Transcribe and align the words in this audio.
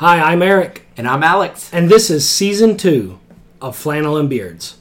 Hi, 0.00 0.18
I'm 0.32 0.40
Eric, 0.40 0.86
And 0.96 1.06
I'm 1.06 1.22
Alex. 1.22 1.68
and 1.74 1.90
this 1.90 2.08
is 2.08 2.26
season 2.26 2.78
two 2.78 3.18
of 3.60 3.76
Flannel 3.76 4.16
and 4.16 4.30
Beards. 4.30 4.78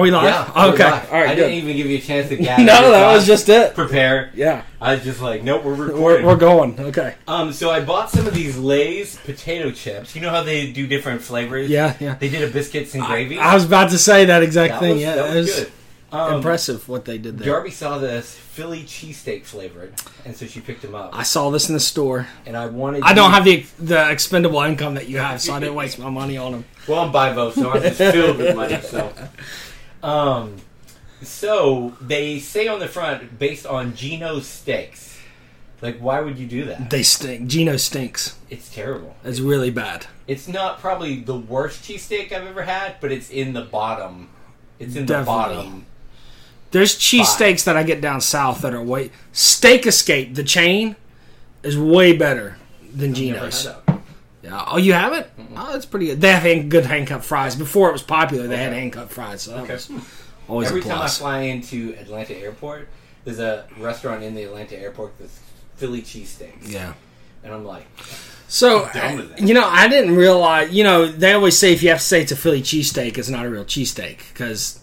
Are 0.00 0.02
we 0.02 0.10
on? 0.12 0.24
Are 0.24 0.24
we 0.24 0.28
live? 0.30 0.52
Yeah. 0.54 0.66
okay. 0.72 0.90
live. 0.90 1.12
All 1.12 1.20
right. 1.20 1.28
I 1.30 1.34
good. 1.34 1.40
didn't 1.42 1.54
even 1.54 1.76
give 1.76 1.86
you 1.86 1.98
a 1.98 2.00
chance 2.00 2.28
to 2.30 2.36
gather. 2.38 2.64
no, 2.64 2.90
that 2.90 3.12
was 3.12 3.26
just 3.26 3.48
it. 3.48 3.74
prepare. 3.74 4.30
Yeah. 4.34 4.62
I 4.80 4.94
was 4.94 5.04
just 5.04 5.20
like, 5.20 5.42
nope, 5.42 5.62
we're 5.62 5.74
recording. 5.74 6.24
We're, 6.24 6.32
we're 6.32 6.38
going. 6.38 6.80
Okay. 6.80 7.14
um, 7.28 7.52
so 7.52 7.70
I 7.70 7.80
bought 7.80 8.10
some 8.10 8.26
of 8.26 8.32
these 8.32 8.56
Lay's 8.56 9.16
potato 9.16 9.70
chips. 9.70 10.14
You 10.14 10.22
know 10.22 10.30
how 10.30 10.42
they 10.42 10.72
do 10.72 10.86
different 10.86 11.20
flavors? 11.20 11.68
Yeah, 11.68 11.96
yeah. 12.00 12.14
They 12.14 12.30
did 12.30 12.48
a 12.48 12.50
biscuits 12.50 12.94
and 12.94 13.04
gravy. 13.04 13.38
I 13.38 13.54
was 13.54 13.66
about 13.66 13.90
to 13.90 13.98
say 13.98 14.24
that 14.24 14.42
exact 14.42 14.74
that 14.74 14.80
thing. 14.80 14.92
was, 14.94 15.02
yeah, 15.02 15.14
that 15.16 15.34
was 15.34 15.46
was 15.48 15.64
good. 15.64 15.72
Um, 16.12 16.34
impressive 16.36 16.88
what 16.88 17.04
they 17.04 17.18
did 17.18 17.38
there. 17.38 17.46
Darby 17.52 17.70
saw 17.70 17.98
this 17.98 18.34
Philly 18.34 18.82
cheesesteak 18.82 19.44
flavored, 19.44 19.94
and 20.24 20.34
so 20.36 20.44
she 20.46 20.60
picked 20.60 20.82
them 20.82 20.94
up. 20.94 21.16
I 21.16 21.22
saw 21.22 21.50
this 21.50 21.68
in 21.68 21.74
the 21.74 21.80
store. 21.80 22.26
and 22.46 22.56
I 22.56 22.66
wanted. 22.66 23.04
I 23.04 23.12
don't 23.12 23.30
have 23.30 23.44
the 23.44 23.64
the 23.78 24.10
expendable 24.10 24.60
income 24.62 24.94
that 24.94 25.08
you 25.08 25.18
have, 25.18 25.40
so 25.40 25.54
I 25.54 25.60
didn't 25.60 25.76
waste 25.76 26.00
my 26.00 26.10
money 26.10 26.36
on 26.36 26.52
them. 26.52 26.64
Well, 26.88 27.00
I'm 27.00 27.12
bivo, 27.12 27.52
so 27.52 27.70
I'm 27.70 27.82
just 27.82 27.98
filled 27.98 28.38
with 28.38 28.56
money. 28.56 28.80
So, 28.82 29.12
um, 30.02 30.56
so 31.22 31.94
they 32.00 32.38
say 32.38 32.68
on 32.68 32.80
the 32.80 32.88
front, 32.88 33.38
based 33.38 33.66
on 33.66 33.94
Geno's 33.94 34.46
steaks. 34.46 35.18
Like, 35.82 35.98
why 35.98 36.20
would 36.20 36.38
you 36.38 36.46
do 36.46 36.66
that? 36.66 36.90
They 36.90 37.02
stink. 37.02 37.48
Gino 37.48 37.76
stinks. 37.78 38.38
It's 38.50 38.72
terrible. 38.72 39.16
It's 39.24 39.40
really 39.40 39.70
bad. 39.70 40.06
It's 40.26 40.46
not 40.46 40.78
probably 40.78 41.20
the 41.20 41.38
worst 41.38 41.82
cheesesteak 41.82 42.32
I've 42.32 42.46
ever 42.46 42.62
had, 42.62 42.96
but 43.00 43.10
it's 43.10 43.30
in 43.30 43.54
the 43.54 43.62
bottom. 43.62 44.28
It's 44.78 44.94
in 44.94 45.06
Definitely. 45.06 45.56
the 45.56 45.62
bottom. 45.62 45.86
There's 46.70 46.96
cheesesteaks 46.96 47.64
that 47.64 47.76
I 47.76 47.82
get 47.82 48.00
down 48.00 48.20
south 48.20 48.60
that 48.60 48.74
are 48.74 48.82
way 48.82 49.10
Steak 49.32 49.86
Escape. 49.86 50.34
The 50.34 50.44
chain 50.44 50.96
is 51.62 51.76
way 51.78 52.12
better 52.16 52.56
than 52.94 53.12
Never 53.12 53.50
Geno's. 53.50 53.68
Had. 54.42 54.50
Yeah. 54.52 54.64
Oh, 54.68 54.76
you 54.76 54.92
haven't? 54.92 55.26
Oh, 55.56 55.72
that's 55.72 55.86
pretty 55.86 56.06
good. 56.06 56.20
They 56.20 56.32
have 56.32 56.42
hand- 56.42 56.70
good 56.70 56.86
hand 56.86 57.06
cut 57.08 57.24
fries. 57.24 57.54
Before 57.56 57.88
it 57.88 57.92
was 57.92 58.02
popular, 58.02 58.46
they 58.46 58.56
had 58.56 58.68
Okay. 58.70 58.80
hand 58.80 58.92
cut 58.92 59.10
fries, 59.10 59.42
so 59.42 59.52
that 59.52 59.64
Okay. 59.64 59.74
was 59.74 59.90
always 60.48 60.68
Every 60.68 60.80
a 60.80 60.84
time 60.84 61.02
I 61.02 61.08
fly 61.08 61.40
into 61.42 61.94
Atlanta 62.00 62.36
Airport, 62.36 62.88
there's 63.24 63.38
a 63.38 63.64
restaurant 63.78 64.22
in 64.22 64.34
the 64.34 64.42
Atlanta 64.44 64.78
Airport 64.78 65.12
that's 65.18 65.38
Philly 65.76 66.02
cheesesteaks. 66.02 66.70
yeah. 66.70 66.92
And 67.42 67.54
I'm 67.54 67.64
like, 67.64 67.86
So, 68.48 68.82
with 68.92 69.32
you 69.40 69.54
know, 69.54 69.64
I 69.66 69.88
didn't 69.88 70.14
realize, 70.16 70.72
you 70.72 70.84
know, 70.84 71.06
they 71.06 71.32
always 71.32 71.56
say 71.56 71.72
if 71.72 71.82
you 71.82 71.88
have 71.90 71.98
to 71.98 72.04
say 72.04 72.20
it's 72.20 72.32
a 72.32 72.36
Philly 72.36 72.60
cheesesteak, 72.62 73.16
it's 73.16 73.28
not 73.30 73.46
a 73.46 73.48
real 73.48 73.64
cheesesteak 73.64 74.18
because, 74.32 74.80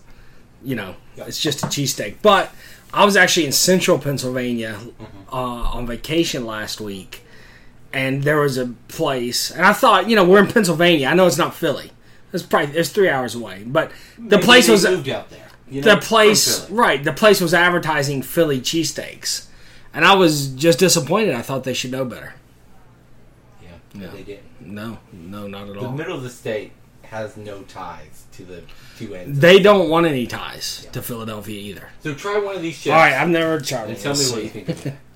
you 0.63 0.75
know, 0.75 0.95
it's 1.17 1.39
just 1.39 1.61
a 1.63 1.67
cheesesteak. 1.67 2.15
But 2.21 2.51
I 2.93 3.03
was 3.05 3.15
actually 3.17 3.45
in 3.45 3.51
central 3.51 3.99
Pennsylvania 3.99 4.77
Mm-hmm. 4.79 5.33
uh, 5.33 5.35
on 5.77 5.85
vacation 5.85 6.45
last 6.45 6.79
week, 6.81 7.21
and 7.93 8.23
there 8.23 8.39
was 8.39 8.57
a 8.57 8.67
place, 8.87 9.51
and 9.51 9.65
I 9.65 9.73
thought, 9.73 10.09
you 10.09 10.15
know, 10.15 10.23
we're 10.25 10.39
in 10.39 10.47
Pennsylvania. 10.47 11.07
I 11.07 11.13
know 11.13 11.27
it's 11.27 11.37
not 11.37 11.53
Philly. 11.53 11.91
It's 12.33 12.43
probably 12.43 12.77
it's 12.77 12.89
three 12.89 13.09
hours 13.09 13.35
away, 13.35 13.63
but 13.65 13.91
the 14.17 14.37
maybe 14.37 14.43
place 14.43 14.67
was 14.67 14.83
moved 14.85 15.09
out 15.09 15.29
there. 15.29 15.47
You 15.69 15.81
know, 15.81 15.95
the 15.95 16.01
place 16.01 16.69
right. 16.69 17.03
The 17.03 17.13
place 17.13 17.41
was 17.41 17.53
advertising 17.53 18.21
Philly 18.21 18.59
cheesesteaks, 18.61 19.47
and 19.93 20.05
I 20.05 20.15
was 20.15 20.49
just 20.49 20.79
disappointed. 20.79 21.33
I 21.35 21.41
thought 21.41 21.63
they 21.63 21.73
should 21.73 21.91
know 21.91 22.05
better. 22.05 22.33
Yeah, 23.61 23.69
Yeah. 23.93 24.07
they 24.07 24.23
didn't. 24.23 24.43
No, 24.59 24.99
no, 25.13 25.47
not 25.47 25.67
at 25.67 25.73
The 25.73 25.79
all. 25.79 25.91
The 25.91 25.97
middle 25.97 26.17
of 26.17 26.23
the 26.23 26.29
state 26.29 26.73
has 27.03 27.37
no 27.37 27.61
ties 27.63 28.25
to 28.33 28.43
the 28.43 28.63
two 28.97 29.15
ends. 29.15 29.39
They 29.39 29.59
don't 29.59 29.89
want 29.89 30.05
any 30.05 30.27
ties 30.27 30.85
to 30.91 31.01
Philadelphia 31.01 31.57
either. 31.59 31.89
So 32.03 32.13
try 32.13 32.37
one 32.39 32.55
of 32.57 32.61
these 32.61 32.75
chips 32.75 32.93
All 32.93 32.99
right, 32.99 33.13
I've 33.13 33.29
never 33.29 33.59
tried 33.61 33.89
and 33.89 33.97
tell 33.97 34.13
me 34.13 34.25
what 34.25 34.43
you 34.43 34.49
think 34.49 34.69
of 34.69 34.85
it. 34.87 34.93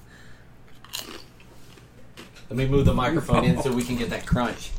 Let 2.51 2.57
me 2.57 2.67
move 2.67 2.83
the 2.83 2.93
microphone 2.93 3.45
in 3.45 3.61
so 3.61 3.71
we 3.71 3.81
can 3.81 3.95
get 3.95 4.09
that 4.09 4.25
crunch. 4.25 4.71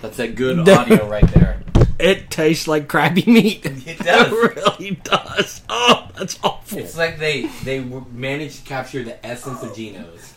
That's 0.00 0.18
that 0.18 0.36
good 0.36 0.68
audio 0.68 1.08
right 1.08 1.26
there. 1.34 1.60
It 1.98 2.30
tastes 2.30 2.68
like 2.68 2.86
crappy 2.86 3.24
meat. 3.28 3.66
It 3.66 3.98
does. 4.04 4.30
really 4.30 4.92
does. 5.02 5.62
Oh, 5.68 6.08
that's 6.16 6.38
awful. 6.44 6.78
It's 6.78 6.96
like 6.96 7.18
they 7.18 7.46
they 7.64 7.80
managed 7.80 8.60
to 8.60 8.62
capture 8.66 9.02
the 9.02 9.26
essence 9.26 9.64
of 9.64 9.74
Geno's. 9.74 10.34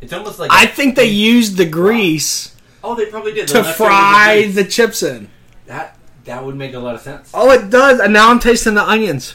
It's 0.00 0.12
almost 0.12 0.38
like 0.38 0.52
I 0.52 0.66
think 0.66 0.94
they 0.94 1.06
used 1.06 1.56
the 1.56 1.66
grease 1.66 2.54
oh 2.84 2.94
they 2.94 3.06
probably 3.06 3.32
did 3.32 3.48
to 3.48 3.64
fry 3.64 4.46
the 4.46 4.64
chips 4.64 5.02
in. 5.02 5.28
that 5.66 5.98
that 6.22 6.44
would 6.44 6.54
make 6.54 6.74
a 6.74 6.78
lot 6.78 6.94
of 6.94 7.00
sense. 7.00 7.32
Oh, 7.34 7.50
it 7.50 7.68
does. 7.68 7.98
And 7.98 8.12
now 8.12 8.30
I'm 8.30 8.38
tasting 8.38 8.74
the 8.74 8.88
onions. 8.88 9.34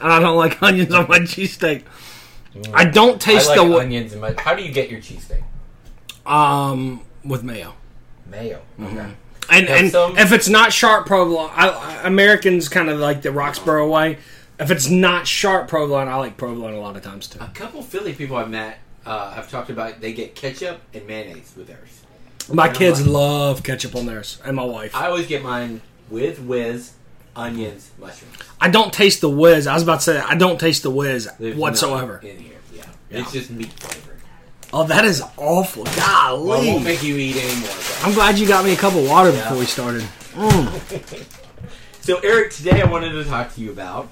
And 0.00 0.10
I 0.12 0.18
don't 0.18 0.36
like 0.36 0.60
onions 0.64 0.92
on 0.92 1.06
my 1.06 1.20
cheesesteak. 1.20 1.84
I 2.74 2.84
don't 2.84 3.14
I 3.14 3.18
taste 3.18 3.48
like 3.48 3.56
the 3.60 3.76
onions 3.78 4.12
in 4.12 4.20
my. 4.20 4.34
How 4.38 4.54
do 4.54 4.62
you 4.62 4.72
get 4.72 4.90
your 4.90 5.00
cheesesteak? 5.00 5.42
um 6.26 7.00
with 7.24 7.42
mayo. 7.42 7.74
Mayo. 8.26 8.60
Mm-hmm. 8.78 8.98
Okay. 8.98 9.12
And, 9.52 9.68
Yeah, 9.68 9.76
and 9.76 9.90
some- 9.90 10.16
if 10.18 10.32
it's 10.32 10.48
not 10.48 10.72
sharp 10.72 11.06
provolone, 11.06 11.50
I, 11.52 11.68
I- 11.68 12.06
Americans 12.06 12.68
kind 12.68 12.88
of 12.88 12.98
like 12.98 13.22
the 13.22 13.30
Roxborough 13.30 13.88
way. 13.90 14.18
If 14.58 14.70
it's 14.70 14.88
not 14.88 15.26
sharp 15.26 15.68
provolone, 15.68 16.06
I 16.08 16.16
like 16.16 16.36
provolone 16.36 16.74
a 16.74 16.80
lot 16.80 16.96
of 16.96 17.02
times 17.02 17.26
too. 17.26 17.38
A 17.42 17.48
couple 17.48 17.82
Philly 17.82 18.12
people 18.12 18.36
I've 18.36 18.50
met, 18.50 18.78
uh, 19.06 19.34
I've 19.36 19.50
talked 19.50 19.70
about. 19.70 20.00
They 20.00 20.12
get 20.12 20.34
ketchup 20.34 20.80
and 20.94 21.06
mayonnaise 21.06 21.52
with 21.56 21.66
theirs. 21.66 22.02
My 22.52 22.66
I'm 22.68 22.74
kids 22.74 23.00
like- 23.00 23.10
love 23.10 23.62
ketchup 23.62 23.96
on 23.96 24.06
theirs, 24.06 24.38
and 24.44 24.54
my 24.56 24.64
wife. 24.64 24.94
I, 24.94 25.04
I 25.04 25.08
always 25.08 25.26
get 25.26 25.42
mine 25.42 25.80
with 26.10 26.40
whiz, 26.40 26.92
onions, 27.36 27.90
mushrooms. 27.98 28.36
I 28.60 28.68
don't 28.70 28.92
taste 28.92 29.20
the 29.20 29.30
whiz. 29.30 29.66
I 29.66 29.74
was 29.74 29.82
about 29.82 29.96
to 30.00 30.04
say 30.04 30.18
I 30.18 30.34
don't 30.34 30.58
taste 30.58 30.82
the 30.82 30.90
whiz 30.90 31.28
There's 31.38 31.56
whatsoever. 31.56 32.14
nothing 32.14 32.30
in 32.36 32.38
here. 32.42 32.56
Yeah. 32.74 32.84
It's 33.10 33.32
just 33.32 33.50
meat 33.50 33.72
flavored. 33.72 34.18
Oh, 34.72 34.84
that 34.84 35.04
is 35.04 35.22
awful. 35.36 35.82
Well, 35.84 36.52
I 36.52 36.64
won't 36.66 36.84
make 36.84 37.02
you 37.02 37.16
eat 37.16 37.36
anymore. 37.36 37.70
But. 37.70 38.00
I'm 38.04 38.14
glad 38.14 38.38
you 38.38 38.46
got 38.46 38.64
me 38.64 38.72
a 38.72 38.76
cup 38.76 38.94
of 38.94 39.08
water 39.08 39.32
before 39.32 39.58
we 39.58 39.64
started. 39.66 40.04
So, 42.02 42.18
Eric, 42.20 42.50
today 42.52 42.80
I 42.80 42.86
wanted 42.86 43.10
to 43.12 43.24
talk 43.24 43.54
to 43.54 43.60
you 43.60 43.70
about. 43.70 44.08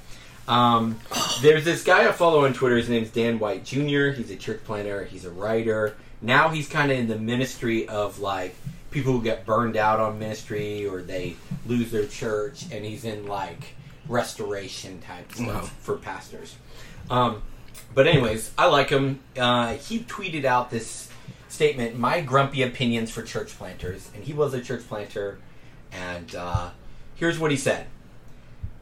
Um, 0.47 1.01
there's 1.41 1.65
this 1.65 1.83
guy 1.83 2.07
I 2.07 2.13
follow 2.13 2.45
on 2.45 2.53
Twitter. 2.53 2.77
His 2.77 2.89
name's 2.89 3.09
Dan 3.11 3.39
White 3.39 3.65
Jr. 3.65 4.09
He's 4.11 4.31
a 4.31 4.37
church 4.37 4.63
planter. 4.65 5.05
He's 5.05 5.25
a 5.25 5.31
writer. 5.31 5.97
Now 6.21 6.51
he's 6.51 6.69
kind 6.69 6.93
of 6.93 6.99
in 6.99 7.09
the 7.09 7.17
ministry 7.17 7.89
of 7.89 8.19
like 8.19 8.55
people 8.91 9.13
who 9.13 9.23
get 9.23 9.45
burned 9.45 9.77
out 9.77 10.01
on 10.01 10.19
ministry 10.19 10.87
or 10.87 11.03
they 11.03 11.37
lose 11.67 11.91
their 11.91 12.07
church, 12.07 12.65
and 12.73 12.85
he's 12.85 13.05
in 13.05 13.27
like 13.27 13.75
restoration 14.09 15.01
type 15.01 15.31
stuff 15.33 15.47
Wow. 15.47 15.61
for 15.81 15.97
pastors. 15.97 16.57
Um, 17.11 17.43
but 17.95 18.07
anyways, 18.07 18.51
I 18.59 18.67
like 18.67 18.91
him. 18.91 19.21
Uh, 19.39 19.75
he 19.75 20.01
tweeted 20.01 20.45
out 20.45 20.71
this 20.71 21.09
statement: 21.49 21.99
"My 21.99 22.21
grumpy 22.21 22.63
opinions 22.63 23.11
for 23.11 23.23
church 23.23 23.57
planters," 23.57 24.11
and 24.15 24.25
he 24.25 24.33
was 24.33 24.55
a 24.55 24.61
church 24.61 24.87
planter. 24.89 25.39
And 25.93 26.35
uh, 26.35 26.71
here's 27.15 27.39
what 27.39 27.51
he 27.51 27.57
said: 27.57 27.87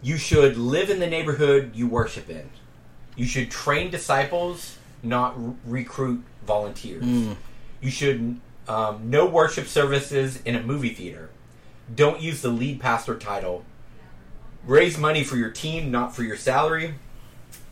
You 0.03 0.17
should 0.17 0.57
live 0.57 0.91
in 0.91 0.99
the 1.01 1.07
neighborhood 1.07 1.73
you 1.75 1.87
worship 1.89 2.29
in. 2.31 2.49
You 3.17 3.27
should 3.27 3.51
train 3.51 3.91
disciples, 3.91 4.77
not 5.03 5.35
r- 5.39 5.55
recruit 5.65 6.23
volunteers. 6.47 7.05
You 7.81 7.91
should 7.91 8.41
um, 8.69 9.11
no 9.11 9.27
worship 9.27 9.67
services 9.67 10.41
in 10.45 10.55
a 10.57 10.63
movie 10.63 10.95
theater. 10.95 11.29
Don't 11.95 12.21
use 12.21 12.43
the 12.43 12.49
lead 12.49 12.81
pastor 12.81 13.17
title. 13.17 13.65
Raise 14.67 14.99
money 14.99 15.23
for 15.23 15.37
your 15.37 15.51
team, 15.51 15.91
not 15.91 16.15
for 16.15 16.23
your 16.25 16.37
salary. 16.37 16.95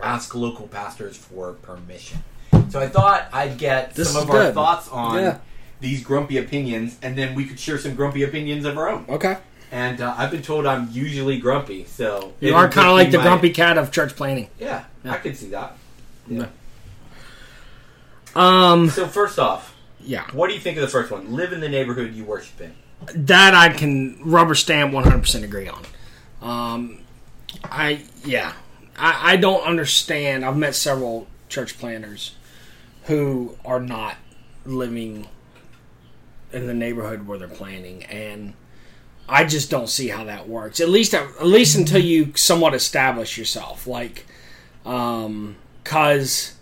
Ask 0.01 0.35
local 0.35 0.69
pastors 0.69 1.17
for 1.17 1.53
permission. 1.55 2.23
So 2.69 2.79
I 2.81 2.89
thought 2.89 3.29
I'd 3.33 3.59
get 3.59 3.95
This 3.95 4.13
some 4.13 4.23
of 4.23 4.31
our 4.31 4.53
thoughts 4.53 4.89
on 4.89 5.17
Yeah. 5.19 5.39
these 5.81 6.03
grumpy 6.05 6.39
opinions, 6.39 6.97
and 7.03 7.19
then 7.19 7.35
we 7.35 7.45
could 7.47 7.59
share 7.59 7.79
some 7.79 7.95
grumpy 7.95 8.23
opinions 8.23 8.65
of 8.65 8.79
our 8.79 8.89
own. 8.89 9.05
Okay. 9.09 9.39
And 9.73 10.01
uh, 10.01 10.15
I've 10.17 10.31
been 10.31 10.43
told 10.43 10.67
I'm 10.67 10.89
usually 10.93 11.39
grumpy, 11.39 11.85
so 11.85 12.33
You 12.39 12.55
are 12.55 12.69
kind 12.69 12.87
of 12.89 12.95
like 12.95 13.11
the 13.11 13.19
my- 13.19 13.25
grumpy 13.25 13.51
cat 13.51 13.77
of 13.79 13.91
church 13.91 14.15
planting. 14.15 14.49
Yeah, 14.61 14.85
Yeah. 15.05 15.13
I 15.15 15.17
could 15.19 15.37
see 15.37 15.49
that. 15.49 15.77
Yeah. 16.29 16.47
Um, 18.35 18.89
So 18.91 19.07
first 19.07 19.39
off, 19.39 19.74
yeah, 20.05 20.31
what 20.33 20.49
do 20.49 20.55
you 20.55 20.61
think 20.61 20.77
of 20.77 20.83
the 20.83 20.89
first 20.89 21.11
one? 21.11 21.33
Live 21.35 21.53
in 21.53 21.61
the 21.61 21.69
neighborhood 21.69 22.15
you 22.15 22.25
worship 22.25 22.61
in. 22.61 22.75
that 23.27 23.55
I 23.55 23.71
can 23.71 24.19
rubber 24.23 24.55
stamp 24.55 24.93
100% 24.93 25.43
agree 25.43 25.69
on. 25.69 25.83
Um, 26.43 27.01
I 27.65 28.03
yeah, 28.25 28.53
I, 28.97 29.33
I 29.33 29.37
don't 29.37 29.63
understand. 29.65 30.45
I've 30.45 30.57
met 30.57 30.75
several 30.75 31.27
church 31.49 31.79
planters 31.79 32.35
who 33.05 33.57
are 33.65 33.81
not 33.81 34.17
living 34.65 35.27
in 36.53 36.67
the 36.67 36.75
neighborhood 36.75 37.27
where 37.27 37.39
they're 37.39 37.49
planning, 37.49 38.05
and 38.05 38.55
I 39.29 39.45
just 39.45 39.71
don't 39.71 39.89
see 39.89 40.09
how 40.09 40.25
that 40.25 40.49
works. 40.49 40.81
At 40.81 40.89
least 40.89 41.15
at 41.15 41.47
least 41.47 41.77
until 41.77 42.01
you 42.01 42.33
somewhat 42.35 42.75
establish 42.75 43.39
yourself, 43.39 43.87
like, 43.87 44.27
um, 44.85 45.57
cause 45.85 46.55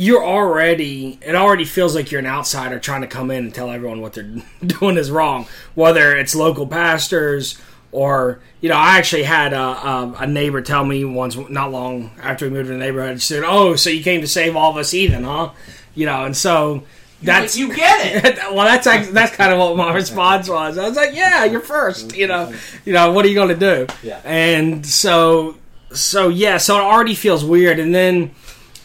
you're 0.00 0.24
already 0.24 1.18
it 1.20 1.34
already 1.34 1.66
feels 1.66 1.94
like 1.94 2.10
you're 2.10 2.20
an 2.20 2.26
outsider 2.26 2.78
trying 2.78 3.02
to 3.02 3.06
come 3.06 3.30
in 3.30 3.44
and 3.44 3.54
tell 3.54 3.70
everyone 3.70 4.00
what 4.00 4.14
they're 4.14 4.32
doing 4.66 4.96
is 4.96 5.10
wrong 5.10 5.46
whether 5.74 6.16
it's 6.16 6.34
local 6.34 6.66
pastors 6.66 7.60
or 7.92 8.40
you 8.62 8.68
know 8.70 8.76
i 8.76 8.96
actually 8.96 9.24
had 9.24 9.52
a, 9.52 9.60
a, 9.60 10.14
a 10.20 10.26
neighbor 10.26 10.62
tell 10.62 10.86
me 10.86 11.04
once 11.04 11.36
not 11.50 11.70
long 11.70 12.10
after 12.22 12.46
we 12.46 12.50
moved 12.50 12.68
to 12.68 12.72
the 12.72 12.78
neighborhood 12.78 13.20
she 13.20 13.26
said 13.34 13.42
oh 13.44 13.76
so 13.76 13.90
you 13.90 14.02
came 14.02 14.22
to 14.22 14.26
save 14.26 14.56
all 14.56 14.70
of 14.70 14.78
us 14.78 14.90
heathen 14.90 15.22
huh? 15.22 15.50
You 15.94 16.06
know 16.06 16.24
and 16.24 16.34
so 16.34 16.84
that's 17.22 17.58
you 17.58 17.74
get 17.74 18.24
it. 18.24 18.38
well 18.54 18.64
that's 18.64 18.86
that's 19.10 19.36
kind 19.36 19.52
of 19.52 19.58
what 19.58 19.76
my 19.76 19.92
response 19.92 20.48
was. 20.48 20.78
I 20.78 20.88
was 20.88 20.96
like 20.96 21.14
yeah 21.14 21.44
you're 21.44 21.60
first 21.60 22.16
you 22.16 22.26
know. 22.26 22.54
You 22.86 22.94
know 22.94 23.12
what 23.12 23.26
are 23.26 23.28
you 23.28 23.34
going 23.34 23.48
to 23.48 23.54
do? 23.56 23.86
Yeah. 24.02 24.22
and 24.24 24.86
so 24.86 25.58
so 25.92 26.28
yeah 26.28 26.56
so 26.56 26.78
it 26.78 26.82
already 26.82 27.14
feels 27.14 27.44
weird. 27.44 27.78
And 27.78 27.94
then 27.94 28.30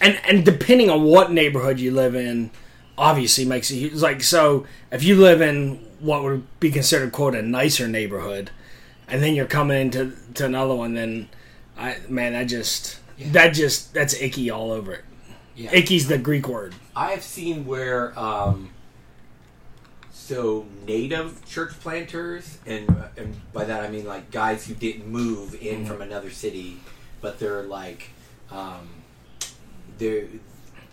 and 0.06 0.20
and 0.28 0.46
depending 0.46 0.90
on 0.90 1.04
what 1.04 1.32
neighborhood 1.32 1.80
you 1.80 1.92
live 1.92 2.16
in 2.16 2.52
obviously 2.98 3.44
makes 3.46 3.70
it 3.72 3.76
huge. 3.78 3.94
like 3.96 4.22
so 4.24 4.66
if 4.92 5.04
you 5.04 5.16
live 5.20 5.42
in 5.42 5.76
what 6.00 6.24
would 6.24 6.44
be 6.60 6.70
considered 6.72 7.12
quote 7.12 7.36
a 7.36 7.42
nicer 7.42 7.88
neighborhood 7.88 8.52
and 9.08 9.22
then 9.22 9.34
you're 9.36 9.46
coming 9.46 9.80
into 9.82 10.14
to 10.34 10.46
another 10.46 10.76
one 10.76 10.94
then 10.94 11.28
i 11.78 11.98
man 12.08 12.34
that 12.34 12.46
just 12.46 13.00
that 13.34 13.50
just 13.54 13.94
that's 13.94 14.14
icky 14.22 14.50
all 14.50 14.72
over 14.72 14.94
it 14.94 15.04
Yeah. 15.56 15.72
icky's 15.74 16.08
the 16.08 16.18
greek 16.18 16.48
word 16.48 16.74
I 16.98 17.12
have 17.12 17.24
seen 17.24 17.66
where, 17.66 18.18
um, 18.18 18.70
so 20.12 20.66
native 20.88 21.46
church 21.46 21.72
planters, 21.82 22.58
and 22.66 22.88
and 23.18 23.36
by 23.52 23.66
that 23.66 23.84
I 23.84 23.90
mean 23.90 24.06
like 24.06 24.32
guys 24.32 24.66
who 24.66 24.74
didn't 24.74 25.08
move 25.08 25.56
in 25.62 25.80
Mm-hmm. 25.80 25.86
from 25.88 26.02
another 26.02 26.30
city, 26.30 26.78
but 27.22 27.38
they're 27.40 27.64
like, 27.64 28.10
um, 28.52 28.88
they 29.98 30.28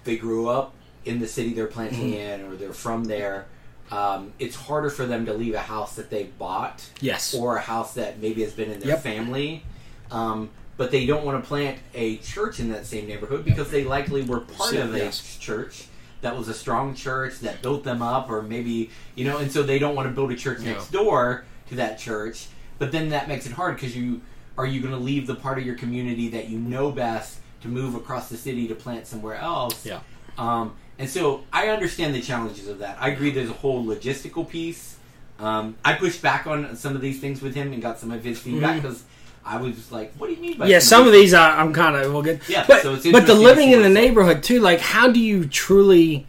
they 0.05 0.17
grew 0.17 0.49
up 0.49 0.75
in 1.05 1.19
the 1.21 1.27
city 1.29 1.53
they're 1.53 1.67
planting 1.67 2.13
Mm-hmm. 2.13 2.43
in, 2.45 2.53
or 2.53 2.57
they're 2.57 2.73
from 2.73 3.05
there. 3.05 3.47
Um, 3.91 4.33
it's 4.39 4.57
harder 4.57 4.89
for 4.89 5.05
them 5.05 5.27
to 5.27 5.35
leave 5.35 5.55
a 5.55 5.59
house 5.61 5.97
that 5.97 6.09
they 6.11 6.25
bought 6.25 6.83
yes 7.01 7.35
or 7.35 7.57
a 7.57 7.61
house 7.61 7.95
that 7.95 8.21
maybe 8.21 8.43
has 8.43 8.53
been 8.53 8.71
in 8.71 8.81
their 8.81 8.91
Yep. 8.91 9.03
family. 9.03 9.65
Um, 10.11 10.51
but 10.79 10.91
they 10.91 11.05
don't 11.07 11.25
want 11.25 11.43
to 11.43 11.47
plant 11.47 11.79
a 11.95 12.17
church 12.19 12.59
in 12.59 12.71
that 12.73 12.87
same 12.87 13.07
neighborhood 13.07 13.45
because 13.45 13.71
they 13.71 13.85
likely 13.85 14.23
were 14.23 14.41
part 14.41 14.75
of 14.75 14.95
a 14.95 14.99
Yes. 14.99 15.37
church 15.39 15.85
that 16.23 16.37
was 16.37 16.49
a 16.49 16.55
strong 16.55 16.95
church 16.95 17.41
that 17.41 17.61
built 17.63 17.85
them 17.85 18.01
up, 18.01 18.31
or 18.31 18.43
maybe 18.43 18.91
you 19.15 19.25
know, 19.25 19.39
and 19.39 19.51
so 19.53 19.63
they 19.63 19.79
don't 19.79 19.95
want 19.95 20.09
to 20.09 20.15
build 20.15 20.33
a 20.33 20.37
church 20.37 20.61
Yeah. 20.61 20.73
next 20.73 20.91
door 20.91 21.45
to 21.69 21.75
that 21.77 21.99
church. 21.99 22.47
But 22.79 22.93
then 22.93 23.11
that 23.11 23.29
makes 23.29 23.45
it 23.47 23.53
hard 23.53 23.77
because 23.77 23.95
you 23.97 24.23
are 24.57 24.67
you 24.67 24.81
going 24.81 24.93
to 24.95 24.99
leave 25.01 25.27
the 25.27 25.35
part 25.35 25.59
of 25.59 25.67
your 25.67 25.75
community 25.75 26.29
that 26.29 26.49
you 26.49 26.59
know 26.59 26.91
best 26.91 27.39
to 27.63 27.69
move 27.69 27.95
across 27.95 28.29
the 28.29 28.37
city 28.37 28.69
to 28.69 28.75
plant 28.75 29.07
somewhere 29.07 29.37
else? 29.37 29.85
Yeah. 29.87 30.01
Um, 30.39 30.75
and 30.99 31.09
so 31.09 31.43
I 31.53 31.69
understand 31.69 32.15
the 32.15 32.21
challenges 32.21 32.69
of 32.69 32.79
that. 32.81 32.97
I 33.01 33.09
agree 33.09 33.31
there's 33.31 33.51
a 33.51 33.55
whole 33.55 33.85
logistical 33.85 34.49
piece. 34.49 34.97
Um, 35.39 35.77
I 35.85 35.95
pushed 35.95 36.23
back 36.23 36.47
on 36.47 36.77
some 36.77 36.95
of 36.95 37.01
these 37.03 37.19
things 37.21 37.43
with 37.43 37.55
him 37.55 37.73
and 37.73 37.83
got 37.83 37.99
some 37.99 38.11
of 38.13 38.23
his 38.23 38.39
feedback 38.39 38.77
Mhm. 38.79 38.83
because 38.83 39.03
I 39.45 39.57
was 39.57 39.91
like, 39.91 40.13
"What 40.19 40.29
do 40.29 40.35
you 40.35 40.41
mean 40.41 40.57
by 40.59 40.69
yeah, 40.69 40.79
some 40.79 41.05
of 41.07 41.13
these 41.13 41.35
I, 41.35 41.59
I'm 41.61 41.73
kind 41.73 41.97
of 41.97 42.13
well 42.13 42.23
good. 42.23 42.41
Yeah, 42.49 42.65
but 42.69 42.83
so 42.83 42.95
it's 42.95 43.11
but 43.11 43.27
the 43.27 43.35
living 43.35 43.73
in 43.73 43.83
the 43.83 43.89
neighborhood 43.89 44.43
too. 44.45 44.61
Like, 44.61 44.79
how 44.79 45.11
do 45.11 45.19
you 45.19 45.47
truly 45.47 46.27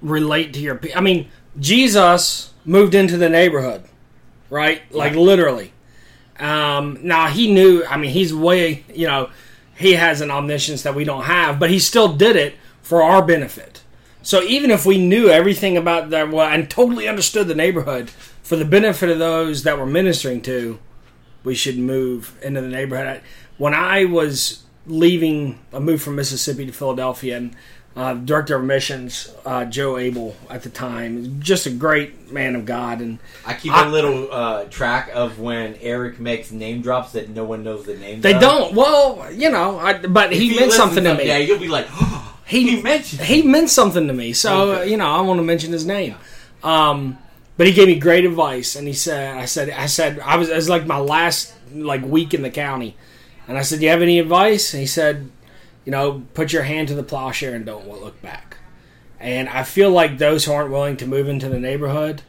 relate 0.00 0.52
to 0.54 0.60
your? 0.60 0.80
I 0.96 1.00
mean, 1.00 1.28
Jesus 1.58 2.52
moved 2.64 2.94
into 2.94 3.16
the 3.18 3.28
neighborhood, 3.28 3.82
right? 4.50 4.80
Like 4.90 5.12
Yeah. 5.12 5.18
literally. 5.20 5.72
Um, 6.38 6.98
now 7.02 7.26
he 7.28 7.52
knew. 7.52 7.84
I 7.84 7.96
mean, 7.98 8.10
he's 8.12 8.32
way. 8.32 8.84
You 8.94 9.06
know, 9.08 9.30
he 9.78 9.92
has 9.92 10.20
an 10.20 10.30
omniscience 10.30 10.82
that 10.82 10.94
we 10.94 11.04
don't 11.04 11.24
have, 11.24 11.60
but 11.60 11.70
he 11.70 11.78
still 11.78 12.12
did 12.14 12.34
it 12.34 12.56
for 12.82 13.02
our 13.02 13.24
benefit. 13.24 13.82
So 14.22 14.42
even 14.42 14.72
if 14.72 14.84
we 14.84 14.98
knew 14.98 15.28
everything 15.28 15.76
about 15.76 16.10
that 16.10 16.30
well, 16.30 16.48
and 16.48 16.68
totally 16.68 17.06
understood 17.06 17.46
the 17.46 17.54
neighborhood 17.54 18.10
for 18.42 18.56
the 18.56 18.64
benefit 18.64 19.08
of 19.08 19.20
those 19.20 19.62
that 19.62 19.78
we're 19.78 19.86
ministering 19.86 20.42
to, 20.42 20.80
we 21.44 21.54
should 21.54 21.78
move 21.78 22.36
into 22.42 22.60
the 22.60 22.68
neighborhood. 22.68 23.22
When 23.56 23.72
I 23.72 24.04
was 24.04 24.64
leaving, 24.86 25.60
I 25.72 25.78
moved 25.78 26.02
from 26.02 26.16
Mississippi 26.16 26.66
to 26.66 26.72
Philadelphia, 26.72 27.36
and 27.36 27.54
uh, 27.98 28.14
director 28.14 28.54
of 28.56 28.64
missions, 28.64 29.34
uh, 29.44 29.64
Joe 29.64 29.98
Abel 29.98 30.36
at 30.48 30.62
the 30.62 30.70
time, 30.70 31.40
just 31.40 31.66
a 31.66 31.70
great 31.70 32.30
man 32.32 32.54
of 32.54 32.64
God, 32.64 33.00
and 33.00 33.18
I 33.44 33.54
keep 33.54 33.72
I- 33.72 33.86
a 33.86 33.90
little 33.90 34.30
uh, 34.32 34.64
track 34.66 35.10
of 35.12 35.40
when 35.40 35.74
Eric 35.80 36.20
makes 36.20 36.52
name 36.52 36.80
drops 36.80 37.12
that 37.12 37.28
no 37.28 37.42
one 37.44 37.64
knows 37.64 37.86
the 37.86 37.96
name. 37.96 38.20
they 38.20 38.34
don't. 38.38 38.72
Well, 38.74 39.30
you 39.32 39.50
know, 39.50 39.78
I, 39.80 39.98
but 39.98 40.32
he 40.32 40.54
meant 40.56 40.72
something 40.72 41.02
to 41.02 41.14
me. 41.16 41.26
Yeah, 41.26 41.38
you'll 41.38 41.58
be 41.58 41.66
like, 41.68 41.88
He- 42.46 42.76
he, 42.76 42.82
mentioned. 42.82 43.22
he 43.22 43.42
meant 43.42 43.68
something 43.68 44.06
to 44.06 44.12
me. 44.14 44.32
So 44.32 44.70
Okay. 44.72 44.90
you 44.90 44.96
know, 44.96 45.06
I 45.06 45.20
want 45.22 45.38
to 45.38 45.44
mention 45.44 45.72
his 45.72 45.84
name. 45.84 46.14
Um, 46.62 47.18
but 47.56 47.66
he 47.66 47.72
gave 47.72 47.88
me 47.88 47.98
great 47.98 48.24
advice, 48.24 48.76
and 48.76 48.86
he 48.86 48.94
said, 48.94 49.36
"I 49.36 49.44
said, 49.46 49.70
I 49.70 49.86
said, 49.86 50.20
I 50.20 50.36
was, 50.36 50.48
it 50.48 50.54
was 50.56 50.68
like 50.68 50.86
my 50.86 50.98
last 50.98 51.52
like 51.74 52.02
week 52.04 52.32
in 52.32 52.42
the 52.42 52.50
county, 52.50 52.96
and 53.48 53.58
I 53.58 53.62
said, 53.62 53.80
"Do 53.80 53.84
you 53.86 53.90
have 53.90 54.02
any 54.02 54.18
advice?" 54.20 54.72
And 54.72 54.80
he 54.80 54.86
said, 54.86 55.28
"You 55.88 55.92
know, 55.92 56.22
put 56.34 56.52
your 56.52 56.64
hand 56.64 56.88
to 56.88 56.94
the 56.94 57.02
plowshare 57.02 57.54
and 57.54 57.64
don't 57.64 57.88
look 57.88 58.20
back." 58.20 58.58
And 59.18 59.48
I 59.48 59.62
feel 59.64 59.90
like 59.90 60.18
those 60.18 60.44
who 60.44 60.52
aren't 60.52 60.70
willing 60.70 60.98
to 60.98 61.06
move 61.06 61.28
into 61.28 61.48
the 61.48 61.58
neighborhood, 61.58 62.20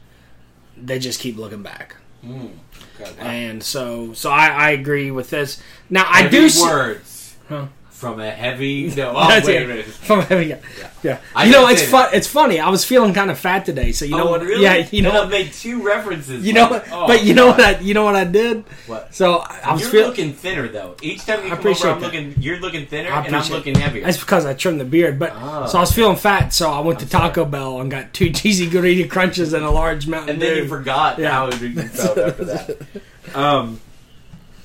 they 0.78 0.98
just 0.98 1.20
keep 1.20 1.36
looking 1.38 1.62
back. 1.62 1.98
Mm, 2.26 2.52
okay, 3.00 3.12
wow. 3.20 3.28
And 3.28 3.62
so, 3.62 4.14
so 4.14 4.32
I, 4.32 4.48
I 4.48 4.70
agree 4.72 5.12
with 5.12 5.30
this. 5.30 5.62
Now 5.90 6.06
I 6.08 6.22
Heavy 6.22 6.38
do 6.38 6.50
see- 6.50 6.64
words 6.64 7.36
Huh. 7.50 7.66
From 8.00 8.19
a 8.22 8.31
heavy. 8.31 8.90
No, 8.96 9.12
oh, 9.16 9.28
That's 9.28 9.46
wait 9.46 9.57
it. 9.62 9.66
a 9.66 9.68
minute. 9.68 9.86
From 9.86 10.19
yeah, 10.31 10.40
Yeah. 10.40 10.57
yeah. 11.04 11.18
I 11.36 11.46
you 11.46 11.51
know, 11.51 11.68
it's 11.68 11.84
fun. 11.84 12.10
It's 12.13 12.28
funny. 12.28 12.60
I 12.60 12.69
was 12.69 12.84
feeling 12.86 13.13
kind 13.13 13.30
of 13.30 13.38
fat 13.38 13.66
today, 13.66 13.92
so 13.92 14.06
you 14.06 14.16
know 14.18 14.28
oh, 14.28 14.31
what? 14.31 14.42
really? 14.42 14.63
Yeah, 14.63 14.88
you 14.92 15.01
know 15.01 15.12
what? 15.13 15.30
made 15.30 15.51
two 15.54 15.84
references. 15.84 16.46
You 16.46 16.54
know, 16.54 16.69
like, 16.69 16.92
oh, 16.92 17.07
but 17.07 17.24
you 17.24 17.34
know 17.34 17.48
what? 17.48 17.60
I, 17.60 17.80
you 17.80 17.94
know 17.94 18.04
what 18.06 18.16
I 18.16 18.24
did. 18.24 18.63
What? 18.88 19.13
So 19.13 19.40
I 19.40 19.60
I 19.63 19.74
was 19.74 19.81
You're 19.81 19.92
feeling. 19.92 20.07
looking 20.10 20.34
thinner 20.34 20.68
though. 20.69 20.96
Each 21.01 21.25
time 21.25 21.46
you 21.46 21.51
I 21.51 21.56
come 21.57 21.68
over, 21.68 21.88
I'm 21.90 22.00
that. 22.00 22.06
looking. 22.06 22.36
You're 22.40 22.60
looking 22.60 22.86
thinner, 22.88 23.10
and 23.10 23.36
I'm 23.36 23.50
looking 23.51 23.75
heavier. 23.75 24.04
That's 24.06 24.19
because 24.19 24.45
I 24.45 24.54
trimmed 24.54 24.80
the 24.80 24.86
beard, 24.86 25.19
but 25.19 25.34
Oh. 25.36 25.68
so 25.68 25.78
I 25.78 25.81
was 25.81 25.92
feeling 25.92 26.16
fat, 26.18 26.54
so 26.54 26.72
I 26.72 26.80
went 26.80 27.00
I'm 27.02 27.06
to 27.06 27.12
Taco 27.12 27.45
Bell 27.45 27.80
and 27.81 27.92
got 27.92 28.13
two 28.13 28.30
cheesy 28.40 28.68
gordita 28.68 29.10
crunches 29.10 29.54
and 29.54 29.63
a 29.66 29.69
large 29.69 30.07
Mountain 30.07 30.30
and 30.36 30.42
then 30.42 30.56
Dew. 30.56 30.63
you 30.63 30.68
forgot 30.69 31.19
Yeah. 31.19 31.31
how 31.31 31.52
you 31.52 31.74
felt 31.90 32.18
after 32.18 32.45
that. 32.45 32.78
Um, 33.36 33.80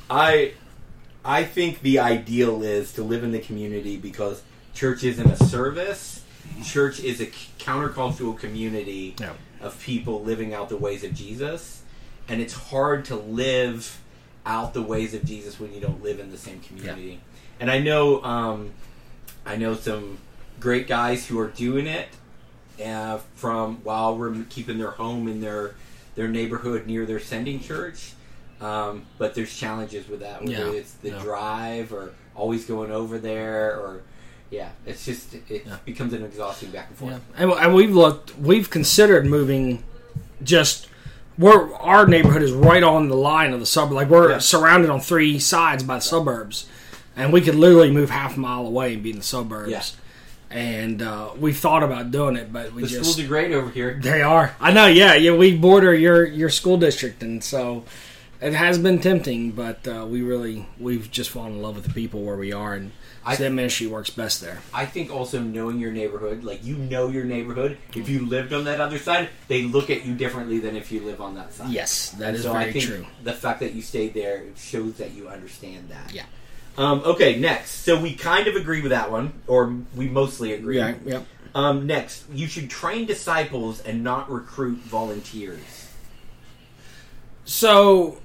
I 0.08 0.52
I 1.24 1.44
think 1.44 1.80
the 1.80 1.98
ideal 1.98 2.62
is 2.62 2.92
to 2.94 3.02
live 3.02 3.24
in 3.24 3.32
the 3.32 3.38
community 3.38 3.96
because 3.96 4.42
church 4.74 5.04
isn't 5.04 5.26
a 5.30 5.36
service. 5.44 6.22
Church 6.62 7.00
is 7.00 7.20
a 7.20 7.26
countercultural 7.58 8.38
community 8.38 9.14
Yeah. 9.18 9.32
of 9.60 9.80
people 9.80 10.22
living 10.22 10.52
out 10.52 10.68
the 10.68 10.76
ways 10.76 11.02
of 11.04 11.14
Jesus, 11.14 11.80
and 12.28 12.40
it's 12.40 12.52
hard 12.54 13.04
to 13.06 13.16
live 13.16 13.98
out 14.44 14.74
the 14.74 14.82
ways 14.82 15.14
of 15.14 15.24
Jesus 15.24 15.58
when 15.58 15.72
you 15.72 15.80
don't 15.80 16.02
live 16.02 16.20
in 16.20 16.30
the 16.30 16.36
same 16.36 16.60
community. 16.60 17.20
And 17.58 17.70
I 17.70 17.78
know, 17.78 18.22
um, 18.22 18.70
I 19.46 19.56
know 19.56 19.74
some 19.74 20.18
great 20.60 20.86
guys 20.86 21.26
who 21.26 21.38
are 21.38 21.48
doing 21.48 21.86
it 21.86 22.08
uh, 22.84 23.18
from 23.36 23.76
while 23.84 24.16
we're 24.18 24.34
keeping 24.50 24.78
their 24.78 24.90
home 24.90 25.28
in 25.28 25.40
their 25.40 25.74
their 26.16 26.28
neighborhood 26.28 26.86
near 26.86 27.04
their 27.06 27.18
sending 27.18 27.58
church. 27.60 28.12
Um, 28.64 29.02
but 29.18 29.34
there's 29.34 29.54
challenges 29.54 30.08
with 30.08 30.20
that, 30.20 30.40
whether 30.42 30.52
Yeah. 30.52 30.70
it's 30.80 30.92
the 30.92 31.10
Yeah. 31.10 31.18
drive 31.22 31.92
or 31.92 32.12
always 32.34 32.64
going 32.64 32.90
over 32.90 33.18
there, 33.18 33.72
or 33.76 34.00
yeah, 34.50 34.68
it's 34.86 35.04
just 35.04 35.34
it 35.34 35.44
Yeah. 35.66 35.76
becomes 35.84 36.12
an 36.14 36.24
exhausting 36.24 36.70
back 36.70 36.86
and 36.88 36.96
forth. 36.98 37.20
And, 37.36 37.50
and 37.52 37.74
we've 37.74 37.94
looked, 37.94 38.38
we've 38.38 38.70
considered 38.70 39.26
moving 39.26 39.82
just 40.42 40.88
we're 41.36 41.72
our 41.74 42.06
neighborhood 42.06 42.42
is 42.42 42.52
right 42.52 42.82
on 42.84 43.08
the 43.08 43.16
line 43.16 43.52
of 43.52 43.58
the 43.60 43.66
suburb. 43.66 43.92
Like 43.94 44.08
we're 44.08 44.38
surrounded 44.40 44.88
on 44.88 45.00
three 45.00 45.38
sides 45.40 45.82
by 45.82 45.96
the 45.96 46.00
suburbs, 46.00 46.66
and 47.16 47.32
we 47.32 47.40
could 47.40 47.56
literally 47.56 47.90
move 47.90 48.08
half 48.10 48.36
a 48.36 48.40
mile 48.40 48.64
away 48.66 48.94
and 48.94 49.02
be 49.02 49.10
in 49.10 49.16
the 49.16 49.22
suburbs. 49.22 49.96
And 50.50 51.02
uh, 51.02 51.30
we've 51.36 51.56
thought 51.58 51.82
about 51.82 52.12
doing 52.12 52.36
it, 52.36 52.52
but 52.52 52.72
we 52.72 52.82
The 52.82 52.88
just 52.88 53.00
schools 53.12 53.18
are 53.20 53.26
great 53.28 53.50
over 53.52 53.68
here. 53.70 53.98
they 54.00 54.22
are. 54.22 54.54
I 54.60 54.70
know. 54.72 54.86
Yeah, 54.86 55.14
yeah. 55.14 55.32
We 55.34 55.56
border 55.56 55.92
your 55.92 56.24
your 56.24 56.48
school 56.50 56.76
district, 56.76 57.22
and 57.24 57.42
so 57.42 57.82
it 58.44 58.52
has 58.52 58.78
been 58.78 59.00
tempting, 59.00 59.52
but 59.52 59.88
uh, 59.88 60.06
we 60.08 60.22
really 60.22 60.66
we've 60.78 61.10
just 61.10 61.30
fallen 61.30 61.52
in 61.54 61.62
love 61.62 61.76
with 61.76 61.84
the 61.86 61.92
people 61.94 62.22
where 62.22 62.36
we 62.36 62.52
are, 62.52 62.74
and 62.74 62.92
I- 63.24 63.36
that 63.36 63.50
ministry 63.50 63.86
works 63.86 64.10
best 64.10 64.40
there. 64.42 64.58
I 64.72 64.84
think 64.86 65.10
also 65.10 65.40
knowing 65.40 65.80
your 65.80 65.92
neighborhood, 65.92 66.44
like 66.44 66.62
you 66.64 66.76
know 66.76 67.08
your 67.08 67.24
neighborhood. 67.24 67.78
If 67.94 68.08
you 68.08 68.26
lived 68.26 68.52
on 68.52 68.64
that 68.64 68.80
other 68.80 68.98
side, 68.98 69.30
they 69.48 69.62
look 69.62 69.88
at 69.90 70.04
you 70.04 70.14
differently 70.14 70.58
than 70.58 70.76
if 70.76 70.92
you 70.92 71.00
live 71.00 71.20
on 71.20 71.34
that 71.36 71.52
side. 71.54 71.70
Yes, 71.70 72.10
that 72.18 72.28
And 72.28 72.36
is 72.36 72.42
so 72.42 72.52
very 72.52 72.66
I 72.66 72.72
think 72.72 72.84
true. 72.84 73.06
the 73.22 73.32
fact 73.32 73.60
that 73.60 73.72
you 73.72 73.80
stayed 73.82 74.12
there 74.14 74.44
shows 74.56 74.94
that 74.98 75.12
you 75.12 75.28
understand 75.28 75.88
that. 75.88 76.12
Yeah. 76.12 76.24
Um, 76.76 77.00
okay, 77.06 77.38
next. 77.38 77.70
So 77.84 77.98
we 78.00 78.14
kind 78.14 78.46
of 78.46 78.56
agree 78.56 78.82
with 78.82 78.90
that 78.90 79.10
one, 79.10 79.32
or 79.46 79.74
we 79.96 80.08
mostly 80.08 80.52
agree. 80.52 80.76
Yeah, 80.78 80.94
yeah. 81.04 81.20
Um, 81.54 81.86
next, 81.86 82.24
you 82.32 82.48
should 82.48 82.68
train 82.68 83.06
disciples 83.06 83.80
and 83.80 84.02
not 84.02 84.28
recruit 84.30 84.78
volunteers. 84.78 85.88
So 87.44 88.18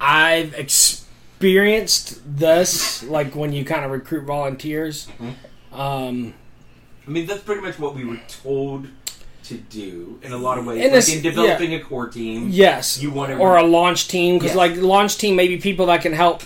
I've 0.00 0.54
experienced 0.54 2.20
this, 2.38 3.02
like 3.04 3.34
when 3.34 3.52
you 3.52 3.64
kind 3.64 3.84
of 3.84 3.90
recruit 3.90 4.24
volunteers. 4.24 5.06
Mm-hmm. 5.20 5.80
Um, 5.80 6.34
I 7.06 7.10
mean, 7.10 7.26
that's 7.26 7.42
pretty 7.42 7.60
much 7.60 7.78
what 7.78 7.94
we 7.94 8.04
were 8.04 8.20
told 8.28 8.86
to 9.44 9.54
do 9.54 10.18
in 10.22 10.32
a 10.32 10.36
lot 10.36 10.58
of 10.58 10.66
ways. 10.66 10.76
In 10.78 10.84
like 10.84 10.92
this- 10.92 11.14
in 11.14 11.22
developing 11.22 11.74
a 11.74 11.80
core 11.80 12.08
team. 12.08 12.48
Yes, 12.50 13.02
You 13.02 13.10
want 13.10 13.30
to 13.32 13.38
or 13.38 13.56
a 13.56 13.62
launch 13.64 14.08
team 14.08 14.36
because 14.36 14.50
Yes. 14.50 14.56
like 14.56 14.76
launch 14.76 15.18
team 15.18 15.34
maybe 15.36 15.56
people 15.58 15.86
that 15.86 16.02
can 16.02 16.12
help 16.12 16.42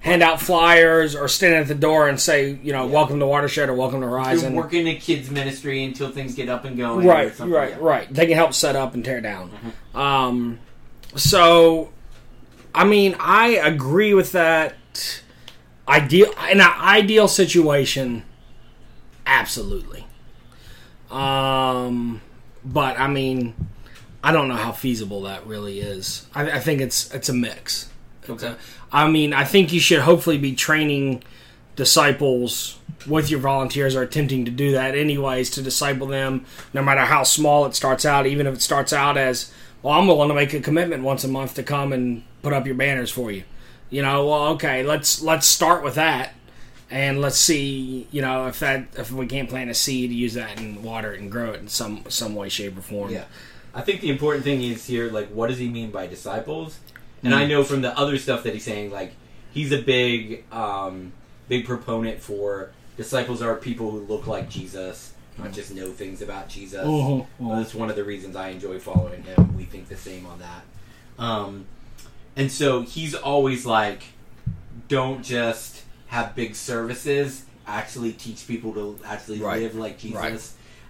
hand 0.00 0.22
out 0.22 0.40
flyers 0.40 1.14
or 1.16 1.26
stand 1.28 1.54
at 1.54 1.66
the 1.68 1.74
door 1.74 2.08
and 2.08 2.20
say 2.20 2.58
you 2.62 2.72
know 2.72 2.86
Yeah. 2.86 2.92
welcome 2.92 3.18
to 3.20 3.26
Watershed 3.26 3.68
or 3.68 3.74
welcome 3.74 4.00
to 4.00 4.06
You're 4.06 4.16
Horizon. 4.16 4.54
working 4.54 4.86
in 4.86 4.96
kids 4.98 5.30
ministry 5.30 5.84
until 5.84 6.10
things 6.10 6.34
get 6.34 6.48
up 6.48 6.64
and 6.64 6.76
going. 6.78 7.06
right, 7.06 7.36
right, 7.40 7.70
yeah. 7.70 7.74
Mm-hmm. 7.76 7.84
right. 7.84 8.14
They 8.14 8.26
can 8.26 8.36
help 8.36 8.54
set 8.54 8.74
up 8.76 8.94
and 8.94 9.04
tear 9.04 9.20
down. 9.20 9.50
Um, 9.94 10.58
so, 11.14 11.90
I 12.76 12.84
mean, 12.84 13.16
I 13.18 13.48
agree 13.48 14.14
with 14.14 14.32
that. 14.32 14.74
Ideal 15.88 16.32
in 16.50 16.60
an 16.60 16.72
ideal 16.80 17.28
situation, 17.28 18.24
absolutely. 19.26 20.04
Um, 21.10 22.20
but 22.64 22.98
I 22.98 23.06
mean, 23.06 23.54
I 24.22 24.32
don't 24.32 24.48
know 24.48 24.56
how 24.56 24.72
feasible 24.72 25.22
that 25.22 25.46
really 25.46 25.80
is. 25.80 26.26
I, 26.34 26.50
I 26.52 26.60
think 26.60 26.80
it's 26.80 27.12
it's 27.14 27.28
a 27.28 27.32
mix. 27.32 27.88
It's 28.22 28.30
Okay. 28.30 28.48
a- 28.48 28.56
I 28.92 29.08
mean, 29.08 29.32
I 29.32 29.44
think 29.44 29.72
you 29.72 29.80
should 29.80 30.00
hopefully 30.00 30.38
be 30.38 30.54
training 30.54 31.22
disciples 31.76 32.78
with 33.06 33.30
your 33.30 33.38
volunteers 33.38 33.94
are 33.94 34.02
attempting 34.02 34.44
to 34.44 34.50
do 34.50 34.72
that 34.72 34.94
anyways 34.96 35.50
to 35.50 35.62
disciple 35.62 36.06
them 36.08 36.44
no 36.72 36.82
matter 36.82 37.02
how 37.02 37.22
small 37.22 37.66
it 37.66 37.74
starts 37.74 38.04
out 38.04 38.26
even 38.26 38.46
if 38.46 38.54
it 38.54 38.62
starts 38.62 38.92
out 38.92 39.16
as 39.18 39.52
well 39.86 39.98
i'm 39.98 40.06
willing 40.08 40.28
to 40.28 40.34
make 40.34 40.52
a 40.52 40.60
commitment 40.60 41.02
once 41.02 41.22
a 41.22 41.28
month 41.28 41.54
to 41.54 41.62
come 41.62 41.92
and 41.92 42.22
put 42.42 42.52
up 42.52 42.66
your 42.66 42.74
banners 42.74 43.10
for 43.10 43.30
you 43.30 43.44
you 43.90 44.02
know 44.02 44.26
well 44.26 44.46
okay 44.48 44.82
let's 44.82 45.22
let's 45.22 45.46
start 45.46 45.84
with 45.84 45.94
that 45.94 46.34
and 46.90 47.20
let's 47.20 47.38
see 47.38 48.06
you 48.10 48.20
know 48.20 48.46
if 48.48 48.58
that 48.60 48.86
if 48.96 49.10
we 49.12 49.26
can't 49.26 49.48
plant 49.48 49.70
a 49.70 49.74
seed 49.74 50.10
use 50.10 50.34
that 50.34 50.58
and 50.58 50.82
water 50.82 51.12
it 51.14 51.20
and 51.20 51.30
grow 51.30 51.52
it 51.52 51.60
in 51.60 51.68
some 51.68 52.02
some 52.08 52.34
way 52.34 52.48
shape 52.48 52.76
or 52.76 52.80
form 52.82 53.10
Yeah. 53.12 53.24
I 53.74 53.82
think 53.82 54.00
the 54.00 54.08
important 54.08 54.42
thing 54.42 54.62
is 54.62 54.86
here, 54.86 55.10
like, 55.12 55.28
what 55.28 55.50
does 55.50 55.58
he 55.58 55.68
mean 55.68 55.90
by 55.90 56.06
disciples? 56.06 56.78
And 57.22 57.34
Mm. 57.34 57.36
I 57.36 57.46
know 57.46 57.62
from 57.62 57.82
the 57.82 57.92
other 57.98 58.16
stuff 58.16 58.42
that 58.44 58.54
he's 58.54 58.64
saying, 58.64 58.90
like, 58.90 59.12
he's 59.52 59.70
a 59.70 59.82
big, 59.82 60.50
um, 60.50 61.12
big 61.46 61.66
proponent 61.66 62.22
for 62.22 62.70
disciples 62.96 63.42
are 63.42 63.54
people 63.54 63.90
who 63.90 64.00
look 64.00 64.26
like 64.26 64.48
Jesus, 64.48 65.12
not 65.38 65.52
just 65.52 65.74
know 65.74 65.90
things 65.90 66.22
about 66.22 66.48
Jesus. 66.48 66.84
Mhm, 66.86 67.26
Well, 67.38 67.56
that's 67.58 67.74
one 67.74 67.90
of 67.90 67.96
the 67.96 68.04
reasons 68.04 68.36
I 68.36 68.48
enjoy 68.48 68.78
following 68.78 69.22
him. 69.22 69.56
We 69.56 69.64
think 69.64 69.88
the 69.88 69.96
same 69.96 70.26
on 70.26 70.38
that. 70.38 70.64
Um, 71.22 71.66
and 72.36 72.50
so 72.50 72.82
he's 72.82 73.14
always 73.14 73.66
like, 73.66 74.02
don't 74.88 75.22
just 75.22 75.82
have 76.08 76.34
big 76.34 76.54
services, 76.54 77.44
actually 77.66 78.12
teach 78.12 78.46
people 78.46 78.72
to 78.74 78.98
actually 79.04 79.40
Right. 79.40 79.60
live 79.62 79.74
like 79.74 79.98
Jesus. 79.98 80.16
Right. 80.18 80.40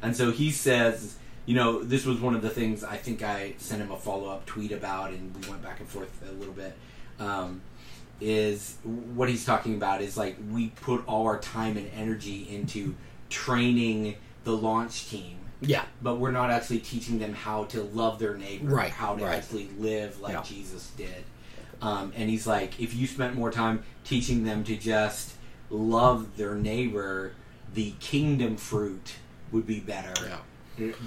And 0.03 0.17
so 0.17 0.31
he 0.31 0.51
says, 0.51 1.15
you 1.47 1.55
know, 1.55 1.83
this 1.83 2.05
was 2.05 2.21
one 2.21 2.35
of 2.35 2.43
the 2.43 2.51
things 2.51 2.85
I 2.85 2.97
think 2.97 3.23
I 3.23 3.55
sent 3.59 3.81
him 3.81 3.91
a 3.91 3.97
follow 3.97 4.29
up 4.29 4.45
tweet 4.47 4.73
about, 4.73 5.11
and 5.11 5.35
we 5.41 5.49
went 5.49 5.63
back 5.63 5.81
and 5.81 5.89
forth 5.89 6.11
a 6.29 6.33
little 6.33 6.53
bit. 6.55 6.77
Um, 7.19 7.63
is 8.21 8.77
what 8.85 9.29
he's 9.29 9.45
talking 9.45 9.75
about 9.75 10.01
is 10.03 10.17
like 10.17 10.37
we 10.51 10.69
put 10.81 11.07
all 11.07 11.27
our 11.27 11.39
time 11.39 11.77
and 11.77 11.89
energy 11.95 12.47
into 12.51 12.95
training 13.29 14.17
the 14.47 14.57
launch 14.57 15.09
team 15.11 15.37
yeah 15.61 15.85
but 16.03 16.17
we're 16.17 16.31
not 16.31 16.51
actually 16.51 16.79
teaching 16.79 17.19
them 17.19 17.33
how 17.35 17.65
to 17.65 17.83
love 17.83 18.19
their 18.19 18.37
neighbor, 18.37 18.69
Right, 18.75 18.91
how 18.91 19.15
to 19.17 19.25
right. 19.25 19.37
actually 19.37 19.69
live 19.79 20.21
like 20.21 20.33
Yeah. 20.35 20.43
Jesus 20.43 20.91
did. 20.97 21.25
Um, 21.83 22.13
and 22.17 22.31
he's 22.31 22.47
like, 22.47 22.81
if 22.81 22.95
you 22.95 23.07
spent 23.07 23.35
more 23.35 23.51
time 23.51 23.83
teaching 24.05 24.45
them 24.45 24.65
to 24.65 24.77
just 24.77 25.33
love 25.69 26.37
their 26.39 26.55
neighbor, 26.55 27.33
the 27.75 27.93
kingdom 28.01 28.57
fruit 28.57 29.17
would 29.53 29.67
be 29.67 29.81
better. 29.81 30.15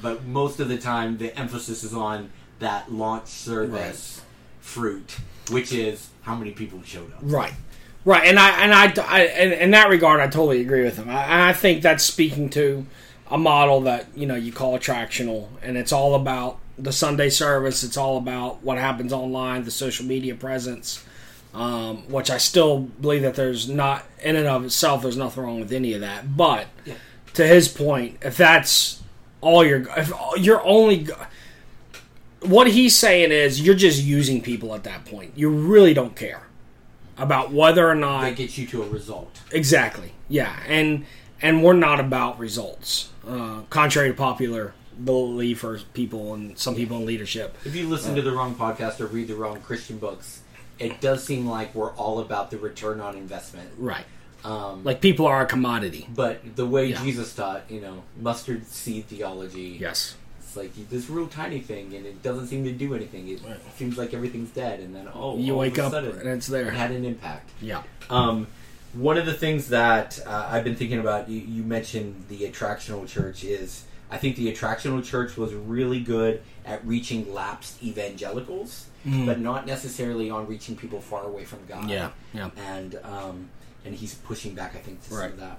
But 0.01 0.25
most 0.25 0.60
of 0.60 0.67
the 0.67 0.77
time, 0.77 1.17
the 1.17 1.36
emphasis 1.38 1.84
is 1.84 1.93
on 1.93 2.29
that 2.60 2.91
launch 2.91 3.27
service 3.27 4.22
fruit, 4.60 5.17
which 5.51 5.72
is 5.74 6.10
how 6.22 6.36
many 6.36 6.51
people 6.51 6.81
showed 6.84 7.12
up. 7.13 7.19
Right, 7.22 7.53
right, 8.05 8.27
and 8.27 8.38
I 8.39 8.50
and 8.63 8.74
I, 8.74 8.93
I 9.08 9.25
in, 9.25 9.51
in 9.53 9.72
that 9.72 9.89
regard, 9.89 10.19
I 10.19 10.25
totally 10.27 10.62
agree 10.62 10.84
with 10.84 10.98
him. 10.98 11.10
I, 11.10 11.24
and 11.24 11.41
I 11.43 11.53
think 11.53 11.81
that's 11.81 12.03
speaking 12.03 12.50
to 12.51 12.86
a 13.31 13.38
model 13.38 13.81
that 13.81 14.07
you 14.15 14.25
know 14.25 14.36
you 14.36 14.51
call 14.51 14.77
attractional, 14.77 15.48
and 15.62 15.77
it's 15.77 15.91
all 15.91 16.15
about 16.15 16.57
the 16.77 16.91
Sunday 16.91 17.29
service. 17.29 17.83
It's 17.83 17.98
all 17.98 18.17
about 18.17 18.63
what 18.63 18.77
happens 18.77 19.12
online, 19.13 19.63
the 19.65 19.71
social 19.71 20.05
media 20.05 20.33
presence, 20.36 21.03
um, 21.53 21.98
which 22.09 22.29
I 22.31 22.38
still 22.38 22.79
believe 22.79 23.21
that 23.24 23.36
there's 23.36 23.67
not 23.69 24.03
in 24.24 24.36
and 24.36 24.48
of 24.48 24.63
itself. 24.65 25.01
There's 25.03 25.17
nothing 25.17 25.43
wrong 25.43 25.59
with 25.59 25.71
any 25.71 25.93
of 25.93 26.01
that, 26.01 26.36
but 26.38 26.67
Yeah. 26.86 26.93
to 27.33 27.45
his 27.45 27.67
point, 27.67 28.17
if 28.21 28.38
that's 28.38 29.01
all 29.41 29.65
you're, 29.65 29.86
if 29.98 30.12
you're 30.38 30.63
only 30.65 31.07
what 32.41 32.67
he's 32.67 32.95
saying 32.95 33.31
is 33.31 33.62
you're 33.62 33.75
just 33.75 34.01
using 34.01 34.41
people 34.41 34.74
at 34.74 34.83
that 34.86 35.05
point. 35.05 35.33
You 35.36 35.50
really 35.50 35.93
don't 35.93 36.15
care 36.15 36.43
about 37.17 37.51
whether 37.51 37.88
or 37.89 37.95
not 37.95 38.21
That 38.21 38.36
gets 38.38 38.57
you 38.57 38.65
to 38.67 38.81
a 38.83 38.88
result. 38.88 39.41
exactly. 39.51 40.13
Yeah, 40.29 40.55
and 40.67 41.05
and 41.41 41.63
we're 41.63 41.74
not 41.74 42.00
about 42.00 42.39
results, 42.39 43.10
uh, 43.27 43.62
contrary 43.69 44.10
to 44.10 44.13
popular 44.15 44.74
belief 45.03 45.63
or 45.63 45.79
people 45.93 46.34
and 46.34 46.58
some 46.58 46.75
people 46.75 46.98
in 46.98 47.05
leadership. 47.05 47.58
If 47.65 47.75
you 47.75 47.88
listen 47.88 48.15
to 48.15 48.22
the 48.22 48.31
wrong 48.31 48.55
podcast 48.55 49.00
or 49.00 49.08
read 49.08 49.27
the 49.29 49.36
wrong 49.36 49.62
Christian 49.62 49.98
books, 49.98 50.41
it 50.77 51.00
does 51.01 51.24
seem 51.24 51.48
like 51.48 51.74
we're 51.74 51.91
all 51.93 52.19
about 52.19 52.51
the 52.51 52.58
return 52.58 53.00
on 53.00 53.15
investment. 53.15 53.69
Right, 53.77 54.05
Um, 54.43 54.84
like 54.84 55.00
people 55.01 55.25
are 55.27 55.41
a 55.41 55.46
commodity. 55.46 56.08
But 56.13 56.55
the 56.55 56.65
way 56.65 56.88
Yeah. 56.88 57.01
Jesus 57.03 57.34
taught, 57.34 57.63
you 57.69 57.79
know, 57.81 58.03
mustard 58.19 58.67
seed 58.67 59.08
theology, 59.08 59.77
Yes, 59.79 60.15
it's 60.41 60.55
like 60.58 60.72
this 60.89 61.10
real 61.10 61.27
tiny 61.27 61.60
thing, 61.60 61.93
and 61.93 62.05
it 62.05 62.22
doesn't 62.24 62.48
seem 62.48 62.63
to 62.65 62.72
do 62.72 62.93
anything. 62.96 63.27
It 63.29 63.41
Right. 63.46 63.58
seems 63.77 63.98
like 63.98 64.13
everything's 64.13 64.50
dead, 64.50 64.79
and 64.81 64.96
then 64.96 65.08
oh, 65.13 65.38
you 65.38 65.55
wake 65.55 65.77
up 65.79 65.91
sudden, 65.91 66.17
and 66.19 66.27
it's 66.29 66.48
there. 66.48 66.67
it 66.67 66.74
had 66.74 66.91
an 66.91 67.05
impact. 67.05 67.50
Yeah, 67.62 67.84
Um, 68.10 68.48
one 68.93 69.17
of 69.17 69.25
the 69.25 69.34
things 69.34 69.69
that 69.69 70.19
uh, 70.25 70.48
I've 70.50 70.63
been 70.63 70.75
thinking 70.75 71.00
about, 71.00 71.29
you, 71.29 71.39
you 71.39 71.63
mentioned 71.63 72.25
the 72.29 72.41
attractional 72.41 73.08
church, 73.08 73.43
is 73.43 73.84
I 74.12 74.17
think 74.17 74.36
the 74.36 74.51
attractional 74.51 75.03
church 75.03 75.38
was 75.38 75.53
really 75.53 76.00
good 76.00 76.41
at 76.65 76.86
reaching 76.86 77.34
lapsed 77.34 77.81
evangelicals, 77.84 78.86
Mhm. 79.08 79.25
but 79.25 79.39
not 79.39 79.65
necessarily 79.65 80.29
on 80.29 80.46
reaching 80.48 80.75
people 80.75 81.00
far 81.00 81.24
away 81.24 81.46
from 81.46 81.60
God 81.69 81.89
yeah, 81.89 82.10
yeah. 82.34 82.50
and 82.58 83.00
um, 83.05 83.50
and 83.86 83.96
he's 83.96 84.13
pushing 84.15 84.53
back, 84.55 84.75
I 84.75 84.79
think, 84.79 85.01
to 85.03 85.10
some 85.10 85.17
Right. 85.19 85.31
of 85.31 85.39
that. 85.39 85.58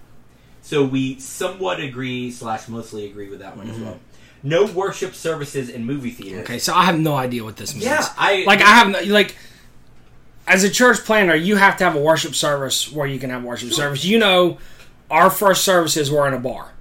So 0.62 0.84
we 0.84 1.18
somewhat 1.18 1.80
agree 1.80 2.30
slash 2.32 2.68
mostly 2.68 3.06
agree 3.06 3.30
with 3.30 3.38
that 3.38 3.56
one 3.56 3.66
Mm-hmm. 3.68 3.75
as 3.76 3.80
well. 3.80 3.99
No 4.42 4.64
worship 4.66 5.14
services 5.14 5.70
in 5.70 5.87
movie 5.87 6.10
theaters. 6.10 6.42
Okay, 6.42 6.58
so 6.58 6.75
I 6.75 6.84
have 6.84 6.99
no 6.99 7.14
idea 7.14 7.44
what 7.44 7.56
this 7.56 7.72
means. 7.75 7.87
Yeah, 7.87 8.06
I 8.18 8.44
like 8.46 8.60
I 8.60 8.70
have 8.75 8.88
no, 8.88 9.00
like 9.04 9.37
as 10.47 10.64
a 10.64 10.70
church 10.70 10.99
planter, 11.04 11.35
you 11.37 11.56
have 11.56 11.76
to 11.78 11.85
have 11.85 11.94
a 11.94 12.00
worship 12.00 12.35
service 12.35 12.90
where 12.90 13.06
you 13.06 13.18
can 13.18 13.30
have 13.30 13.44
worship 13.44 13.73
service. 13.73 14.04
You 14.04 14.18
know, 14.18 14.59
our 15.11 15.30
first 15.30 15.64
services 15.64 16.11
were 16.11 16.26
in 16.26 16.35
a 16.35 16.38
bar. 16.38 16.73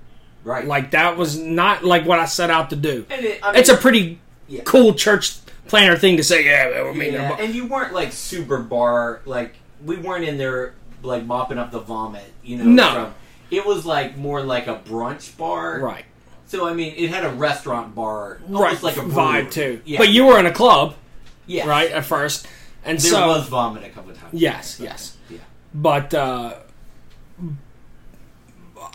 right. 0.44 0.66
Like 0.66 0.92
that 0.92 1.18
was 1.18 1.38
not 1.38 1.84
like 1.84 2.06
what 2.06 2.20
I 2.20 2.26
set 2.26 2.50
out 2.50 2.70
to 2.72 2.76
do. 2.76 3.06
and 3.10 3.26
it, 3.26 3.40
I 3.44 3.52
mean, 3.52 3.60
It's 3.60 3.70
a 3.70 3.78
pretty 3.78 4.20
Yeah. 4.48 4.62
cool 4.64 4.94
church 4.94 5.36
planter 5.68 5.98
thing 5.98 6.18
to 6.18 6.24
say. 6.24 6.46
Yeah, 6.46 6.84
we're 6.84 6.94
meeting 6.94 7.16
in 7.16 7.20
a 7.20 7.24
yeah, 7.24 7.30
bar. 7.30 7.42
and 7.42 7.54
you 7.54 7.68
weren't 7.68 7.94
like 7.94 8.12
super 8.12 8.58
bar 8.60 9.22
like 9.26 9.56
we 9.86 9.98
weren't 9.98 10.24
in 10.26 10.38
there 10.38 10.74
like 11.04 11.26
mopping 11.26 11.58
up 11.60 11.72
the 11.72 11.80
vomit. 11.80 12.24
You 12.44 12.58
know, 12.58 12.64
No. 12.66 12.94
from- 12.94 13.14
it 13.52 13.66
was 13.66 13.86
like 13.86 14.18
more 14.18 14.42
like 14.42 14.68
a 14.68 14.76
brunch 14.88 15.36
bar. 15.38 15.80
Right, 15.80 16.06
So 16.48 16.68
I 16.68 16.74
mean, 16.74 16.94
it 16.98 17.10
had 17.12 17.26
a 17.26 17.30
restaurant 17.30 17.94
bar, 17.96 18.40
right, 18.48 18.82
like 18.82 18.98
a 18.98 19.02
brewery. 19.02 19.14
vibe 19.46 19.52
too. 19.52 19.82
Yeah. 19.86 19.98
But 20.00 20.10
you 20.10 20.26
were 20.26 20.40
in 20.40 20.46
a 20.46 20.52
club, 20.52 20.96
yeah, 21.48 21.68
right, 21.68 21.92
at 21.92 22.06
first, 22.06 22.48
and 22.86 22.98
There 23.00 23.12
so 23.12 23.28
was 23.28 23.48
vomit 23.48 23.84
a 23.84 23.90
couple 23.90 24.12
of 24.12 24.20
times. 24.20 24.34
yes, 24.34 24.80
yes. 24.82 25.18
Yeah. 25.30 25.38
But 25.74 26.14
uh, 26.14 26.56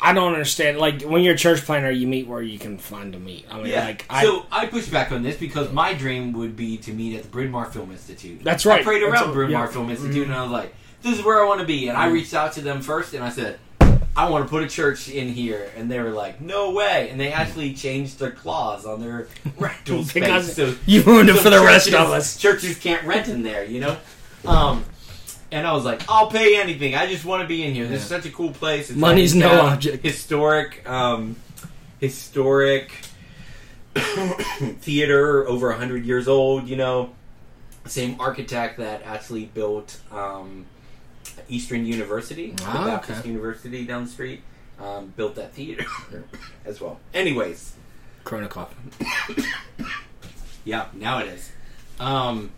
I 0.03 0.13
don't 0.13 0.33
understand. 0.33 0.79
Like 0.79 1.03
when 1.03 1.23
you're 1.23 1.35
a 1.35 1.39
church 1.39 1.61
planter, 1.65 1.91
you 1.91 2.07
meet 2.07 2.27
where 2.27 2.43
you 2.43 2.59
can 2.59 2.79
find 2.79 3.15
a 3.15 3.19
meet. 3.19 3.47
I 3.51 3.57
mean, 3.59 3.67
Yeah. 3.67 3.85
like 3.85 4.07
I, 4.11 4.25
so 4.25 4.47
I 4.51 4.67
push 4.67 4.89
back 4.89 5.13
on 5.13 5.23
this 5.23 5.37
because 5.37 5.73
my 5.73 5.95
dream 5.95 6.33
would 6.35 6.57
be 6.57 6.77
to 6.79 6.93
meet 6.93 7.17
at 7.17 7.23
the 7.25 7.29
Bryn 7.29 7.51
Mawr 7.51 7.67
Film 7.67 7.91
Institute. 7.93 8.43
That's 8.43 8.67
right. 8.67 8.81
I 8.81 8.85
prayed 8.85 9.03
That's 9.03 9.21
around 9.21 9.31
a- 9.31 9.33
Bryn 9.33 9.53
Mawr 9.53 9.67
yeah. 9.67 9.71
Film 9.73 9.91
Institute 9.91 10.27
Mhm. 10.27 10.31
and 10.31 10.35
I 10.35 10.43
was 10.43 10.51
like, 10.51 10.75
"This 11.03 11.19
is 11.19 11.25
where 11.25 11.43
I 11.43 11.47
want 11.47 11.61
to 11.61 11.67
be." 11.67 11.89
And 11.89 11.97
I 11.97 12.09
Mhm. 12.09 12.13
reached 12.15 12.35
out 12.35 12.53
to 12.55 12.61
them 12.61 12.81
first 12.81 13.15
and 13.15 13.23
I 13.23 13.29
said, 13.31 13.59
"I 14.17 14.29
want 14.31 14.45
to 14.45 14.51
put 14.51 14.63
a 14.63 14.69
church 14.69 15.09
in 15.09 15.29
here." 15.29 15.71
And 15.77 15.91
they 15.91 16.01
were 16.01 16.11
like, 16.11 16.41
"No 16.41 16.71
way!" 16.71 17.09
And 17.11 17.21
they 17.21 17.33
actually 17.33 17.75
changed 17.75 18.19
their 18.19 18.31
clause 18.31 18.87
on 18.87 19.01
their 19.01 19.29
rental 19.59 20.05
space. 20.05 20.55
So 20.55 20.75
you 20.87 21.03
ruined 21.03 21.31
it 21.31 21.37
for 21.37 21.51
the 21.51 21.61
rest 21.61 21.89
of 21.89 22.11
us. 22.11 22.37
Churches 22.37 22.79
can't 22.79 23.05
rent 23.05 23.29
in 23.29 23.43
there, 23.43 23.65
you 23.65 23.81
know. 23.81 23.97
Um, 24.47 24.85
and 25.55 25.67
I 25.67 25.73
was 25.73 25.85
like, 25.85 26.03
I'll 26.09 26.31
pay 26.31 26.61
anything. 26.61 26.95
I 26.95 27.07
just 27.07 27.25
want 27.25 27.43
to 27.43 27.49
be 27.49 27.63
in 27.63 27.75
here. 27.75 27.87
This 27.87 28.03
is 28.03 28.09
such 28.09 28.27
a 28.27 28.31
cool 28.31 28.51
place. 28.51 28.91
It's 28.91 28.99
Money's 28.99 29.35
no 29.35 29.61
object. 29.61 30.05
Historic, 30.05 30.89
um, 30.89 31.37
historic 32.01 32.93
theater 33.95 35.47
over 35.47 35.73
hundred 35.73 36.05
years 36.05 36.27
old. 36.27 36.69
You 36.69 36.77
know, 36.77 37.15
same 37.87 38.21
architect 38.21 38.79
that 38.79 39.03
actually 39.05 39.45
built 39.47 40.01
um, 40.11 40.67
Eastern 41.49 41.85
University, 41.87 42.51
the 42.53 42.65
Ah, 42.67 42.87
Baptist 42.87 43.21
okay. 43.21 43.29
University 43.29 43.85
down 43.85 44.05
the 44.05 44.11
street. 44.11 44.43
um, 44.81 45.13
built 45.17 45.37
that 45.37 45.53
theater 45.55 45.85
as 46.65 46.81
well. 46.81 46.99
Anyways, 47.13 47.75
Kronikov. 48.25 48.69
yeah, 50.65 50.87
now 50.95 51.19
it 51.21 51.29
is. 51.29 51.51
Um, 52.01 52.51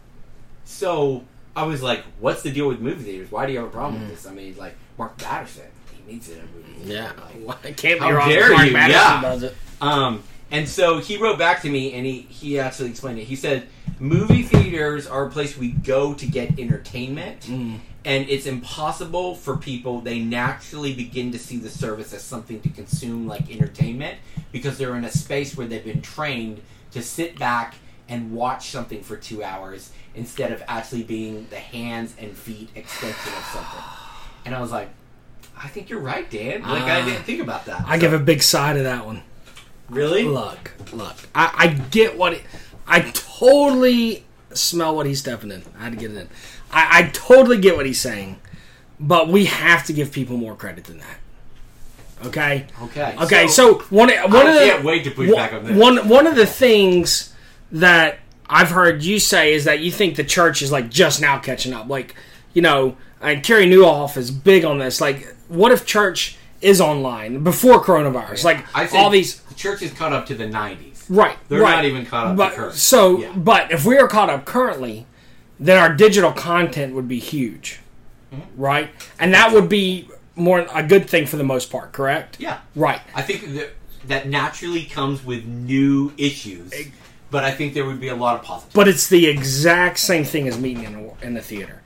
so 0.64 1.24
I 1.54 1.64
was 1.64 1.82
like, 1.82 2.04
"What's 2.20 2.42
the 2.42 2.50
deal 2.50 2.68
with 2.68 2.80
movie 2.80 3.04
theaters? 3.04 3.30
Why 3.30 3.46
do 3.46 3.52
you 3.52 3.58
have 3.58 3.68
a 3.68 3.70
problem 3.70 4.00
with 4.00 4.10
this?" 4.10 4.26
I 4.26 4.32
mean, 4.32 4.56
like 4.56 4.76
Mark 4.98 5.16
Batterson, 5.18 5.66
he 5.92 6.10
needs 6.12 6.28
it 6.28 6.38
in 6.38 6.40
a 6.40 6.46
movie. 6.46 6.72
theater. 6.84 6.92
Yeah, 7.18 7.24
Like, 7.24 7.46
Well, 7.46 7.58
it 7.64 7.76
can't 7.76 8.00
be 8.00 8.06
How 8.06 8.12
wrong. 8.12 8.28
dare 8.28 8.50
Mark 8.52 8.66
you, 8.66 8.72
Madison 8.72 9.00
yeah. 9.00 9.20
does 9.22 9.42
it. 9.42 9.56
Um, 9.80 10.22
and 10.50 10.68
so 10.68 10.98
he 10.98 11.16
wrote 11.16 11.38
back 11.38 11.62
to 11.62 11.70
me, 11.70 11.92
and 11.94 12.06
he 12.06 12.20
he 12.22 12.58
actually 12.58 12.90
explained 12.90 13.18
it. 13.18 13.24
He 13.24 13.36
said, 13.36 13.66
"Movie 13.98 14.42
theaters 14.42 15.06
are 15.06 15.26
a 15.26 15.30
place 15.30 15.56
we 15.56 15.68
go 15.70 16.14
to 16.14 16.26
get 16.26 16.58
entertainment, 16.58 17.40
Mm. 17.42 17.78
and 18.04 18.28
it's 18.28 18.46
impossible 18.46 19.34
for 19.34 19.56
people. 19.56 20.00
They 20.00 20.20
naturally 20.20 20.94
begin 20.94 21.32
to 21.32 21.38
see 21.38 21.56
the 21.56 21.70
service 21.70 22.12
as 22.12 22.22
something 22.22 22.60
to 22.60 22.68
consume, 22.68 23.26
like 23.26 23.50
entertainment, 23.50 24.18
because 24.52 24.78
they're 24.78 24.96
in 24.96 25.04
a 25.04 25.10
space 25.10 25.56
where 25.56 25.66
they've 25.66 25.84
been 25.84 26.02
trained 26.02 26.60
to 26.92 27.02
sit 27.02 27.38
back 27.38 27.74
and 28.08 28.30
watch 28.32 28.70
something 28.70 29.02
for 29.02 29.16
two 29.16 29.42
hours 29.42 29.90
instead 30.14 30.52
of 30.52 30.62
actually 30.68 31.02
being 31.02 31.46
the 31.50 31.58
hands 31.58 32.14
and 32.18 32.36
feet 32.36 32.68
extension 32.76 33.32
of 33.36 33.44
something." 33.52 33.82
And 34.44 34.54
I 34.54 34.60
was 34.60 34.70
like. 34.70 34.90
I 35.58 35.68
think 35.68 35.88
you're 35.88 36.00
right, 36.00 36.30
Dan. 36.30 36.60
Like 36.60 36.82
I 36.82 37.00
Ah. 37.00 37.04
didn't 37.06 37.22
think 37.24 37.40
about 37.40 37.64
that. 37.64 37.82
I 37.88 37.96
give 37.96 38.12
a 38.12 38.18
big 38.18 38.42
side 38.42 38.76
to 38.76 38.82
that 38.82 39.06
one. 39.06 39.22
Really. 39.88 40.24
Look, 40.24 40.72
look. 40.92 41.16
I, 41.34 41.52
I 41.56 41.66
get 41.68 42.16
what. 42.16 42.34
He, 42.34 42.40
I 42.86 43.00
totally 43.12 44.24
smell 44.52 44.96
what 44.96 45.06
he's 45.06 45.20
stepping 45.20 45.50
in. 45.50 45.62
I 45.78 45.84
had 45.84 45.92
to 45.92 45.98
get 45.98 46.10
it 46.10 46.16
in. 46.16 46.28
I, 46.70 47.00
I 47.00 47.02
totally 47.10 47.58
get 47.58 47.76
what 47.76 47.86
he's 47.86 48.00
saying, 48.00 48.40
but 48.98 49.28
we 49.28 49.46
have 49.46 49.84
to 49.86 49.92
give 49.92 50.12
people 50.12 50.36
more 50.36 50.54
credit 50.54 50.84
than 50.84 50.98
that. 50.98 51.18
Okay. 52.24 52.66
Okay. 52.82 53.14
Okay. 53.20 53.48
So, 53.48 53.80
one 53.90 54.08
one 54.08 54.16
I 54.46 54.48
of 54.48 54.54
the 54.54 54.60
can't 54.60 54.84
wait 54.84 55.04
to 55.04 55.10
push 55.10 55.30
back 55.30 55.52
on 55.52 55.64
this. 55.64 55.76
one 55.76 56.08
one 56.08 56.26
of 56.26 56.34
the 56.34 56.46
things 56.46 57.34
that 57.72 58.18
I've 58.48 58.70
heard 58.70 59.02
you 59.02 59.18
say 59.18 59.52
is 59.52 59.64
that 59.64 59.80
you 59.80 59.90
think 59.90 60.16
the 60.16 60.24
church 60.24 60.62
is 60.62 60.72
like 60.72 60.88
just 60.90 61.20
now 61.20 61.38
catching 61.38 61.72
up. 61.72 61.88
Like, 61.88 62.14
you 62.54 62.62
know, 62.62 62.96
and 63.20 63.42
Carey 63.42 63.66
Nieuwhof 63.66 64.16
is 64.16 64.30
big 64.30 64.64
on 64.64 64.78
this. 64.78 65.00
Like, 65.00 65.34
what 65.48 65.72
if 65.72 65.84
church 65.84 66.38
is 66.60 66.80
online 66.80 67.42
before 67.44 67.82
coronavirus? 67.82 68.44
Like 68.44 68.64
I 68.74 68.88
all 68.88 69.10
these 69.10 69.40
the 69.40 69.54
church 69.54 69.82
is 69.82 69.92
caught 69.92 70.12
up 70.12 70.26
to 70.26 70.34
the 70.34 70.44
'90s. 70.46 71.04
Right. 71.08 71.36
They're 71.48 71.60
right. 71.60 71.76
not 71.76 71.84
even 71.84 72.04
caught 72.06 72.26
up 72.26 72.36
but, 72.36 72.50
to 72.50 72.54
current. 72.56 72.74
So, 72.74 73.18
Yeah. 73.18 73.32
but 73.36 73.70
if 73.70 73.84
we 73.84 73.96
are 73.96 74.08
caught 74.08 74.28
up 74.28 74.44
currently, 74.44 75.06
then 75.60 75.78
our 75.78 75.94
digital 75.94 76.32
content 76.32 76.94
would 76.94 77.06
be 77.08 77.18
huge, 77.20 77.80
Mm-hmm. 78.34 78.60
right? 78.60 78.90
And 79.20 79.32
that 79.32 79.52
would 79.52 79.68
be 79.68 80.08
more 80.34 80.66
a 80.74 80.82
good 80.82 81.08
thing 81.08 81.26
for 81.26 81.36
the 81.36 81.44
most 81.44 81.70
part, 81.70 81.92
correct? 81.92 82.38
Yeah, 82.40 82.58
Right. 82.74 83.00
I 83.14 83.22
think 83.22 83.54
that 83.54 83.70
that 84.06 84.28
naturally 84.28 84.84
comes 84.84 85.24
with 85.24 85.44
new 85.46 86.12
issues, 86.18 86.72
but 87.30 87.44
I 87.44 87.52
think 87.52 87.74
there 87.74 87.84
would 87.86 88.00
be 88.00 88.08
a 88.08 88.16
lot 88.16 88.34
of 88.38 88.42
positives. 88.44 88.74
But 88.74 88.88
it's 88.88 89.08
the 89.08 89.26
exact 89.26 89.98
same 89.98 90.24
thing 90.24 90.48
as 90.48 90.58
meeting 90.58 90.84
in 90.84 90.92
the, 90.92 91.26
in 91.26 91.34
the 91.34 91.40
theater. 91.40 91.82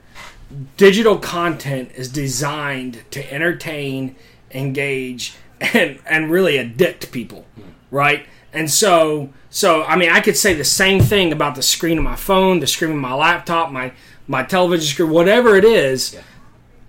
Digital 0.77 1.17
content 1.17 1.91
is 1.95 2.09
designed 2.09 3.03
to 3.11 3.33
entertain, 3.33 4.15
engage, 4.53 5.35
and 5.59 5.99
and 6.05 6.31
really 6.31 6.57
addict 6.57 7.11
people, 7.11 7.45
right? 7.89 8.25
And 8.53 8.69
so, 8.69 9.29
so 9.49 9.83
I 9.83 9.95
mean, 9.95 10.09
I 10.09 10.19
could 10.19 10.37
say 10.37 10.53
the 10.53 10.63
same 10.63 11.01
thing 11.01 11.31
about 11.31 11.55
the 11.55 11.63
screen 11.63 11.97
of 11.97 12.03
my 12.03 12.15
phone, 12.15 12.59
the 12.59 12.67
screen 12.67 12.91
of 12.91 12.97
my 12.97 13.13
laptop, 13.13 13.71
my 13.71 13.93
my 14.27 14.43
television 14.43 14.85
screen, 14.85 15.09
whatever 15.09 15.55
it 15.55 15.65
is. 15.65 16.13
Yeah. 16.13 16.21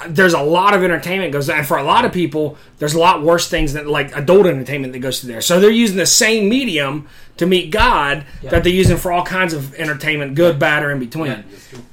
There's 0.08 0.34
a 0.34 0.42
lot 0.42 0.74
of 0.74 0.82
entertainment 0.82 1.32
goes, 1.32 1.48
and 1.48 1.64
for 1.64 1.76
a 1.76 1.84
lot 1.84 2.04
of 2.04 2.12
people, 2.12 2.56
there's 2.78 2.94
a 2.94 2.98
lot 2.98 3.22
worse 3.22 3.48
things 3.48 3.74
that 3.74 3.86
like 3.86 4.16
adult 4.16 4.46
entertainment 4.46 4.92
that 4.94 4.98
goes 4.98 5.20
through 5.20 5.30
there. 5.30 5.40
So 5.40 5.60
they're 5.60 5.70
using 5.70 5.96
the 5.96 6.06
same 6.06 6.48
medium 6.48 7.06
to 7.36 7.46
meet 7.46 7.70
God 7.70 8.26
that 8.42 8.64
they're 8.64 8.72
using 8.72 8.96
for 8.96 9.12
all 9.12 9.24
kinds 9.24 9.52
of 9.54 9.74
entertainment, 9.76 10.34
good, 10.34 10.58
bad, 10.58 10.82
or 10.82 10.90
in 10.90 10.98
between. 10.98 11.26
Yeah. 11.26 11.42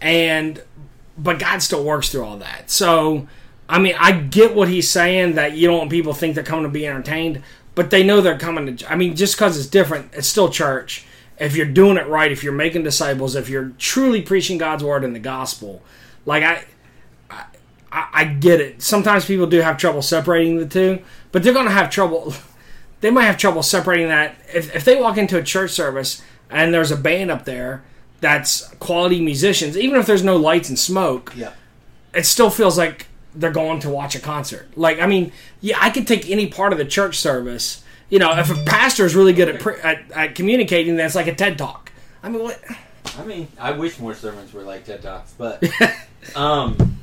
And 0.02 0.64
but 1.20 1.38
God 1.38 1.62
still 1.62 1.84
works 1.84 2.10
through 2.10 2.24
all 2.24 2.38
that. 2.38 2.72
So 2.72 3.28
I 3.70 3.78
mean, 3.78 3.94
I 4.00 4.14
get 4.14 4.56
what 4.56 4.68
he's 4.68 4.90
saying 4.90 5.36
that 5.36 5.56
you 5.56 5.68
don't 5.68 5.78
want 5.78 5.92
people 5.92 6.14
to 6.14 6.20
think 6.20 6.34
they're 6.34 6.44
coming 6.44 6.64
to 6.64 6.70
be 6.70 6.88
entertained, 6.88 7.44
but 7.76 7.92
they 7.92 8.04
know 8.04 8.20
they're 8.20 8.38
coming 8.38 8.76
to. 8.76 8.92
I 8.92 8.96
mean, 8.96 9.16
just 9.16 9.36
because 9.36 9.58
it's 9.58 9.68
different, 9.68 10.10
it's 10.12 10.28
still 10.28 10.50
church. 10.50 11.06
If 11.38 11.56
you're 11.56 11.68
doing 11.68 11.96
it 11.96 12.08
right, 12.08 12.32
if 12.32 12.44
you're 12.44 12.52
making 12.52 12.84
disciples, 12.84 13.36
if 13.36 13.48
you're 13.48 13.72
truly 13.78 14.24
preaching 14.24 14.58
God's 14.58 14.84
word 14.84 15.04
and 15.04 15.16
the 15.16 15.20
gospel, 15.20 15.84
like 16.26 16.44
I, 16.44 16.66
I, 17.92 18.08
I 18.12 18.24
get 18.26 18.60
it. 18.60 18.82
Sometimes 18.82 19.26
people 19.26 19.46
do 19.48 19.62
have 19.62 19.78
trouble 19.78 20.02
separating 20.02 20.58
the 20.58 20.68
two, 20.68 21.00
but 21.32 21.44
they're 21.44 21.54
going 21.54 21.68
to 21.68 21.72
have 21.72 21.90
trouble. 21.90 22.34
They 23.02 23.12
might 23.12 23.24
have 23.24 23.38
trouble 23.38 23.64
separating 23.64 24.10
that 24.10 24.36
if 24.54 24.76
if 24.76 24.84
they 24.84 25.00
walk 25.00 25.18
into 25.18 25.38
a 25.38 25.42
church 25.42 25.72
service 25.72 26.22
and 26.50 26.74
there's 26.74 26.92
a 26.92 26.98
band 26.98 27.32
up 27.32 27.46
there 27.46 27.82
that's 28.20 28.68
quality 28.82 29.22
musicians, 29.22 29.78
even 29.78 29.98
if 29.98 30.06
there's 30.06 30.22
no 30.22 30.36
lights 30.36 30.68
and 30.68 30.78
smoke, 30.78 31.32
Yeah, 31.34 31.54
it 32.14 32.26
still 32.26 32.50
feels 32.50 32.78
like 32.78 33.08
they're 33.36 33.52
going 33.52 33.80
to 33.82 33.90
watch 33.90 34.16
a 34.16 34.20
concert. 34.20 34.68
Like, 34.76 35.00
I 35.00 35.06
mean, 35.06 35.32
yeah, 35.62 35.78
I 35.80 35.90
could 35.90 36.08
take 36.08 36.30
any 36.30 36.48
part 36.48 36.72
of 36.72 36.80
the 36.80 36.86
church 36.86 37.20
service. 37.20 37.84
You 38.10 38.20
know, 38.20 38.38
if 38.38 38.50
a 38.50 38.64
pastor 38.66 39.06
is 39.06 39.16
really 39.16 39.34
good 39.34 39.50
at, 39.50 39.60
pre- 39.60 39.80
at, 39.82 40.12
at 40.12 40.36
communicating, 40.36 40.96
then 40.96 41.06
it's 41.06 41.16
like 41.16 41.28
a 41.28 41.36
TED 41.36 41.58
talk. 41.58 41.92
I 42.24 42.30
mean, 42.30 42.44
what? 42.44 42.60
I 43.18 43.24
mean, 43.24 43.48
I 43.60 43.72
wish 43.72 44.00
more 44.00 44.14
sermons 44.14 44.54
were 44.54 44.64
like 44.64 44.86
TED 44.86 45.02
talks, 45.02 45.34
but 45.38 45.64
um, 46.36 46.98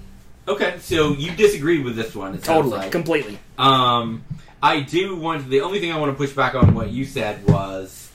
okay. 0.49 0.77
So 0.81 1.12
you 1.12 1.33
disagree 1.33 1.81
with 1.81 1.97
this 1.97 2.15
one? 2.15 2.37
Totally, 2.39 2.79
like. 2.79 2.93
completely. 2.93 3.39
Um, 3.57 4.25
I 4.62 4.81
do 4.81 5.17
want 5.17 5.49
the 5.49 5.61
only 5.61 5.81
thing 5.81 5.93
I 5.93 5.99
want 5.99 6.12
to 6.12 6.17
push 6.17 6.33
back 6.33 6.55
on 6.55 6.75
what 6.75 6.91
you 6.91 7.05
said 7.05 7.47
was 7.47 8.11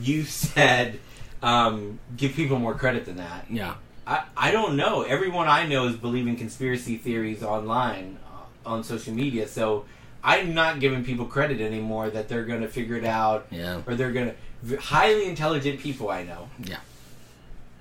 you 0.00 0.24
said 0.24 1.00
um, 1.42 1.98
give 2.16 2.32
people 2.34 2.58
more 2.58 2.74
credit 2.74 3.06
than 3.06 3.16
that. 3.16 3.46
Yeah. 3.50 3.74
I, 4.06 4.24
I 4.36 4.50
don't 4.52 4.76
know. 4.76 5.02
Everyone 5.02 5.48
I 5.48 5.66
know 5.66 5.86
is 5.88 5.96
believing 5.96 6.36
conspiracy 6.36 6.96
theories 6.96 7.42
online 7.42 8.18
uh, 8.64 8.68
on 8.68 8.84
social 8.84 9.12
media, 9.12 9.48
so 9.48 9.84
I'm 10.22 10.54
not 10.54 10.80
giving 10.80 11.04
people 11.04 11.26
credit 11.26 11.60
anymore 11.60 12.10
that 12.10 12.28
they're 12.28 12.44
going 12.44 12.60
to 12.62 12.68
figure 12.68 12.96
it 12.96 13.04
out 13.04 13.46
Yeah. 13.50 13.80
or 13.86 13.94
they're 13.94 14.12
going 14.12 14.32
to. 14.64 14.76
Highly 14.78 15.26
intelligent 15.28 15.80
people 15.80 16.10
I 16.10 16.22
know 16.24 16.48
Yeah. 16.64 16.78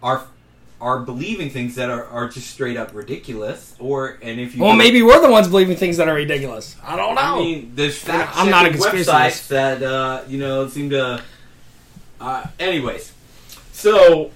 are 0.04 0.26
are 0.82 1.00
believing 1.00 1.50
things 1.50 1.74
that 1.76 1.90
are, 1.90 2.04
are 2.06 2.28
just 2.28 2.50
straight 2.52 2.76
up 2.76 2.94
ridiculous. 2.94 3.76
Or 3.80 4.20
and 4.22 4.40
if 4.42 4.56
you 4.56 4.62
Well, 4.64 4.76
maybe 4.76 5.02
we're 5.02 5.22
the 5.22 5.30
ones 5.30 5.48
believing 5.48 5.78
things 5.78 5.98
that 5.98 6.08
are 6.10 6.14
ridiculous. 6.16 6.76
I 6.84 6.96
don't 6.98 7.16
know. 7.16 7.22
I 7.22 7.40
mean, 7.40 7.72
there's 7.76 7.98
fact 7.98 8.34
I'm 8.36 8.50
not 8.50 8.66
a 8.66 8.70
conspiracy 8.72 9.10
websites 9.10 9.48
that 9.48 9.82
uh, 9.82 10.24
you 10.28 10.38
know 10.38 10.68
seem 10.68 10.90
to. 10.90 11.24
Uh, 12.20 12.46
anyways, 12.60 13.14
so 13.72 14.32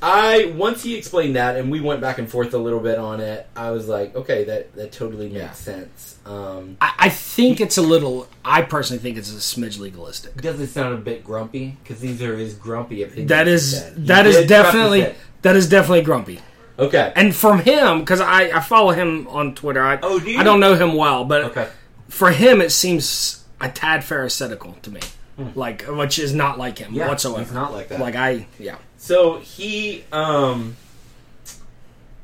I 0.00 0.52
once 0.56 0.82
he 0.84 0.96
explained 0.96 1.34
that, 1.36 1.56
and 1.56 1.70
we 1.70 1.80
went 1.80 2.00
back 2.00 2.18
and 2.18 2.30
forth 2.30 2.54
a 2.54 2.58
little 2.58 2.78
bit 2.80 2.98
on 2.98 3.20
it. 3.20 3.48
I 3.56 3.70
was 3.72 3.88
like, 3.88 4.14
okay, 4.14 4.44
that 4.44 4.74
that 4.76 4.92
totally 4.92 5.26
makes 5.28 5.36
Yeah. 5.40 5.52
sense. 5.52 6.18
Um, 6.24 6.76
I, 6.80 6.92
I 6.98 7.08
think 7.08 7.60
it's 7.60 7.78
a 7.78 7.82
little. 7.82 8.28
I 8.44 8.62
personally 8.62 9.02
think 9.02 9.16
it's 9.18 9.32
a 9.32 9.36
smidge 9.36 9.78
legalistic. 9.80 10.36
does 10.40 10.60
it 10.60 10.68
sound 10.68 10.94
a 10.94 10.98
bit 10.98 11.24
grumpy? 11.24 11.76
Because 11.82 12.00
these 12.00 12.22
are 12.22 12.36
his 12.36 12.54
grumpy 12.54 13.02
opinions. 13.02 13.28
That 13.28 13.46
he 13.48 13.54
is 13.54 13.78
said. 13.80 13.96
He 13.98 14.04
that 14.06 14.26
is 14.26 14.46
definitely 14.46 15.14
that 15.42 15.56
is 15.56 15.68
definitely 15.68 16.02
grumpy. 16.02 16.40
okay. 16.78 17.12
And 17.16 17.34
from 17.34 17.58
him, 17.60 18.00
because 18.00 18.20
I, 18.20 18.56
I 18.56 18.60
follow 18.60 18.92
him 18.92 19.26
on 19.28 19.54
Twitter. 19.56 19.82
I, 19.82 19.98
Oh, 20.02 20.20
do 20.20 20.30
you? 20.30 20.38
I 20.38 20.44
don't 20.44 20.60
know 20.60 20.74
him 20.76 20.94
well, 20.94 21.24
but 21.24 21.42
Okay. 21.44 21.68
for 22.08 22.30
him, 22.30 22.60
it 22.60 22.70
seems 22.70 23.44
a 23.60 23.68
tad 23.68 24.02
pharisaical 24.02 24.80
to 24.82 24.90
me, 24.92 25.00
like 25.54 25.82
which 25.82 26.18
is 26.18 26.34
not 26.34 26.58
like 26.58 26.78
him 26.78 26.90
Hmm. 26.90 26.96
Yeah, 26.96 27.08
whatsoever. 27.08 27.44
he's 27.44 27.52
not 27.52 27.72
like 27.72 27.88
that. 27.88 28.00
Like 28.00 28.16
I, 28.16 28.46
yeah. 28.58 28.76
So 28.96 29.38
he, 29.38 30.04
um, 30.12 30.76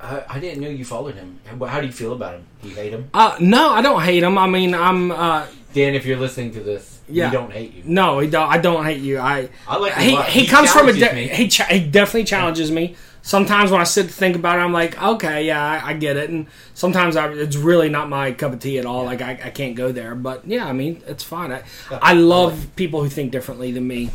I, 0.00 0.22
I 0.28 0.38
didn't 0.40 0.60
know 0.60 0.68
you 0.68 0.84
followed 0.84 1.14
him. 1.14 1.38
How, 1.46 1.64
how 1.66 1.80
do 1.80 1.86
you 1.86 1.92
feel 1.92 2.12
about 2.12 2.34
him? 2.34 2.46
Do 2.62 2.68
you 2.68 2.74
hate 2.74 2.92
him, 2.92 3.08
Uh, 3.14 3.36
no, 3.40 3.70
I 3.70 3.80
don't 3.82 4.02
hate 4.02 4.22
him. 4.22 4.36
I 4.36 4.46
mean, 4.46 4.74
I'm. 4.74 5.10
Uh, 5.10 5.46
Dan? 5.72 5.94
If 5.94 6.04
you're 6.06 6.18
listening 6.18 6.52
to 6.54 6.60
this, 6.60 7.00
Yeah. 7.08 7.30
don't 7.30 7.52
hate 7.52 7.74
you. 7.74 7.82
no, 7.86 8.18
he 8.20 8.28
don't, 8.28 8.48
I 8.48 8.58
don't 8.58 8.84
hate 8.84 9.00
you. 9.00 9.18
I. 9.18 9.48
I 9.66 9.76
like 9.76 9.96
a 9.96 10.00
He, 10.00 10.16
he 10.40 10.46
comes 10.46 10.70
from 10.70 10.88
a. 10.88 10.92
De- 10.92 11.28
he 11.28 11.48
cha- 11.48 11.64
he 11.66 11.80
definitely 11.80 12.24
challenges 12.24 12.70
me. 12.70 12.96
Sometimes 13.26 13.70
when 13.70 13.80
I 13.80 13.84
sit 13.84 14.06
to 14.08 14.12
think 14.12 14.36
about 14.36 14.58
it, 14.58 14.60
I'm 14.60 14.74
like, 14.74 15.00
okay, 15.02 15.46
yeah, 15.46 15.64
I, 15.82 15.88
I 15.88 15.92
get 15.94 16.18
it. 16.18 16.28
And 16.28 16.46
sometimes 16.74 17.16
I, 17.16 17.32
it's 17.32 17.56
really 17.56 17.88
not 17.88 18.10
my 18.10 18.32
cup 18.32 18.52
of 18.52 18.60
tea 18.60 18.78
at 18.78 18.84
all. 18.84 19.04
Like 19.04 19.22
I, 19.22 19.30
I 19.44 19.48
can't 19.50 19.74
go 19.74 19.92
there. 19.92 20.14
But 20.14 20.46
yeah, 20.46 20.66
I 20.66 20.72
mean, 20.74 21.02
it's 21.06 21.24
fine. 21.24 21.50
I, 21.50 21.62
I 21.90 21.98
I 22.10 22.12
love 22.12 22.66
people 22.76 23.02
who 23.02 23.08
think 23.08 23.32
differently 23.32 23.72
than 23.72 23.88
me. 23.88 24.10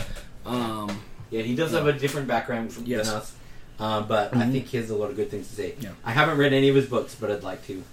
Um, 0.45 1.02
Yeah, 1.32 1.41
he 1.41 1.56
does 1.56 1.72
have 1.72 1.88
a 1.88 1.93
different 1.93 2.28
background 2.28 2.72
from, 2.72 2.86
Yes. 2.86 3.08
than 3.08 3.15
us, 3.17 3.34
uh, 3.80 4.02
but 4.02 4.32
I 4.36 4.41
Mhm. 4.43 4.52
think 4.52 4.65
he 4.67 4.78
has 4.78 4.91
a 4.91 4.95
lot 4.95 5.10
of 5.10 5.15
good 5.15 5.32
things 5.32 5.48
to 5.48 5.56
say. 5.56 5.74
Yeah. 5.80 5.89
I 6.06 6.12
haven't 6.12 6.38
read 6.38 6.54
any 6.54 6.69
of 6.69 6.76
his 6.76 6.86
books, 6.86 7.15
but 7.19 7.32
I'd 7.32 7.41
like 7.43 7.65
to. 7.65 7.84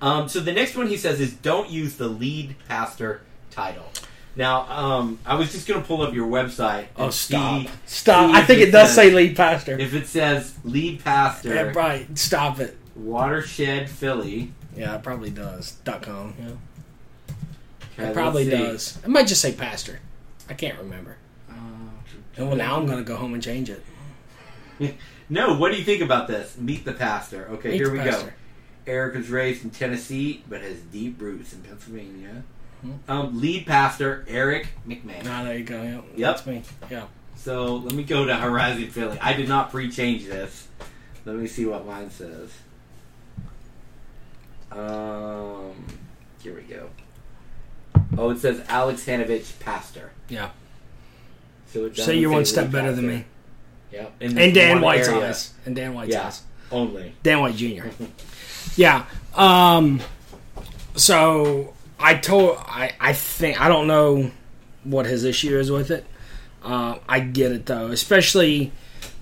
Um, 0.00 0.28
so 0.28 0.38
the 0.38 0.52
next 0.52 0.76
one 0.76 0.86
he 0.86 0.96
says 0.96 1.18
is 1.20 1.32
don't 1.32 1.70
use 1.70 1.96
the 1.96 2.06
lead 2.08 2.54
pastor 2.68 3.20
title. 3.50 3.86
Now, 4.34 4.62
um, 4.70 5.18
I 5.26 5.34
was 5.34 5.52
just 5.52 5.68
going 5.68 5.80
to 5.80 5.86
pull 5.86 6.00
up 6.02 6.14
your 6.14 6.26
website. 6.26 6.86
oh, 6.96 7.10
stop, 7.10 7.62
see- 7.62 7.68
stop! 7.84 8.30
see 8.30 8.36
I 8.36 8.42
think 8.42 8.60
it 8.62 8.70
does 8.70 8.88
says- 8.88 8.96
say 8.96 9.10
lead 9.10 9.36
pastor. 9.36 9.78
if 9.78 9.92
it 9.94 10.06
says 10.06 10.54
lead 10.64 11.04
pastor, 11.04 11.54
Yeah, 11.54 11.72
right. 11.74 12.16
Stop 12.18 12.58
it. 12.60 12.76
Watershed 12.96 13.90
Philly. 13.90 14.52
Yeah, 14.76 14.96
it 14.96 15.02
probably 15.02 15.30
does. 15.30 15.72
Dot 15.84 16.02
com. 16.02 16.34
Yeah. 16.38 17.34
Okay, 17.98 18.10
It 18.10 18.14
probably 18.14 18.48
does. 18.48 18.98
It 19.04 19.08
might 19.08 19.26
just 19.26 19.42
say 19.42 19.52
pastor. 19.52 20.00
I 20.48 20.54
can't 20.54 20.78
remember. 20.78 21.16
Uh, 21.50 21.54
And 22.38 22.48
well, 22.48 22.56
now 22.56 22.76
I'm 22.78 22.86
going 22.86 22.98
to 22.98 23.04
go 23.04 23.16
home 23.16 23.34
and 23.34 23.42
change 23.42 23.68
it. 23.70 23.84
No, 25.28 25.56
what 25.56 25.72
do 25.72 25.78
you 25.78 25.84
think 25.84 26.02
about 26.02 26.28
this? 26.28 26.58
Meet 26.58 26.84
the 26.84 26.92
pastor. 26.92 27.48
Okay, 27.52 27.70
Meet 27.70 27.76
here 27.76 27.90
we 27.90 27.98
go. 27.98 28.04
pastor. 28.10 28.34
Eric 28.86 29.14
was 29.14 29.30
raised 29.30 29.64
in 29.64 29.70
Tennessee, 29.70 30.42
but 30.46 30.60
has 30.60 30.76
deep 30.80 31.22
roots 31.22 31.54
in 31.54 31.60
Pennsylvania. 31.62 32.42
Mhm. 32.84 32.98
Um, 33.08 33.40
lead 33.40 33.66
pastor 33.66 34.24
Eric 34.28 34.68
McMahon. 34.88 35.26
Ah, 35.26 35.44
there 35.44 35.56
you 35.58 35.64
go. 35.64 35.82
Yep. 35.82 36.04
Yep. 36.16 36.16
That's 36.16 36.46
me. 36.46 36.62
Yeah. 36.90 37.04
So 37.36 37.76
let 37.76 37.92
me 37.94 38.02
go 38.02 38.24
to 38.24 38.34
Horizon 38.34 38.88
Philly. 38.90 39.18
I 39.20 39.32
did 39.34 39.48
not 39.48 39.70
pre-change 39.70 40.24
this. 40.26 40.68
Let 41.24 41.36
me 41.36 41.46
see 41.46 41.64
what 41.66 41.86
mine 41.86 42.10
says. 42.10 42.50
Um, 44.70 45.72
here 46.42 46.54
we 46.54 46.62
go. 46.62 46.88
Oh, 48.16 48.30
it 48.30 48.38
says 48.38 48.62
Alex 48.68 49.04
Hanovich, 49.04 49.58
pastor. 49.60 50.10
Yeah. 50.28 50.50
So, 51.72 51.86
it 51.86 51.96
So 51.96 52.02
doesn't 52.02 52.18
you're 52.18 52.30
one 52.30 52.44
step 52.44 52.64
lead 52.64 52.72
better 52.72 52.92
than 52.92 53.06
me. 53.06 53.24
Yep. 53.92 54.12
And 54.20 54.36
this 54.36 54.54
Dan 54.54 54.80
White's 54.80 55.08
area 55.08 55.28
eyes. 55.28 55.52
And 55.66 55.76
Dan 55.76 55.94
White's 55.94 56.12
Yeah. 56.12 56.26
eyes. 56.26 56.42
Only. 56.70 57.14
Dan 57.22 57.40
White 57.40 57.56
Jr. 57.56 57.88
yeah. 58.76 59.04
Um. 59.34 60.00
So 60.96 61.74
I 62.02 62.14
told 62.14 62.58
I 62.60 62.92
I 63.00 63.12
think 63.12 63.60
I 63.60 63.68
don't 63.68 63.86
know 63.86 64.30
what 64.84 65.06
his 65.06 65.24
issue 65.24 65.56
is 65.58 65.70
with 65.70 65.90
it. 65.90 66.04
Uh, 66.62 66.98
I 67.08 67.20
get 67.20 67.52
it 67.52 67.66
though, 67.66 67.88
especially 67.88 68.72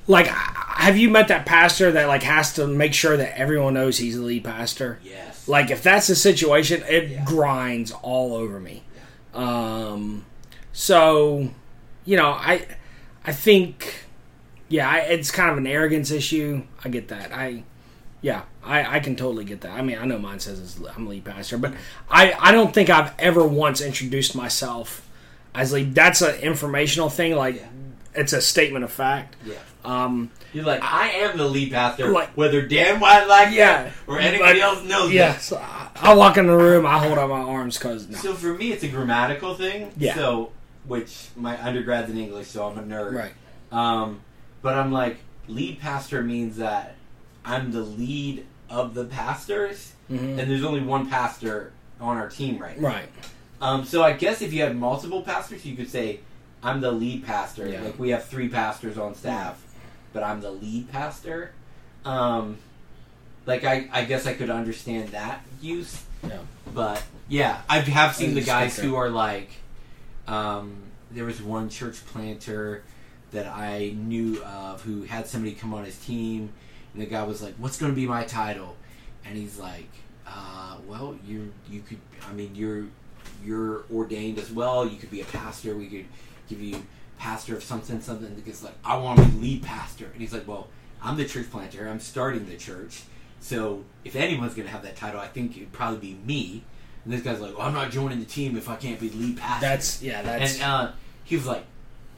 like 0.06 0.26
have 0.26 0.96
you 0.96 1.10
met 1.10 1.28
that 1.28 1.46
pastor 1.46 1.92
that 1.92 2.08
like 2.08 2.22
has 2.22 2.54
to 2.54 2.66
make 2.66 2.94
sure 2.94 3.16
that 3.16 3.38
everyone 3.38 3.74
knows 3.74 3.98
he's 3.98 4.16
the 4.16 4.22
lead 4.22 4.44
pastor? 4.44 4.98
Yes. 5.04 5.46
Like 5.46 5.70
if 5.70 5.82
that's 5.82 6.06
the 6.06 6.16
situation, 6.16 6.82
it 6.88 7.08
Yeah. 7.10 7.24
grinds 7.24 7.92
all 7.92 8.34
over 8.34 8.58
me. 8.58 8.82
Um, 9.34 10.24
so 10.72 11.50
you 12.04 12.16
know, 12.16 12.30
I 12.30 12.66
I 13.24 13.32
think 13.32 14.04
yeah, 14.68 14.88
I, 14.88 14.98
it's 15.00 15.30
kind 15.30 15.50
of 15.50 15.58
an 15.58 15.66
arrogance 15.66 16.10
issue. 16.10 16.62
I 16.84 16.88
get 16.88 17.08
that. 17.08 17.32
I 17.32 17.64
yeah, 18.22 18.42
I, 18.64 18.96
I 18.96 19.00
can 19.00 19.16
totally 19.16 19.44
get 19.44 19.62
that. 19.62 19.72
I 19.72 19.82
mean, 19.82 19.98
I 19.98 20.04
know 20.04 20.18
mine 20.18 20.38
says 20.40 20.78
I'm 20.94 21.06
lead 21.08 21.24
pastor, 21.24 21.56
but 21.58 21.72
I 22.10 22.32
I 22.38 22.52
don't 22.52 22.72
think 22.74 22.90
I've 22.90 23.12
ever 23.18 23.46
once 23.46 23.80
introduced 23.80 24.34
myself 24.36 25.06
as 25.54 25.72
lead. 25.72 25.94
That's 25.94 26.20
an 26.22 26.36
informational 26.40 27.08
thing. 27.08 27.34
Like 27.36 27.56
Yeah. 27.56 27.66
it's 28.14 28.32
a 28.32 28.40
statement 28.40 28.84
of 28.84 28.92
fact. 28.92 29.36
yeah. 29.44 29.54
Um, 29.82 30.30
You're 30.52 30.64
like, 30.66 30.82
I 30.82 31.08
am 31.08 31.38
the 31.38 31.48
lead 31.48 31.72
pastor, 31.72 32.08
Like- 32.08 32.36
whether 32.36 32.60
Dan 32.60 33.00
White 33.00 33.24
like 33.26 33.54
Yeah. 33.54 33.84
that 33.84 33.92
or 34.06 34.18
anybody 34.18 34.60
Like, 34.60 34.62
else 34.62 34.84
knows 34.84 35.10
yeah, 35.10 35.32
that. 35.32 35.40
so 35.40 35.56
I, 35.56 35.88
I 35.96 36.14
walk 36.14 36.36
in 36.36 36.46
the 36.46 36.54
room, 36.56 36.84
I 36.84 36.98
hold 36.98 37.16
out 37.16 37.30
my 37.30 37.38
arms 37.40 37.78
because 37.78 38.06
no. 38.08 38.18
So 38.18 38.34
for 38.34 38.52
me, 38.54 38.72
it's 38.72 38.84
a 38.84 38.88
grammatical 38.88 39.54
thing. 39.54 39.90
Yeah. 39.96 40.14
So, 40.16 40.52
which 40.84 41.28
my 41.34 41.56
undergrad's 41.56 42.10
in 42.10 42.18
English, 42.18 42.48
so 42.48 42.66
I'm 42.68 42.78
a 42.78 42.82
nerd. 42.82 43.14
right. 43.14 43.32
Um, 43.72 44.20
but 44.60 44.74
I'm 44.74 44.92
like, 44.92 45.16
lead 45.48 45.80
pastor 45.80 46.22
means 46.22 46.58
that 46.58 46.96
I'm 47.42 47.72
the 47.72 47.80
lead 47.80 48.44
of 48.70 48.94
the 48.94 49.04
pastors, 49.04 49.92
Mhm. 50.10 50.38
and 50.38 50.50
there's 50.50 50.64
only 50.64 50.80
one 50.80 51.08
pastor 51.08 51.72
on 52.00 52.16
our 52.16 52.28
team 52.28 52.58
right 52.58 52.80
now. 52.80 52.88
Right. 52.88 53.08
Um, 53.60 53.84
so 53.84 54.02
I 54.02 54.12
guess 54.12 54.40
if 54.40 54.52
you 54.52 54.62
had 54.62 54.76
multiple 54.76 55.22
pastors, 55.22 55.66
you 55.66 55.76
could 55.76 55.90
say, 55.90 56.20
I'm 56.62 56.80
the 56.80 56.92
lead 56.92 57.24
pastor. 57.26 57.68
Yeah. 57.68 57.82
Like 57.82 57.98
we 57.98 58.10
have 58.10 58.24
three 58.26 58.48
pastors 58.48 58.96
on 58.96 59.14
staff, 59.14 59.62
but 60.12 60.22
I'm 60.22 60.40
the 60.40 60.50
lead 60.50 60.90
pastor. 60.90 61.52
Um, 62.04 62.56
like 63.46 63.64
I, 63.64 63.88
I 63.92 64.04
guess 64.04 64.26
I 64.26 64.32
could 64.34 64.50
understand 64.50 65.08
that 65.10 65.42
use. 65.60 66.02
Yeah. 66.26 66.38
But 66.74 67.02
yeah, 67.28 67.60
I 67.68 67.80
have 67.80 68.14
seen 68.14 68.34
the 68.34 68.40
guys 68.42 68.78
who 68.78 68.94
are 68.96 69.08
like, 69.10 69.50
um, 70.26 70.74
there 71.10 71.24
was 71.24 71.42
one 71.42 71.68
church 71.68 72.04
planter 72.06 72.82
that 73.32 73.46
I 73.46 73.94
knew 73.96 74.42
of 74.44 74.82
who 74.82 75.02
had 75.02 75.26
somebody 75.26 75.54
come 75.54 75.72
on 75.74 75.84
his 75.84 75.96
team, 75.98 76.50
and 76.92 77.02
the 77.02 77.06
guy 77.06 77.22
was 77.22 77.42
like, 77.42 77.54
"What's 77.54 77.78
going 77.78 77.92
to 77.92 77.96
be 77.96 78.06
my 78.06 78.24
title?" 78.24 78.76
And 79.24 79.36
he's 79.36 79.58
like, 79.58 79.90
uh, 80.26 80.76
"Well, 80.86 81.16
you 81.26 81.52
you 81.70 81.82
could. 81.82 81.98
I 82.28 82.32
mean, 82.32 82.54
you're 82.54 82.86
you're 83.44 83.84
ordained 83.92 84.38
as 84.38 84.50
well. 84.50 84.86
You 84.86 84.96
could 84.98 85.10
be 85.10 85.20
a 85.20 85.26
pastor. 85.26 85.76
We 85.76 85.86
could 85.86 86.06
give 86.48 86.60
you 86.60 86.82
pastor 87.18 87.56
of 87.56 87.62
something 87.62 88.00
something." 88.00 88.34
The 88.34 88.42
guy's 88.42 88.62
like, 88.62 88.76
"I 88.84 88.96
want 88.96 89.18
to 89.20 89.26
be 89.26 89.40
lead 89.40 89.62
pastor," 89.62 90.06
and 90.06 90.20
he's 90.20 90.32
like, 90.32 90.46
"Well, 90.46 90.68
I'm 91.02 91.16
the 91.16 91.24
church 91.24 91.50
planter. 91.50 91.88
I'm 91.88 92.00
starting 92.00 92.46
the 92.46 92.56
church." 92.56 93.02
So 93.40 93.84
if 94.04 94.14
anyone's 94.16 94.54
going 94.54 94.66
to 94.66 94.72
have 94.72 94.82
that 94.82 94.96
title, 94.96 95.20
I 95.20 95.26
think 95.26 95.56
it'd 95.56 95.72
probably 95.72 95.98
be 95.98 96.18
me. 96.26 96.62
And 97.04 97.12
this 97.12 97.22
guy's 97.22 97.40
like, 97.40 97.56
well, 97.56 97.66
I'm 97.66 97.72
not 97.72 97.90
joining 97.90 98.20
the 98.20 98.26
team 98.26 98.56
if 98.56 98.68
I 98.68 98.76
can't 98.76 99.00
be 99.00 99.08
lead 99.10 99.38
pastor. 99.38 99.66
That's 99.66 100.02
yeah. 100.02 100.22
That's 100.22 100.54
and 100.54 100.62
uh, 100.62 100.92
he 101.24 101.36
was 101.36 101.46
like, 101.46 101.64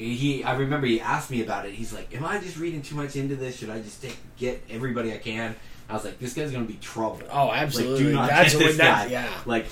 he. 0.02 0.44
I 0.44 0.54
remember 0.56 0.86
he 0.86 1.00
asked 1.00 1.30
me 1.30 1.42
about 1.42 1.66
it. 1.66 1.72
He's 1.72 1.92
like, 1.92 2.14
am 2.14 2.24
I 2.24 2.38
just 2.38 2.56
reading 2.56 2.82
too 2.82 2.94
much 2.96 3.16
into 3.16 3.36
this? 3.36 3.56
Should 3.58 3.70
I 3.70 3.80
just 3.80 4.02
take, 4.02 4.16
get 4.36 4.62
everybody 4.70 5.12
I 5.12 5.18
can? 5.18 5.54
I 5.88 5.94
was 5.94 6.04
like, 6.04 6.18
this 6.18 6.32
guy's 6.34 6.50
going 6.52 6.66
to 6.66 6.72
be 6.72 6.78
trouble. 6.78 7.20
oh, 7.30 7.50
absolutely. 7.50 8.04
Like, 8.04 8.04
do 8.04 8.12
not 8.12 8.28
that's 8.30 8.52
get 8.54 8.58
this 8.60 8.76
that. 8.78 9.06
guy. 9.08 9.12
Yeah. 9.12 9.28
Like, 9.46 9.66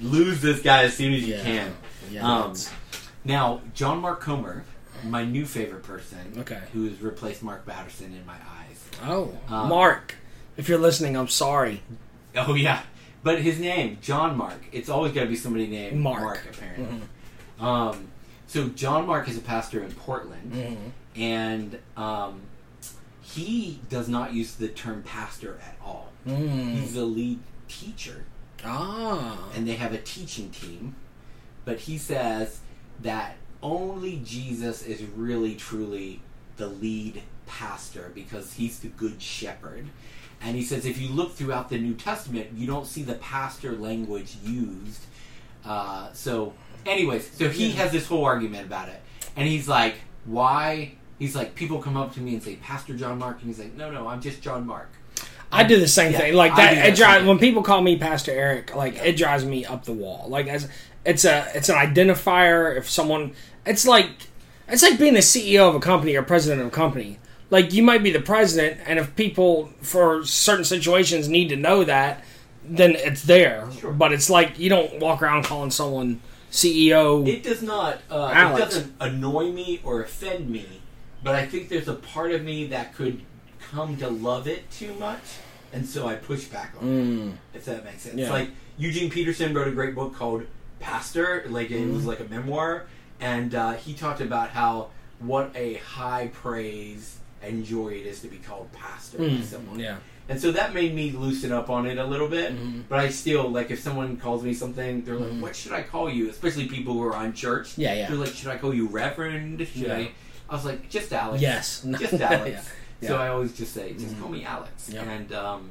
lose 0.00 0.40
this 0.42 0.60
guy 0.60 0.84
as 0.84 0.94
soon 0.96 1.14
as 1.14 1.22
you 1.22 1.34
Yeah. 1.34 1.42
can. 1.42 1.74
Yeah. 2.10 2.26
Um, 2.42 2.54
Now, 3.24 3.60
John 3.74 4.00
Mark 4.00 4.20
Comer, 4.20 4.64
my 5.04 5.24
new 5.24 5.46
favorite 5.46 5.82
person, 5.84 6.18
Okay. 6.38 6.58
who 6.72 6.88
has 6.88 7.00
replaced 7.00 7.42
Mark 7.42 7.64
Batterson 7.64 8.06
in 8.12 8.26
my 8.26 8.34
eyes. 8.34 8.84
oh, 9.04 9.32
um, 9.48 9.68
Mark, 9.68 10.16
if 10.56 10.68
you're 10.68 10.78
listening, 10.78 11.16
I'm 11.16 11.28
sorry. 11.28 11.82
Oh 12.36 12.54
yeah, 12.54 12.82
but 13.22 13.40
his 13.40 13.58
name 13.58 13.98
John 14.02 14.36
Mark. 14.36 14.60
It's 14.72 14.88
always 14.88 15.12
got 15.12 15.22
to 15.22 15.26
be 15.28 15.36
somebody 15.36 15.66
named 15.68 15.98
Mark. 16.00 16.22
Mark, 16.22 16.42
apparently. 16.52 17.00
Mhm. 17.60 17.62
Um, 17.64 18.08
so 18.52 18.68
John 18.68 19.06
Mark 19.06 19.28
is 19.28 19.38
a 19.38 19.40
pastor 19.40 19.82
in 19.82 19.92
Portland, 19.92 20.52
Mhm. 20.52 20.90
and 21.16 21.78
um, 21.96 22.42
he 23.22 23.80
does 23.88 24.08
not 24.08 24.34
use 24.34 24.54
the 24.56 24.68
term 24.68 25.02
pastor 25.02 25.58
at 25.66 25.76
all. 25.82 26.12
Mm. 26.26 26.74
He's 26.74 26.92
the 26.94 27.04
lead 27.06 27.38
teacher, 27.68 28.24
Ah. 28.62 29.38
and 29.54 29.66
they 29.66 29.76
have 29.76 29.94
a 29.94 29.98
teaching 29.98 30.50
team. 30.50 30.94
But 31.64 31.80
he 31.80 31.96
says 31.96 32.60
that 33.00 33.36
only 33.62 34.20
Jesus 34.24 34.82
is 34.82 35.02
really 35.16 35.54
truly 35.54 36.20
the 36.58 36.66
lead 36.68 37.22
pastor 37.46 38.10
because 38.14 38.54
he's 38.54 38.80
the 38.80 38.88
good 38.88 39.22
shepherd. 39.22 39.86
And 40.42 40.56
he 40.56 40.62
says 40.62 40.84
if 40.84 41.00
you 41.00 41.08
look 41.08 41.34
throughout 41.36 41.70
the 41.70 41.78
New 41.78 41.94
Testament, 41.94 42.48
you 42.54 42.66
don't 42.66 42.86
see 42.86 43.02
the 43.02 43.14
pastor 43.14 43.72
language 43.72 44.36
used. 44.44 45.02
Uh, 45.64 46.12
so, 46.12 46.52
anyways, 46.86 47.30
so 47.36 47.48
he 47.48 47.68
Yeah. 47.68 47.74
has 47.82 47.92
this 47.92 48.06
whole 48.06 48.24
argument 48.24 48.66
about 48.66 48.88
it. 48.88 49.00
And 49.36 49.46
he's 49.48 49.68
like, 49.68 49.94
why? 50.24 50.92
He's 51.18 51.34
like, 51.36 51.54
people 51.54 51.78
come 51.80 51.96
up 51.96 52.12
to 52.14 52.20
me 52.20 52.34
and 52.34 52.42
say, 52.42 52.56
Pastor 52.56 52.94
John 52.94 53.18
Mark. 53.18 53.38
And 53.40 53.46
he's 53.48 53.58
like, 53.58 53.74
no, 53.76 53.90
no, 53.90 54.08
I'm 54.08 54.20
just 54.20 54.42
John 54.42 54.66
Mark. 54.66 54.90
I 55.50 55.64
do 55.64 55.78
the 55.78 55.86
same 55.88 56.12
Yeah, 56.12 56.18
thing. 56.18 56.34
Like 56.34 56.56
that, 56.56 56.74
that 56.74 56.88
it 56.88 56.96
drives 56.96 57.26
when 57.26 57.38
people 57.38 57.62
call 57.62 57.82
me 57.82 57.98
Pastor 57.98 58.30
Eric. 58.32 58.74
Like 58.74 58.96
it 58.96 59.16
drives 59.16 59.44
me 59.44 59.64
up 59.66 59.84
the 59.84 59.92
wall. 59.92 60.26
Like 60.28 60.46
as 60.48 60.68
it's 61.04 61.24
a 61.26 61.46
it's 61.54 61.68
an 61.68 61.76
identifier. 61.76 62.74
If 62.76 62.88
someone, 62.88 63.34
it's 63.66 63.86
like 63.86 64.08
it's 64.68 64.82
like 64.82 64.98
being 64.98 65.12
the 65.12 65.20
CEO 65.20 65.68
of 65.68 65.74
a 65.74 65.80
company 65.80 66.16
or 66.16 66.22
president 66.22 66.62
of 66.62 66.68
a 66.68 66.70
company. 66.70 67.18
Like 67.50 67.74
you 67.74 67.82
might 67.82 68.02
be 68.02 68.10
the 68.10 68.20
president, 68.20 68.80
and 68.86 68.98
if 68.98 69.14
people 69.14 69.68
for 69.82 70.24
certain 70.24 70.64
situations 70.64 71.28
need 71.28 71.50
to 71.50 71.56
know 71.56 71.84
that, 71.84 72.24
then 72.64 72.92
it's 72.92 73.22
there. 73.22 73.68
Sure. 73.78 73.92
But 73.92 74.14
it's 74.14 74.30
like 74.30 74.58
you 74.58 74.70
don't 74.70 75.00
walk 75.00 75.20
around 75.22 75.44
calling 75.44 75.70
someone 75.70 76.22
CEO. 76.52 77.26
It 77.26 77.42
does 77.42 77.62
not. 77.62 77.98
Uh, 78.10 78.28
it 78.32 78.36
Alex. 78.36 78.64
doesn't 78.74 78.94
annoy 79.00 79.50
me 79.50 79.80
or 79.82 80.02
offend 80.02 80.48
me, 80.50 80.66
but 81.24 81.34
I 81.34 81.46
think 81.46 81.68
there's 81.68 81.88
a 81.88 81.94
part 81.94 82.30
of 82.32 82.42
me 82.44 82.66
that 82.68 82.94
could 82.94 83.22
come 83.60 83.96
to 83.96 84.08
love 84.08 84.46
it 84.46 84.70
too 84.70 84.92
much, 84.94 85.22
and 85.72 85.86
so 85.86 86.06
I 86.06 86.14
push 86.16 86.44
back 86.44 86.74
on 86.80 86.86
it. 86.88 86.90
Mm. 86.92 87.32
If 87.54 87.64
that 87.64 87.84
makes 87.84 88.02
sense. 88.02 88.16
Yeah. 88.16 88.30
Like 88.30 88.50
Eugene 88.78 89.10
Peterson 89.10 89.54
wrote 89.54 89.68
a 89.68 89.72
great 89.72 89.94
book 89.94 90.14
called 90.14 90.44
Pastor. 90.78 91.44
Like 91.48 91.70
it 91.70 91.86
was 91.90 92.04
like 92.04 92.20
a 92.20 92.24
memoir, 92.24 92.84
and 93.20 93.54
uh, 93.54 93.72
he 93.72 93.94
talked 93.94 94.20
about 94.20 94.50
how 94.50 94.90
what 95.20 95.50
a 95.54 95.74
high 95.74 96.28
praise 96.32 97.18
and 97.42 97.64
joy 97.64 97.88
it 97.88 98.06
is 98.06 98.20
to 98.20 98.28
be 98.28 98.36
called 98.38 98.70
pastor 98.72 99.18
by 99.18 99.24
Mm. 99.24 99.42
someone. 99.44 99.78
Yeah. 99.80 99.96
And 100.32 100.40
so 100.40 100.50
that 100.52 100.72
made 100.74 100.94
me 100.94 101.10
loosen 101.12 101.52
up 101.52 101.68
on 101.70 101.86
it 101.86 101.98
a 101.98 102.04
little 102.04 102.28
bit. 102.28 102.54
Mhm. 102.56 102.82
But 102.88 102.98
I 103.00 103.08
still 103.10 103.48
like 103.50 103.70
if 103.70 103.80
someone 103.80 104.16
calls 104.16 104.42
me 104.42 104.54
something, 104.54 105.04
they're 105.04 105.16
like, 105.16 105.30
Mhm. 105.32 105.40
"What 105.40 105.54
should 105.54 105.72
I 105.72 105.82
call 105.82 106.10
you?" 106.10 106.28
Especially 106.30 106.66
people 106.66 106.94
who 106.94 107.02
are 107.04 107.14
on 107.14 107.32
church. 107.34 107.72
Yeah, 107.76 107.94
yeah. 107.94 108.08
They're 108.08 108.16
like, 108.16 108.34
"Should 108.34 108.48
I 108.48 108.56
call 108.56 108.72
you 108.74 108.86
Reverend?" 108.86 109.60
Should 109.60 109.82
Yeah. 109.82 109.94
I? 109.96 110.10
I 110.48 110.54
was 110.54 110.64
like, 110.64 110.88
"Just 110.88 111.12
Alex." 111.12 111.40
Yes. 111.42 111.86
Just 111.98 112.14
Alex. 112.20 112.68
Yeah. 113.00 113.08
So 113.08 113.16
I 113.16 113.28
always 113.28 113.52
just 113.52 113.74
say, 113.74 113.92
"Just 113.92 114.14
Mhm. 114.16 114.20
call 114.20 114.28
me 114.30 114.44
Alex." 114.44 114.88
Yeah. 114.92 115.02
And 115.02 115.32
um, 115.32 115.70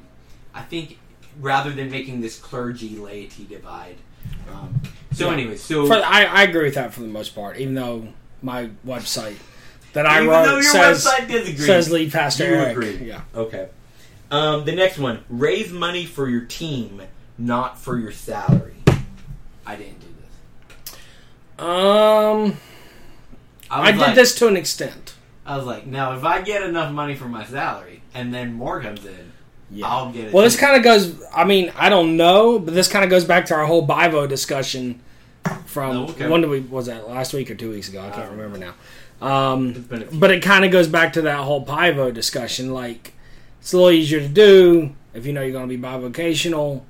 I 0.54 0.62
think 0.62 0.98
rather 1.40 1.70
than 1.70 1.90
making 1.90 2.20
this 2.20 2.38
clergy 2.38 2.96
laity 2.96 3.46
divide. 3.48 3.96
Um, 4.52 4.80
so, 5.12 5.26
Yeah. 5.28 5.32
anyway, 5.32 5.56
so 5.56 5.86
For, 5.86 5.94
I, 5.94 6.24
I 6.24 6.42
agree 6.44 6.64
with 6.64 6.74
that 6.74 6.92
for 6.94 7.00
the 7.00 7.08
most 7.08 7.34
part, 7.34 7.56
even 7.58 7.74
though 7.74 8.08
my 8.42 8.68
website 8.86 9.36
that 9.94 10.06
I 10.06 10.18
even 10.18 10.28
wrote 10.28 10.62
says, 10.62 11.02
says 11.56 11.90
lead 11.90 12.12
pastor 12.12 12.46
You 12.48 12.54
Eric. 12.54 12.70
agree. 12.72 12.96
Yeah. 13.08 13.22
Okay. 13.34 13.66
Um, 14.32 14.64
the 14.64 14.72
next 14.72 14.98
one: 14.98 15.24
raise 15.28 15.70
money 15.70 16.06
for 16.06 16.28
your 16.28 16.40
team, 16.40 17.02
not 17.38 17.78
for 17.78 17.98
your 17.98 18.10
salary. 18.12 18.74
I 19.66 19.76
didn't 19.76 20.00
do 20.00 20.06
this. 20.20 20.94
Um, 21.64 22.56
I, 23.70 23.80
was 23.80 23.90
did 23.92 23.98
like- 24.00 24.14
this 24.16 24.34
to 24.36 24.48
an 24.48 24.56
extent. 24.56 25.14
I 25.44 25.56
was 25.56 25.66
like, 25.66 25.86
now 25.86 26.14
if 26.16 26.24
I 26.24 26.40
get 26.40 26.62
enough 26.62 26.92
money 26.92 27.14
for 27.16 27.26
my 27.26 27.44
salary 27.44 28.00
and 28.14 28.32
then 28.32 28.54
more 28.54 28.80
comes 28.80 29.04
in, 29.04 29.32
I'll 29.84 30.12
get 30.12 30.26
it. 30.26 30.32
Well, 30.32 30.44
this 30.44 30.56
kind 30.56 30.76
of 30.76 30.82
goes. 30.84 31.20
I 31.34 31.44
mean, 31.44 31.72
I 31.76 31.88
don't 31.88 32.16
know, 32.16 32.58
but 32.60 32.74
this 32.74 32.88
kind 32.88 33.04
of 33.04 33.10
goes 33.10 33.24
back 33.24 33.46
to 33.46 33.54
our 33.54 33.66
whole 33.66 33.86
Bivo 33.86 34.28
discussion 34.28 35.00
from 35.66 35.96
Oh, 35.96 36.04
okay. 36.10 36.28
when 36.28 36.40
did 36.42 36.48
we 36.50 36.60
was 36.60 36.86
that 36.86 37.08
last 37.08 37.34
week 37.34 37.50
or 37.50 37.54
two 37.56 37.70
weeks 37.70 37.88
ago? 37.88 38.00
I 38.00 38.10
can't 38.10 38.30
Um, 38.30 38.38
remember 38.38 38.58
now. 38.58 38.74
Um, 39.26 39.70
It's 39.70 39.78
been 39.80 40.02
a 40.02 40.06
few- 40.06 40.18
but 40.20 40.30
it 40.30 40.42
kind 40.42 40.64
of 40.64 40.70
goes 40.70 40.86
back 40.86 41.12
to 41.14 41.22
that 41.22 41.38
whole 41.38 41.64
Bivo 41.66 42.14
discussion. 42.14 42.72
Like, 42.72 43.12
it's 43.62 43.72
a 43.72 43.76
little 43.76 43.92
easier 43.92 44.18
to 44.18 44.28
do 44.28 44.92
if 45.14 45.24
you 45.24 45.32
know 45.32 45.40
you're 45.40 45.52
going 45.52 45.68
to 45.68 45.76
be 45.76 45.80
bivocational. 45.80 46.82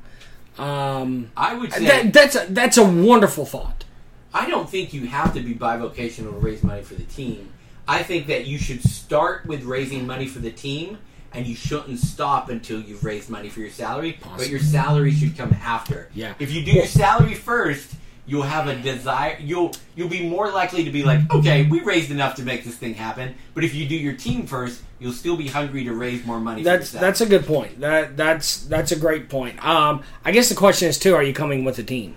Um, 0.56 1.30
I 1.36 1.52
would 1.52 1.70
say 1.70 1.84
that, 1.84 2.12
that's 2.14 2.34
a, 2.34 2.46
that's 2.48 2.78
a 2.78 2.82
wonderful 2.82 3.44
thought. 3.44 3.84
I 4.32 4.48
don't 4.48 4.70
think 4.70 4.94
you 4.94 5.06
have 5.06 5.34
to 5.34 5.40
be 5.40 5.54
bivocational 5.54 6.30
to 6.30 6.38
raise 6.38 6.64
money 6.64 6.80
for 6.80 6.94
the 6.94 7.02
team. 7.02 7.52
I 7.86 8.02
think 8.02 8.26
that 8.28 8.46
you 8.46 8.56
should 8.56 8.82
start 8.82 9.44
with 9.44 9.64
raising 9.64 10.06
money 10.06 10.26
for 10.26 10.38
the 10.38 10.50
team, 10.50 10.96
and 11.34 11.46
you 11.46 11.54
shouldn't 11.54 11.98
stop 11.98 12.48
until 12.48 12.80
you've 12.80 13.04
raised 13.04 13.28
money 13.28 13.50
for 13.50 13.60
your 13.60 13.68
salary. 13.68 14.18
But 14.38 14.48
your 14.48 14.60
salary 14.60 15.12
should 15.12 15.36
come 15.36 15.52
after. 15.52 16.08
Yeah. 16.14 16.32
If 16.38 16.52
you 16.52 16.64
do 16.64 16.70
your 16.70 16.86
salary 16.86 17.34
first, 17.34 17.96
you'll 18.26 18.42
have 18.42 18.68
a 18.68 18.76
desire. 18.76 19.36
You'll 19.40 19.72
you'll 19.96 20.08
be 20.08 20.28
more 20.28 20.50
likely 20.50 20.84
to 20.84 20.90
be 20.90 21.02
like, 21.04 21.32
okay, 21.32 21.66
we 21.66 21.80
raised 21.80 22.10
enough 22.10 22.36
to 22.36 22.42
make 22.42 22.64
this 22.64 22.76
thing 22.76 22.94
happen. 22.94 23.34
But 23.54 23.64
if 23.64 23.74
you 23.74 23.88
do 23.88 23.96
your 23.96 24.14
team 24.14 24.46
first, 24.46 24.82
you'll 24.98 25.12
still 25.12 25.36
be 25.36 25.48
hungry 25.48 25.84
to 25.84 25.92
raise 25.92 26.24
more 26.24 26.40
money. 26.40 26.62
That's 26.62 26.92
for 26.92 26.98
that's 26.98 27.20
a 27.20 27.26
good 27.26 27.46
point. 27.46 27.80
That 27.80 28.16
that's 28.16 28.64
that's 28.64 28.92
a 28.92 28.98
great 28.98 29.28
point. 29.28 29.64
Um, 29.64 30.02
I 30.24 30.32
guess 30.32 30.48
the 30.48 30.54
question 30.54 30.88
is 30.88 30.98
too: 30.98 31.14
Are 31.14 31.22
you 31.22 31.34
coming 31.34 31.64
with 31.64 31.78
a 31.78 31.82
team? 31.84 32.16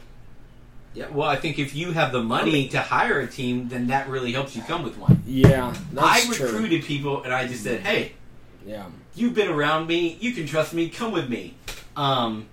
yeah. 0.93 1.09
Well, 1.09 1.27
I 1.27 1.35
think 1.35 1.59
if 1.59 1.75
you 1.75 1.91
have 1.91 2.11
the 2.13 2.23
money 2.23 2.69
to 2.69 2.79
hire 2.79 3.19
a 3.19 3.27
team, 3.27 3.67
then 3.67 3.87
that 3.87 4.07
really 4.07 4.31
helps 4.31 4.55
you 4.55 4.61
come 4.61 4.83
with 4.83 4.97
one. 4.97 5.21
Yeah, 5.25 5.75
that's 5.91 6.29
I 6.29 6.33
true. 6.33 6.45
recruited 6.45 6.83
people, 6.83 7.23
and 7.23 7.33
I 7.33 7.47
just 7.47 7.63
said, 7.63 7.81
hey. 7.81 8.13
Yeah, 8.65 8.85
you've 9.13 9.35
been 9.35 9.49
around 9.49 9.85
me. 9.87 10.17
You 10.19 10.31
can 10.31 10.47
trust 10.47 10.73
me. 10.73 10.89
Come 10.89 11.11
with 11.11 11.29
me. 11.29 11.53
Um, 11.95 12.47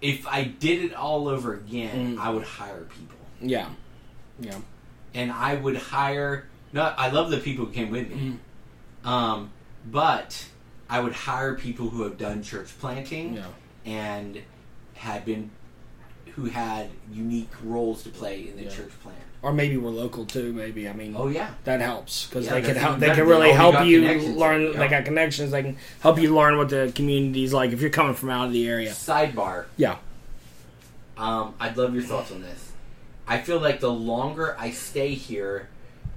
if 0.00 0.26
I 0.26 0.44
did 0.44 0.84
it 0.84 0.94
all 0.94 1.28
over 1.28 1.54
again, 1.54 2.16
Mm. 2.16 2.20
I 2.20 2.30
would 2.30 2.44
hire 2.44 2.84
people, 2.84 3.16
yeah, 3.40 3.68
yeah. 4.40 4.58
and 5.14 5.30
I 5.32 5.54
would 5.56 5.76
hire. 5.76 6.46
Not. 6.72 6.94
I 6.98 7.10
love 7.10 7.30
the 7.30 7.38
people 7.38 7.66
who 7.66 7.72
came 7.72 7.90
with 7.90 8.08
me, 8.10 8.36
Mm. 9.04 9.08
um, 9.08 9.50
but 9.86 10.46
I 10.88 11.00
would 11.00 11.12
hire 11.12 11.54
people 11.56 11.88
who 11.90 12.02
have 12.04 12.16
done 12.18 12.42
church 12.42 12.68
planting 12.80 13.34
Yeah. 13.34 13.46
and 13.84 14.40
had 14.94 15.24
been 15.24 15.50
who 16.36 16.44
had 16.46 16.90
unique 17.12 17.50
roles 17.64 18.02
to 18.04 18.08
play 18.08 18.48
in 18.48 18.56
the 18.56 18.64
Yeah. 18.64 18.70
church 18.70 18.92
plan. 19.02 19.14
Or 19.42 19.52
maybe 19.52 19.76
we're 19.76 19.90
local 19.90 20.26
too. 20.26 20.52
Maybe 20.52 20.88
I 20.88 20.92
mean 20.92 21.14
Oh 21.16 21.28
yeah, 21.28 21.54
that 21.64 21.80
helps 21.80 22.26
because 22.26 22.46
Yeah, 22.46 22.54
they 22.54 22.62
can 22.62 22.76
help. 22.76 22.98
They 22.98 23.10
can 23.10 23.26
really 23.26 23.52
already 23.52 23.54
help 23.54 23.86
you 23.86 24.32
learn. 24.34 24.72
Yeah. 24.72 24.78
They 24.78 24.88
got 24.88 25.04
connections. 25.04 25.50
They 25.50 25.62
can 25.62 25.78
help 26.00 26.18
you 26.20 26.34
learn 26.34 26.58
what 26.58 26.68
the 26.68 26.92
community's 26.94 27.52
like 27.52 27.72
if 27.72 27.80
you're 27.80 27.90
coming 27.90 28.14
from 28.14 28.30
out 28.30 28.46
of 28.46 28.52
the 28.52 28.68
area. 28.68 28.90
Sidebar. 28.90 29.64
Yeah. 29.76 29.96
Um, 31.16 31.54
I'd 31.60 31.76
love 31.76 31.94
your 31.94 32.02
thoughts 32.02 32.32
on 32.32 32.42
this. 32.42 32.72
I 33.26 33.38
feel 33.38 33.60
like 33.60 33.80
the 33.80 33.92
longer 33.92 34.56
I 34.58 34.70
stay 34.72 35.14
here, 35.14 35.68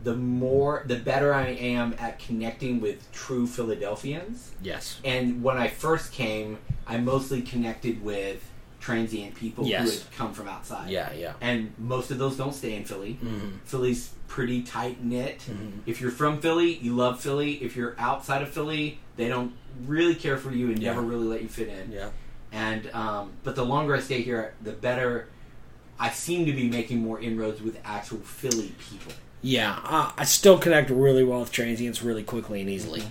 the 0.04 0.16
more, 0.16 0.84
the 0.86 0.96
better 0.96 1.34
I 1.34 1.50
am 1.50 1.96
at 2.00 2.20
connecting 2.20 2.82
with 2.82 3.10
true 3.12 3.46
Philadelphians. 3.46 4.52
Yes. 4.62 5.00
And 5.04 5.44
when 5.44 5.58
I 5.58 5.68
first 5.68 6.12
came, 6.12 6.58
I 6.88 6.98
mostly 6.98 7.42
connected 7.42 8.04
with 8.04 8.44
transient 8.84 9.34
people 9.36 9.64
who 9.64 9.70
Yes. 9.70 10.04
had 10.04 10.12
come 10.18 10.34
from 10.34 10.50
outside. 10.50 10.90
Yeah. 10.90 11.10
Yeah. 11.14 11.34
And 11.40 11.72
most 11.78 12.12
of 12.12 12.18
those 12.18 12.36
don't 12.36 12.54
stay 12.54 12.76
in 12.76 12.84
Philly. 12.84 13.18
Mhm. 13.24 13.60
Philly's 13.64 14.10
pretty 14.28 14.62
tight 14.62 15.02
knit. 15.02 15.40
Mhm. 15.50 15.80
If 15.86 16.02
you're 16.02 16.12
from 16.12 16.42
Philly, 16.42 16.80
you 16.82 16.94
love 16.94 17.22
Philly. 17.22 17.54
If 17.64 17.78
you're 17.78 17.96
outside 17.98 18.42
of 18.42 18.50
Philly, 18.50 19.00
they 19.16 19.30
don't 19.30 19.54
really 19.88 20.16
care 20.16 20.38
for 20.38 20.52
you 20.52 20.68
and 20.68 20.80
Yeah. 20.80 20.90
never 20.90 21.02
really 21.02 21.26
let 21.28 21.42
you 21.42 21.48
fit 21.48 21.70
in. 21.70 21.94
Yeah. 21.94 22.10
And 22.52 22.90
um, 22.94 23.32
but 23.46 23.56
the 23.56 23.64
longer 23.64 23.96
I 23.96 24.02
stay 24.02 24.22
here, 24.22 24.54
the 24.62 24.74
better. 24.74 25.28
I 25.98 26.10
seem 26.10 26.46
to 26.48 26.52
be 26.52 26.68
making 26.68 27.00
more 27.02 27.22
inroads 27.22 27.62
with 27.62 27.78
actual 27.86 28.18
Philly 28.18 28.74
people 28.90 29.14
Yeah. 29.42 29.80
Uh, 29.86 30.12
I 30.18 30.26
still 30.26 30.58
connect 30.58 30.90
really 30.90 31.24
well 31.24 31.40
with 31.42 31.52
transients 31.54 32.02
really 32.04 32.24
quickly 32.24 32.60
and 32.60 32.70
easily. 32.70 33.04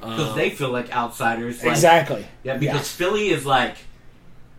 because 0.00 0.30
Um, 0.30 0.36
they 0.38 0.50
feel 0.50 0.70
like 0.70 0.94
outsiders. 0.94 1.58
Like, 1.62 1.72
exactly. 1.72 2.24
Yeah, 2.44 2.56
because 2.56 2.88
Philly 2.90 3.30
is 3.30 3.44
like, 3.44 3.74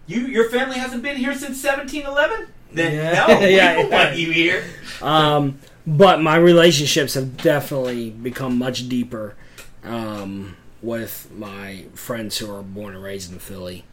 you 0.09 0.21
your 0.27 0.49
family 0.49 0.77
hasn't 0.77 1.03
been 1.03 1.17
here 1.17 1.33
since 1.33 1.63
1711. 1.63 2.47
Then 2.73 2.93
Yeah. 2.93 3.27
no, 3.27 3.39
we 3.39 3.55
Yeah, 3.55 3.73
don't 3.75 3.89
yeah. 3.91 4.05
want 4.05 4.17
you 4.17 4.31
here. 4.31 4.63
Um, 5.01 5.59
but 5.87 6.21
my 6.21 6.35
relationships 6.35 7.13
have 7.13 7.37
definitely 7.37 8.09
become 8.09 8.57
much 8.57 8.89
deeper 8.89 9.35
um, 9.83 10.55
with 10.81 11.29
my 11.35 11.85
friends 11.95 12.37
who 12.37 12.53
are 12.53 12.61
born 12.61 12.93
and 12.95 13.03
raised 13.03 13.31
in 13.31 13.39
Philly, 13.39 13.85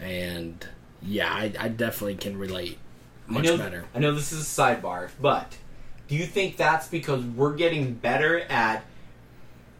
and 0.00 0.66
yeah, 1.02 1.32
I, 1.32 1.52
I 1.58 1.68
definitely 1.68 2.14
can 2.16 2.38
relate 2.38 2.78
much 3.26 3.46
I 3.46 3.50
know, 3.50 3.58
better. 3.58 3.84
I 3.94 3.98
know 3.98 4.14
this 4.14 4.32
is 4.32 4.40
a 4.40 4.62
sidebar, 4.62 5.10
but 5.20 5.56
do 6.08 6.14
you 6.14 6.24
think 6.24 6.56
that's 6.56 6.88
because 6.88 7.22
we're 7.24 7.54
getting 7.54 7.94
better 7.94 8.40
at 8.42 8.84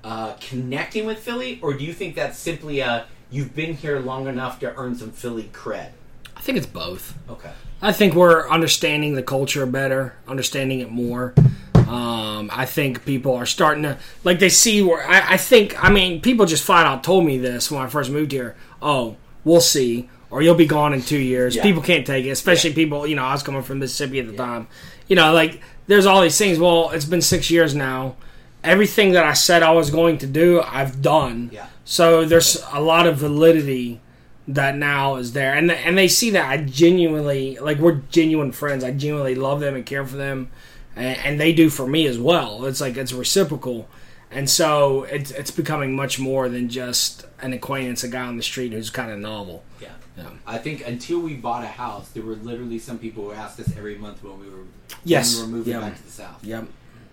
uh, 0.03 0.35
connecting 0.41 1.07
with 1.07 1.19
Philly, 1.19 1.59
or 1.63 1.73
do 1.75 1.85
you 1.85 1.93
think 1.95 2.15
that's 2.15 2.39
simply 2.39 2.81
a 2.81 3.07
you've 3.31 3.55
been 3.55 3.75
here 3.75 3.99
long 3.99 4.27
enough 4.27 4.61
to 4.61 4.75
earn 4.77 4.97
some 4.97 5.11
Philly 5.11 5.51
cred? 5.53 5.91
I 6.37 6.41
think 6.41 6.59
it's 6.59 6.67
both. 6.67 7.17
Okay. 7.29 7.53
I 7.81 7.93
think 7.93 8.15
we're 8.15 8.49
understanding 8.49 9.15
the 9.15 9.23
culture 9.23 9.67
better, 9.67 10.15
understanding 10.27 10.81
it 10.81 10.91
more. 10.91 11.35
Um, 11.75 12.51
I 12.53 12.65
think 12.65 13.05
people 13.05 13.35
are 13.35 13.47
starting 13.47 13.83
to 13.83 13.99
like 14.25 14.39
they 14.39 14.49
see 14.49 14.81
where 14.81 15.07
I, 15.07 15.35
I 15.35 15.37
think 15.37 15.83
I 15.83 15.91
mean 15.91 16.23
people 16.23 16.47
just 16.47 16.65
flat 16.65 16.87
out 16.87 17.05
told 17.05 17.27
me 17.27 17.37
this 17.37 17.71
when 17.71 17.83
I 17.83 17.89
first 17.89 18.11
moved 18.11 18.33
here. 18.33 18.57
Oh, 18.81 19.17
we'll 19.45 19.61
see, 19.61 20.09
or 20.31 20.41
you'll 20.41 20.55
be 20.55 20.67
gone 20.67 20.95
in 20.95 21.03
two 21.03 21.19
years. 21.19 21.55
Yeah. 21.55 21.63
People 21.63 21.83
can't 21.83 22.07
take 22.07 22.25
it, 22.25 22.31
especially 22.31 22.73
people. 22.73 23.07
You 23.07 23.17
know, 23.17 23.25
I 23.25 23.33
was 23.33 23.43
coming 23.43 23.63
from 23.63 23.81
Mississippi 23.81 24.19
at 24.19 24.27
the 24.27 24.37
time. 24.37 24.67
You 25.09 25.17
know, 25.17 25.35
like 25.35 25.61
there's 25.87 26.07
all 26.07 26.23
these 26.23 26.39
things. 26.39 26.59
Well, 26.59 26.91
it's 26.91 27.05
been 27.05 27.23
six 27.23 27.51
years 27.51 27.75
now. 27.75 28.17
Everything 28.63 29.13
that 29.13 29.25
I 29.25 29.35
said 29.35 29.63
I 29.63 29.73
was 29.73 29.91
going 29.91 30.19
to 30.19 30.27
do, 30.27 30.63
I've 30.63 31.03
done. 31.03 31.51
Yeah. 31.53 31.67
So 31.85 32.25
there's 32.25 32.63
a 32.73 32.81
lot 32.81 33.07
of 33.07 33.19
validity 33.19 34.01
that 34.49 34.77
now 34.77 35.17
is 35.17 35.33
there, 35.33 35.55
and 35.55 35.71
and 35.71 35.97
they 35.97 36.09
see 36.09 36.31
that 36.31 36.49
I 36.49 36.59
genuinely 36.59 37.59
like 37.59 37.79
we're 37.79 38.01
genuine 38.11 38.53
friends. 38.53 38.85
I 38.85 38.91
genuinely 38.91 39.35
love 39.35 39.61
them 39.61 39.75
and 39.75 39.85
care 39.87 40.05
for 40.07 40.17
them, 40.17 40.51
and, 40.97 41.19
and 41.19 41.41
they 41.41 41.53
do 41.53 41.69
for 41.71 41.87
me 41.87 42.07
as 42.07 42.19
well. 42.19 42.65
It's 42.67 42.81
like 42.81 42.97
it's 42.97 43.13
reciprocal, 43.13 43.89
and 44.31 44.49
so 44.49 45.05
it's 45.05 45.31
it's 45.31 45.51
becoming 45.51 45.95
much 45.97 46.19
more 46.19 46.49
than 46.49 46.69
just 46.69 47.27
an 47.41 47.53
acquaintance, 47.53 48.03
a 48.05 48.09
guy 48.09 48.23
on 48.27 48.37
the 48.37 48.43
street 48.43 48.73
who's 48.73 48.91
kind 48.91 49.11
of 49.11 49.19
novel. 49.19 49.63
Yeah. 49.81 49.89
Yeah. 50.17 50.29
I 50.47 50.59
think 50.59 50.87
until 50.87 51.19
we 51.21 51.35
bought 51.35 51.65
a 51.65 51.69
house, 51.69 52.09
there 52.11 52.23
were 52.23 52.37
literally 52.37 52.79
some 52.79 52.99
people 52.99 53.25
who 53.25 53.33
asked 53.33 53.59
us 53.61 53.77
every 53.77 53.97
month 53.99 54.23
when 54.23 54.39
we 54.39 54.47
were 54.49 54.63
Yes. 55.05 55.35
when 55.37 55.47
we 55.47 55.51
were 55.53 55.59
moving 55.59 55.73
Yeah. 55.75 55.81
back 55.81 55.97
to 55.97 56.03
the 56.05 56.11
south. 56.13 56.45
Yep. 56.45 56.67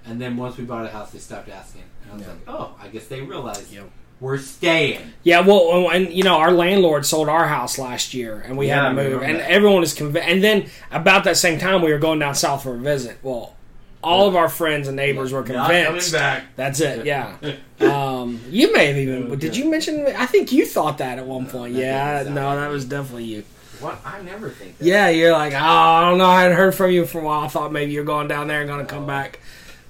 And 0.06 0.22
then 0.22 0.38
once 0.38 0.56
we 0.58 0.66
bought 0.66 0.86
a 0.86 0.90
house, 0.90 1.12
they 1.12 1.18
stopped 1.20 1.50
asking. 1.50 1.82
And 2.04 2.12
I 2.12 2.16
was 2.16 2.24
Yeah. 2.24 2.30
like, 2.30 2.42
oh, 2.48 2.76
I 2.82 2.88
guess 2.90 3.08
they 3.08 3.22
realized 3.22 3.72
Yep. 3.74 3.90
We're 4.22 4.38
staying. 4.38 5.12
Yeah, 5.24 5.42
well, 5.42 5.90
and 5.92 6.14
you 6.14 6.24
know, 6.24 6.38
our 6.38 6.52
landlord 6.52 7.06
sold 7.06 7.28
our 7.28 7.48
house 7.48 7.78
last 7.78 8.14
year, 8.14 8.42
and 8.46 8.58
we 8.58 8.68
Yeah, 8.68 8.84
had 8.84 8.90
to 8.90 8.96
move, 8.96 9.22
and 9.24 9.38
that. 9.40 9.52
everyone 9.52 9.84
is 9.84 9.94
convinced. 9.94 10.30
And 10.30 10.42
then 10.44 10.70
about 10.92 11.26
that 11.26 11.36
same 11.36 11.60
time, 11.60 11.82
we 11.82 11.92
were 11.92 12.00
going 12.00 12.20
down 12.20 12.36
south 12.36 12.64
for 12.64 12.76
a 12.76 12.78
visit. 12.78 13.18
Well, 13.24 13.56
all 14.04 14.28
of 14.28 14.36
our 14.36 14.48
friends 14.50 14.88
and 14.88 14.96
neighbors 14.96 15.32
were 15.32 15.44
convinced. 15.44 16.12
back. 16.14 16.44
That's 16.56 16.80
it. 16.80 17.06
Yeah. 17.06 17.36
um, 17.82 18.40
you 18.50 18.72
may 18.74 18.88
have 18.88 18.98
even. 18.98 19.38
Did 19.38 19.56
you 19.58 19.70
mention? 19.70 20.06
I 20.08 20.26
think 20.28 20.52
you 20.52 20.66
thought 20.66 21.00
that 21.00 21.18
at 21.20 21.26
one 21.28 21.48
point. 21.48 21.74
that 21.76 22.26
Yeah. 22.26 22.32
No, 22.34 22.56
that 22.56 22.70
was 22.70 22.86
definitely 22.86 23.26
you. 23.26 23.44
What? 23.80 24.00
I 24.06 24.22
never 24.22 24.50
think 24.52 24.78
that. 24.78 24.86
Yeah, 24.86 25.10
you're 25.10 25.32
like, 25.32 25.54
oh, 25.54 25.58
I 25.58 26.02
don't 26.08 26.20
know. 26.20 26.26
I 26.26 26.44
hadn't 26.44 26.58
heard 26.58 26.76
from 26.76 26.92
you 26.92 27.06
for 27.08 27.20
a 27.20 27.24
while. 27.24 27.42
I 27.42 27.48
thought 27.48 27.72
maybe 27.72 27.92
you're 27.92 28.04
going 28.04 28.28
down 28.28 28.48
there 28.48 28.62
and 28.62 28.70
going 28.70 28.86
to 28.86 28.92
come 28.92 29.06
Oh. 29.06 29.08
back. 29.08 29.40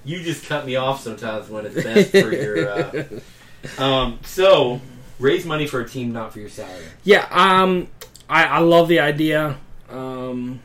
You 0.04 0.22
just 0.22 0.46
cut 0.46 0.64
me 0.66 0.76
off 0.76 1.02
sometimes 1.02 1.48
when 1.50 1.66
it's 1.66 1.74
best 1.82 2.10
for 2.10 2.32
your. 2.32 2.70
Uh... 2.70 3.04
Um, 3.78 4.18
so, 4.24 4.80
raise 5.18 5.44
money 5.46 5.66
for 5.66 5.80
a 5.80 5.88
team, 5.88 6.12
not 6.12 6.32
for 6.32 6.40
your 6.40 6.48
salary. 6.48 6.84
Yeah. 7.04 7.26
Um, 7.30 7.88
I, 8.28 8.44
I 8.44 8.58
love 8.58 8.88
the 8.88 9.00
idea. 9.00 9.56
Um, 9.88 10.60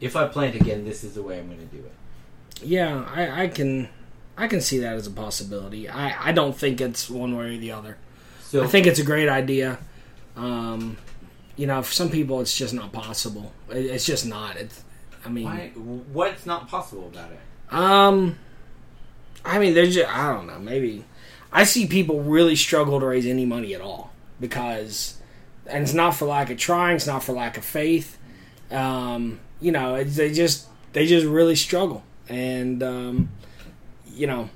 If 0.00 0.14
I 0.16 0.26
plant 0.28 0.54
again, 0.56 0.84
this 0.84 1.04
is 1.04 1.14
the 1.14 1.22
way 1.22 1.38
I'm 1.38 1.46
going 1.46 1.58
to 1.58 1.64
do 1.76 1.78
it. 1.78 1.92
Yeah, 2.62 3.04
I, 3.14 3.44
I 3.44 3.48
can 3.48 3.88
I 4.36 4.46
can 4.48 4.60
see 4.60 4.78
that 4.78 4.94
as 4.94 5.06
a 5.06 5.10
possibility. 5.10 5.88
I, 5.88 6.28
I 6.28 6.32
don't 6.32 6.56
think 6.56 6.80
it's 6.80 7.08
one 7.08 7.36
way 7.36 7.54
or 7.54 7.58
the 7.58 7.72
other. 7.72 7.96
So 8.42 8.62
I 8.64 8.66
think 8.66 8.86
it's 8.86 8.98
a 8.98 9.04
great 9.04 9.28
idea. 9.28 9.78
Um, 10.36 10.96
you 11.56 11.66
know, 11.66 11.82
for 11.82 11.92
some 11.92 12.08
people, 12.10 12.40
it's 12.40 12.56
just 12.56 12.72
not 12.74 12.92
possible. 12.92 13.52
It, 13.70 13.86
it's 13.86 14.06
just 14.06 14.26
not. 14.26 14.56
It's. 14.56 14.82
I 15.24 15.28
mean, 15.28 15.44
why, 15.44 15.68
what's 16.12 16.46
not 16.46 16.68
possible 16.68 17.08
about 17.08 17.30
it? 17.32 17.40
um, 17.74 18.38
I 19.44 19.58
mean, 19.58 19.74
there's 19.74 19.94
just 19.94 20.08
I 20.08 20.32
don't 20.32 20.46
know. 20.46 20.58
Maybe 20.58 21.04
I 21.52 21.64
see 21.64 21.86
people 21.86 22.20
really 22.22 22.56
struggle 22.56 23.00
to 23.00 23.06
raise 23.06 23.26
any 23.26 23.46
money 23.46 23.74
at 23.74 23.80
all 23.80 24.12
because, 24.40 25.18
and 25.66 25.82
it's 25.82 25.94
not 25.94 26.14
for 26.14 26.26
lack 26.26 26.50
of 26.50 26.58
trying. 26.58 26.96
It's 26.96 27.06
not 27.06 27.22
for 27.22 27.32
lack 27.32 27.56
of 27.56 27.64
faith. 27.64 28.18
Um, 28.70 29.40
you 29.60 29.72
know, 29.72 29.94
it's, 29.94 30.16
they 30.16 30.32
just 30.32 30.66
they 30.92 31.06
just 31.06 31.26
really 31.26 31.56
struggle, 31.56 32.02
and 32.28 32.82
um, 32.82 33.30
you 34.12 34.26
know, 34.26 34.50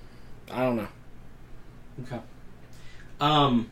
I 0.51 0.61
don't 0.63 0.77
know. 0.77 0.89
Okay. 2.05 2.21
Um, 3.21 3.71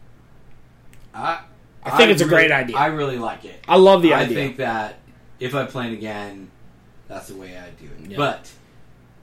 I 1.14 1.40
I 1.82 1.96
think 1.96 2.10
it's 2.10 2.22
a 2.22 2.26
great 2.26 2.50
idea. 2.52 2.76
I 2.76 2.86
really 2.86 3.18
like 3.18 3.44
it. 3.44 3.62
I 3.68 3.76
love 3.76 4.02
the 4.02 4.14
I 4.14 4.22
idea. 4.22 4.38
I 4.38 4.42
think 4.46 4.56
that 4.58 4.98
if 5.38 5.54
I 5.54 5.66
plan 5.66 5.92
again, 5.92 6.50
that's 7.08 7.28
the 7.28 7.36
way 7.36 7.56
I 7.58 7.70
do 7.70 7.86
it. 7.86 8.10
Yeah. 8.12 8.16
But 8.16 8.50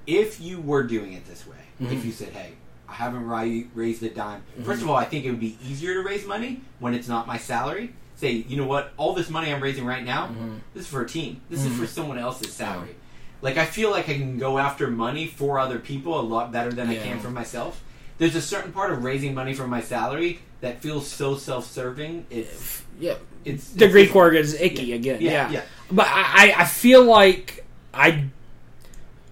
if 0.06 0.40
you 0.40 0.60
were 0.62 0.84
doing 0.84 1.14
it 1.14 1.26
this 1.26 1.46
way, 1.48 1.56
Mhm. 1.82 1.92
if 1.94 2.06
you 2.06 2.12
said, 2.12 2.30
"Hey, 2.30 2.54
I 2.90 2.94
haven't 2.94 3.28
ri- 3.28 3.68
raised 3.74 4.02
a 4.04 4.10
dime," 4.10 4.42
Mm-hmm. 4.54 4.64
first 4.66 4.82
of 4.82 4.90
all, 4.90 4.96
I 4.96 5.06
think 5.06 5.26
it 5.26 5.30
would 5.32 5.40
be 5.40 5.58
easier 5.66 5.94
to 5.96 6.02
raise 6.02 6.26
money 6.26 6.62
when 6.80 6.94
it's 6.94 7.08
not 7.08 7.28
my 7.28 7.38
salary. 7.38 7.94
Say, 8.16 8.32
you 8.48 8.58
know 8.58 8.66
what? 8.66 8.94
All 8.98 9.14
this 9.14 9.30
money 9.30 9.54
I'm 9.54 9.62
raising 9.62 9.86
right 9.86 10.04
now, 10.04 10.28
Mhm. 10.28 10.60
this 10.74 10.84
is 10.86 10.88
for 10.90 11.02
a 11.02 11.08
team. 11.08 11.42
This 11.50 11.62
Mhm. 11.62 11.72
is 11.72 11.78
for 11.80 11.86
someone 11.88 12.18
else's 12.18 12.52
salary. 12.54 12.96
Like 13.44 13.58
I 13.58 13.66
feel 13.66 13.92
like 13.92 14.10
I 14.10 14.14
can 14.14 14.40
go 14.40 14.58
after 14.58 14.88
money 14.90 15.28
for 15.28 15.60
other 15.60 15.78
people 15.78 16.20
a 16.20 16.22
lot 16.24 16.52
better 16.52 16.72
than 16.72 16.90
I 16.90 16.96
can 16.96 17.20
for 17.20 17.30
myself. 17.30 17.82
There's 18.18 18.36
a 18.36 18.42
certain 18.42 18.72
part 18.72 18.92
of 18.92 19.04
raising 19.04 19.36
money 19.36 19.54
for 19.54 19.68
my 19.68 19.82
salary 19.82 20.40
that 20.62 20.82
feels 20.82 21.08
so 21.08 21.36
self-serving. 21.38 22.26
It's 22.32 22.82
yeah, 23.00 23.14
it's 23.46 23.70
the 23.70 23.86
it's 23.86 23.92
Greek 23.94 24.16
word 24.16 24.36
is 24.36 24.56
icky 24.60 24.86
Yeah. 24.86 24.96
again. 24.96 25.22
Yeah, 25.22 25.32
Yeah, 25.32 25.52
yeah. 25.52 25.62
But 25.92 26.08
I, 26.08 26.24
I- 26.58 26.62
I 26.62 26.66
feel 26.66 27.04
like 27.04 27.64
I 27.94 28.24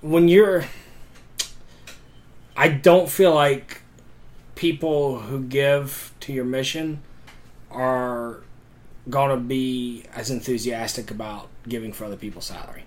when 0.01 0.27
you're 0.27 0.65
I 2.55 2.69
don't 2.69 3.09
feel 3.09 3.33
like 3.33 3.81
people 4.55 5.19
who 5.19 5.41
give 5.43 6.13
to 6.21 6.33
your 6.33 6.45
mission 6.45 7.01
are 7.71 8.39
gonna 9.09 9.37
be 9.37 10.03
as 10.15 10.29
enthusiastic 10.31 11.11
about 11.11 11.49
giving 11.67 11.91
for 11.93 12.05
other 12.05 12.15
people's 12.15 12.45
salary. 12.45 12.83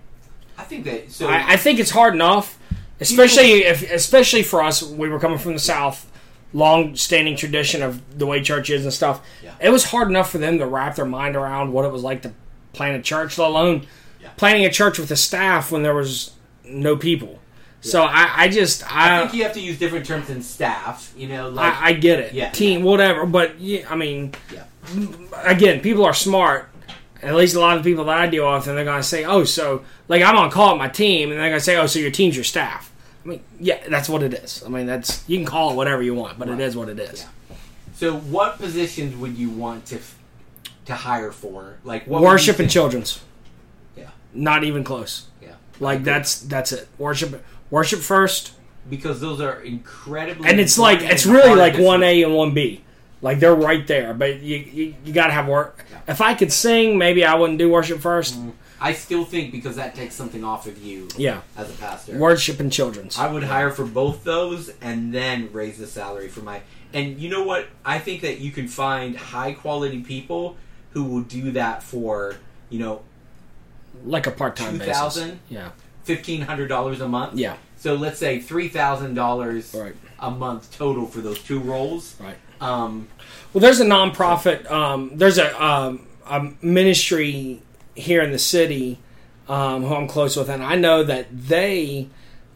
I 0.57 0.64
think 0.64 0.85
that 0.87 1.11
so. 1.12 1.28
I, 1.28 1.52
I 1.52 1.57
think 1.57 1.78
it's 1.78 1.90
hard 1.90 2.14
enough, 2.14 2.59
especially 3.00 3.64
if, 3.64 3.88
especially 3.90 4.42
for 4.42 4.62
us. 4.62 4.83
We 4.83 5.09
were 5.09 5.20
coming 5.20 5.38
from 5.38 5.52
the 5.52 5.59
South, 5.61 6.11
long-standing 6.52 7.37
tradition 7.37 7.83
of 7.83 8.18
the 8.18 8.26
way 8.26 8.42
church 8.42 8.70
is 8.70 8.85
and 8.85 8.92
stuff. 8.92 9.20
Yeah. 9.42 9.54
It 9.61 9.70
was 9.70 9.85
hard 9.85 10.09
enough 10.09 10.31
for 10.31 10.38
them 10.38 10.59
to 10.59 10.66
wrap 10.66 10.96
their 10.96 11.04
mind 11.04 11.37
around 11.37 11.72
what 11.72 11.85
it 11.85 11.92
was 11.92 12.02
like 12.02 12.22
to 12.22 12.33
plant 12.72 12.96
a 12.98 13.02
church, 13.02 13.38
let 13.38 13.48
alone 13.48 13.87
Yeah. 14.20 14.31
planning 14.37 14.64
a 14.64 14.70
church 14.70 14.98
with 14.98 15.11
a 15.12 15.16
staff 15.16 15.70
when 15.70 15.83
there 15.83 15.94
was 15.94 16.33
no 16.64 16.96
people. 16.96 17.38
So 17.81 18.03
I, 18.03 18.33
I 18.45 18.49
just 18.49 18.83
I 18.93 19.19
I, 19.19 19.21
think 19.23 19.35
you 19.35 19.43
have 19.45 19.53
to 19.55 19.61
use 19.61 19.79
different 19.79 20.05
terms 20.07 20.27
than 20.29 20.43
staff. 20.43 21.12
You 21.17 21.29
know, 21.29 21.49
like 21.49 21.75
I, 21.81 21.87
I 21.88 21.93
get 21.93 22.19
it, 22.19 22.33
Yeah. 22.35 22.51
team, 22.51 22.83
whatever. 22.83 23.25
But 23.25 23.61
yeah, 23.61 23.87
I 23.88 23.95
mean, 23.95 24.35
Yeah. 24.53 24.64
again, 25.45 25.81
people 25.81 26.05
are 26.05 26.14
smart. 26.14 26.69
At 27.23 27.35
least 27.35 27.57
a 27.57 27.61
lot 27.61 27.77
of 27.77 27.83
the 27.83 27.91
people 27.91 28.05
that 28.05 28.19
I 28.19 28.27
deal 28.29 28.53
with, 28.53 28.67
and 28.69 28.77
they're 28.79 28.85
going 28.85 29.01
to 29.01 29.07
say, 29.07 29.25
"Oh, 29.25 29.43
so 29.45 29.83
like 30.09 30.23
I'm 30.23 30.37
on 30.37 30.51
call 30.51 30.73
at 30.73 30.79
my 30.79 30.88
team," 30.88 31.31
and 31.31 31.38
they're 31.38 31.49
going 31.49 31.59
to 31.59 31.64
say, 31.64 31.77
"Oh, 31.77 31.87
so 31.87 31.99
your 31.99 32.11
team's 32.12 32.37
your 32.37 32.45
staff." 32.45 32.93
I 33.25 33.29
mean, 33.29 33.41
yeah, 33.61 33.79
that's 33.88 34.09
what 34.09 34.23
it 34.23 34.35
is. 34.35 34.62
I 34.64 34.69
mean, 34.69 34.87
that's 34.87 35.29
you 35.29 35.37
can 35.37 35.45
call 35.47 35.73
it 35.73 35.75
whatever 35.75 36.03
you 36.03 36.14
want, 36.14 36.38
but 36.38 36.49
Right. 36.49 36.61
it 36.61 36.62
is 36.64 36.77
what 36.77 36.88
it 36.88 36.99
is. 37.01 37.21
Yeah. 37.51 37.57
So, 37.97 38.17
what 38.17 38.59
positions 38.59 39.17
would 39.17 39.37
you 39.37 39.51
want 39.51 39.87
to 39.87 39.99
to 40.87 40.95
hire 40.95 41.33
for? 41.33 41.79
Like 41.85 42.07
what 42.07 42.23
Worship 42.23 42.59
and 42.61 42.71
children's, 42.71 43.21
Yeah, 43.97 44.11
not 44.33 44.62
even 44.64 44.85
close. 44.85 45.25
yeah. 45.43 45.55
Like 45.81 46.05
that's 46.05 46.38
that's 46.41 46.71
it. 46.71 46.87
Worship, 46.99 47.45
worship 47.70 48.00
first, 48.00 48.52
Because 48.88 49.20
those 49.20 49.40
are 49.40 49.61
incredibly 49.61 50.48
and 50.48 50.59
it's 50.61 50.78
like 50.78 51.00
it's 51.02 51.26
really 51.26 51.54
like 51.54 51.78
one 51.78 52.02
A 52.02 52.22
and 52.22 52.35
one 52.35 52.54
B. 52.54 52.83
Like 53.20 53.40
they're 53.40 53.54
right 53.54 53.87
there, 53.87 54.14
but 54.14 54.40
you 54.40 54.57
you, 54.59 54.94
you 55.04 55.12
got 55.12 55.26
to 55.26 55.33
have 55.33 55.48
work. 55.48 55.85
Yeah. 55.90 55.98
If 56.12 56.20
I 56.20 56.35
could 56.35 56.52
sing, 56.52 56.96
maybe 56.98 57.24
I 57.24 57.35
wouldn't 57.35 57.59
do 57.59 57.68
worship 57.68 58.00
first. 58.00 58.38
Mm. 58.38 58.52
I 58.81 58.92
still 58.92 59.24
think 59.24 59.50
because 59.50 59.74
that 59.74 59.96
takes 59.96 60.14
something 60.14 60.44
off 60.44 60.68
of 60.68 60.78
you 60.78 61.09
Yeah, 61.16 61.40
as 61.57 61.68
a 61.68 61.72
pastor. 61.72 62.16
worship 62.16 62.61
and 62.61 62.72
children's. 62.72 63.18
I 63.18 63.26
would 63.33 63.42
hire 63.42 63.70
for 63.72 63.85
both 63.85 64.22
those 64.22 64.70
and 64.81 65.12
then 65.12 65.50
raise 65.52 65.78
the 65.78 65.87
salary 65.88 66.28
for 66.28 66.42
my. 66.42 66.61
And 66.94 67.18
you 67.18 67.28
know 67.28 67.42
what? 67.42 67.66
I 67.85 67.98
think 67.98 68.22
that 68.22 68.38
you 68.38 68.52
can 68.52 68.68
find 68.68 69.16
high 69.16 69.52
quality 69.52 70.00
people 70.02 70.57
who 70.92 71.02
will 71.04 71.22
do 71.22 71.50
that 71.52 71.83
for 71.83 72.37
you 72.70 72.78
know 72.78 73.02
like 74.04 74.28
a 74.28 74.31
part 74.31 74.54
time 74.54 74.74
two 74.74 74.78
basis. 74.78 74.96
thousand, 74.96 75.40
Yeah, 75.48 75.70
fifteen 76.09 76.40
hundred 76.51 76.68
dollars 76.68 77.01
a 77.01 77.09
month. 77.09 77.35
yeah, 77.38 77.57
So 77.77 77.94
let's 77.94 78.18
say 78.18 78.40
three 78.40 78.68
thousand 78.68 79.14
dollars 79.14 79.75
right, 79.75 79.94
a 80.18 80.31
month 80.31 80.62
total 80.77 81.07
for 81.07 81.21
those 81.21 81.38
two 81.49 81.61
roles. 81.61 82.16
right. 82.21 82.37
Um, 82.61 83.09
Well, 83.53 83.61
there's 83.64 83.81
a 83.81 83.85
nonprofit. 83.85 84.68
Um, 84.71 85.01
there's 85.21 85.38
a, 85.38 85.49
um, 85.64 86.07
a 86.27 86.38
ministry 86.61 87.62
here 87.94 88.23
in 88.23 88.31
the 88.33 88.38
city 88.38 88.99
um, 89.49 89.85
who 89.85 89.94
I'm 89.94 90.09
close 90.09 90.35
with, 90.37 90.49
and 90.49 90.62
I 90.62 90.75
know 90.75 91.05
that 91.05 91.27
they, 91.31 92.09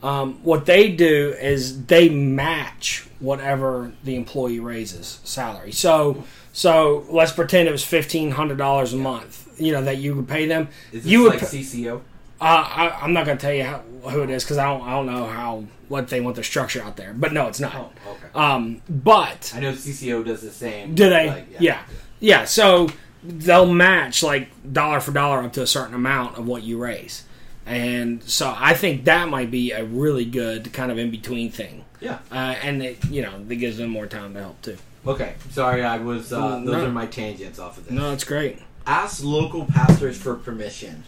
um, 0.03 0.43
what 0.43 0.67
they 0.67 0.91
do 0.91 1.35
is 1.41 1.85
they 1.87 2.09
match 2.09 3.07
whatever 3.21 3.93
the 4.05 4.17
employee 4.17 4.59
raises 4.61 5.21
salary. 5.25 5.73
So, 5.73 6.25
so 6.53 7.07
let's 7.09 7.33
pretend 7.33 7.69
it 7.69 7.73
was 7.73 7.85
fifteen 7.85 8.33
hundred 8.33 8.59
dollars 8.59 8.93
a 8.93 8.97
month. 9.13 9.39
You 9.61 9.73
know 9.75 9.83
that 9.85 9.99
you 9.99 10.17
would 10.17 10.29
pay 10.29 10.47
them. 10.47 10.69
is 10.93 11.05
this 11.05 11.13
You 11.13 11.23
would. 11.23 11.33
like 11.35 11.43
CCO? 11.43 12.01
Uh, 12.43 12.69
I, 12.69 12.99
I'm 13.01 13.13
not 13.13 13.25
going 13.25 13.39
to 13.39 13.41
tell 13.41 13.55
you 13.55 13.63
how, 13.63 13.79
who 14.11 14.23
it 14.23 14.31
is 14.31 14.43
because 14.43 14.59
I 14.59 14.65
don't. 14.65 14.83
I 14.83 14.91
don't 14.91 15.07
know 15.07 15.27
how 15.27 15.65
what 15.89 16.09
they 16.09 16.21
want 16.21 16.35
their 16.35 16.45
structure 16.45 16.83
out 16.83 16.97
there. 16.97 17.13
But 17.13 17.33
no, 17.33 17.47
it's 17.47 17.61
not. 17.61 17.75
Oh, 17.75 18.11
okay. 18.11 18.27
Um, 18.35 18.83
but 18.89 19.53
I 19.55 19.61
know 19.61 19.73
CCO 19.73 20.25
does 20.25 20.41
the 20.41 20.51
same. 20.51 20.95
do 20.95 21.09
they? 21.09 21.29
like, 21.29 21.47
yeah. 21.61 21.83
yeah. 22.19 22.45
So 22.45 22.89
they'll 23.23 23.73
match 23.73 24.23
like 24.25 24.49
dollar 24.73 24.99
for 24.99 25.13
dollar 25.13 25.43
up 25.43 25.53
to 25.53 25.63
a 25.63 25.67
certain 25.67 25.95
amount 25.95 26.37
of 26.37 26.47
what 26.47 26.65
you 26.65 26.79
raise. 26.79 27.25
And 27.65 28.25
so 28.25 28.53
I 28.57 28.75
think 28.75 29.05
that 29.05 29.29
might 29.29 29.53
be 29.53 29.71
a 29.71 29.85
really 29.85 30.25
good 30.25 30.73
kind 30.73 30.91
of 30.91 30.99
in 30.99 31.13
between 31.13 31.53
thing. 31.53 31.85
Yeah. 32.01 32.19
Uh, 32.33 32.57
and 32.63 32.83
it, 32.83 33.05
you 33.05 33.23
know, 33.23 33.45
that 33.45 33.55
gives 33.55 33.77
them 33.77 33.91
more 33.91 34.09
time 34.09 34.35
to 34.35 34.41
help 34.41 34.61
too. 34.63 34.79
Okay. 35.07 35.35
Sorry, 35.51 35.85
I 35.85 35.99
was. 35.99 36.33
Uh, 36.33 36.57
those 36.57 36.67
no. 36.67 36.87
are 36.87 36.91
my 36.91 37.07
tangents 37.07 37.61
off 37.61 37.79
of 37.79 37.85
this. 37.85 37.93
No, 37.93 38.13
it's 38.13 38.25
great. 38.25 38.59
Ask 38.85 39.23
local 39.23 39.65
pastors 39.65 40.17
for 40.17 40.35
permission. 40.35 41.05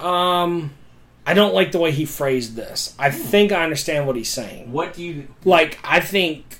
Um, 0.00 0.72
I 1.26 1.34
don't 1.34 1.54
like 1.54 1.72
the 1.72 1.78
way 1.78 1.90
he 1.90 2.04
phrased 2.04 2.54
this. 2.54 2.94
I 2.98 3.10
think 3.10 3.50
I 3.50 3.64
understand 3.64 4.06
what 4.06 4.16
he's 4.16 4.28
saying. 4.28 4.72
What 4.72 4.94
do 4.94 5.02
you? 5.02 5.28
Like, 5.44 5.78
I 5.82 6.00
think 6.00 6.58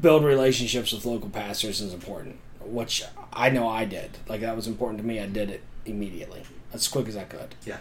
build 0.00 0.24
relationships 0.24 0.92
with 0.92 1.04
local 1.04 1.28
pastors 1.28 1.80
is 1.80 1.92
important, 1.92 2.38
which 2.60 3.04
I 3.32 3.50
know 3.50 3.68
I 3.68 3.84
did. 3.84 4.18
Like, 4.28 4.40
that 4.40 4.56
was 4.56 4.66
important 4.66 4.98
to 5.00 5.06
me. 5.06 5.20
I 5.20 5.26
did 5.26 5.50
it 5.50 5.62
immediately, 5.84 6.42
as 6.72 6.88
quick 6.88 7.06
as 7.08 7.16
I 7.16 7.24
could. 7.24 7.54
Yeah. 7.66 7.78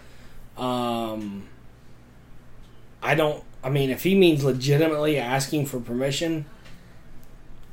Um, 0.58 1.48
I 3.02 3.16
don't. 3.16 3.44
I 3.64 3.70
mean, 3.70 3.90
if 3.90 4.04
he 4.04 4.16
means 4.16 4.44
legitimately 4.44 5.18
asking 5.18 5.68
for 5.68 5.80
permission, 5.80 6.46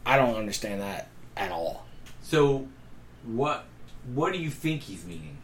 I 0.07 0.17
don't 0.17 0.37
understand 0.37 0.81
that 0.81 1.09
at 1.37 1.51
all. 1.51 1.87
So, 2.23 2.69
what? 3.25 3.65
What 4.15 4.33
do 4.33 4.39
you 4.39 4.51
think 4.51 4.83
he's 4.83 5.05
meaning? 5.05 5.39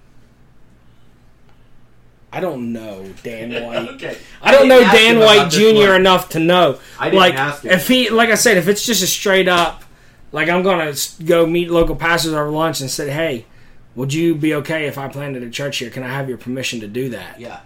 I 2.33 2.41
don't 2.41 2.73
know 2.73 3.07
Dan 3.23 3.51
White. 3.65 3.89
okay. 3.95 4.19
I 4.43 4.53
don't 4.53 4.69
didn't 4.69 4.83
know 4.87 4.93
Dan 4.93 5.19
White 5.21 5.51
Jr. 5.51 5.95
enough 5.95 6.29
to 6.31 6.39
know. 6.41 6.79
I 6.99 7.07
didn't 7.07 7.21
like, 7.21 7.35
ask 7.35 7.63
him. 7.63 7.71
if 7.73 7.89
he, 7.89 8.11
like 8.11 8.31
I 8.31 8.35
said, 8.35 8.57
if 8.57 8.69
it's 8.69 8.85
just 8.85 9.03
a 9.03 9.07
straight 9.07 9.49
up, 9.49 9.85
like 10.33 10.49
I'm 10.49 10.63
gonna 10.63 10.93
go 11.25 11.47
meet 11.47 11.71
local 11.71 11.97
pastors 11.97 12.33
over 12.35 12.51
lunch 12.51 12.81
and 12.81 12.91
say, 12.91 13.11
hey, 13.11 13.47
would 13.95 14.13
you 14.13 14.35
be 14.35 14.55
okay 14.57 14.87
if 14.87 14.99
I 14.99 15.09
planted 15.09 15.43
a 15.43 15.51
church 15.51 15.79
here? 15.79 15.89
Can 15.89 16.03
I 16.03 16.09
have 16.09 16.29
your 16.29 16.37
permission 16.39 16.81
to 16.81 16.87
do 16.89 17.09
that? 17.11 17.41
Yeah. 17.41 17.61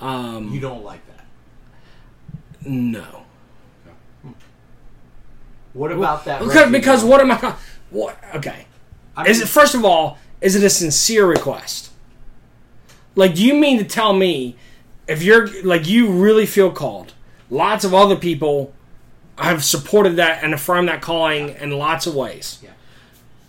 Um, 0.00 0.50
You 0.52 0.60
don't 0.60 0.84
like 0.84 1.00
that. 1.08 1.24
no. 2.66 3.22
What 5.72 5.90
about 5.90 6.24
that? 6.26 6.40
Because, 6.40 6.70
because 6.70 7.04
what 7.04 7.20
am 7.20 7.32
I? 7.32 7.56
What? 7.90 8.16
Okay. 8.36 8.66
I 9.16 9.26
Is 9.26 9.40
it 9.40 9.48
first 9.48 9.74
of 9.74 9.84
all? 9.84 10.18
Is 10.40 10.54
it 10.56 10.62
a 10.62 10.70
sincere 10.70 11.26
request? 11.26 11.90
Like, 13.16 13.34
do 13.34 13.44
you 13.44 13.54
mean 13.54 13.78
to 13.78 13.84
tell 13.84 14.12
me 14.12 14.56
if 15.06 15.22
you're 15.22 15.48
like 15.62 15.86
you 15.86 16.10
really 16.10 16.46
feel 16.46 16.70
called? 16.70 17.12
Lots 17.50 17.84
of 17.84 17.94
other 17.94 18.16
people 18.16 18.72
have 19.38 19.64
supported 19.64 20.16
that 20.16 20.42
and 20.42 20.54
affirmed 20.54 20.88
that 20.88 21.02
calling 21.02 21.50
in 21.50 21.70
lots 21.72 22.06
of 22.06 22.14
ways. 22.14 22.58
Yeah. 22.62 22.70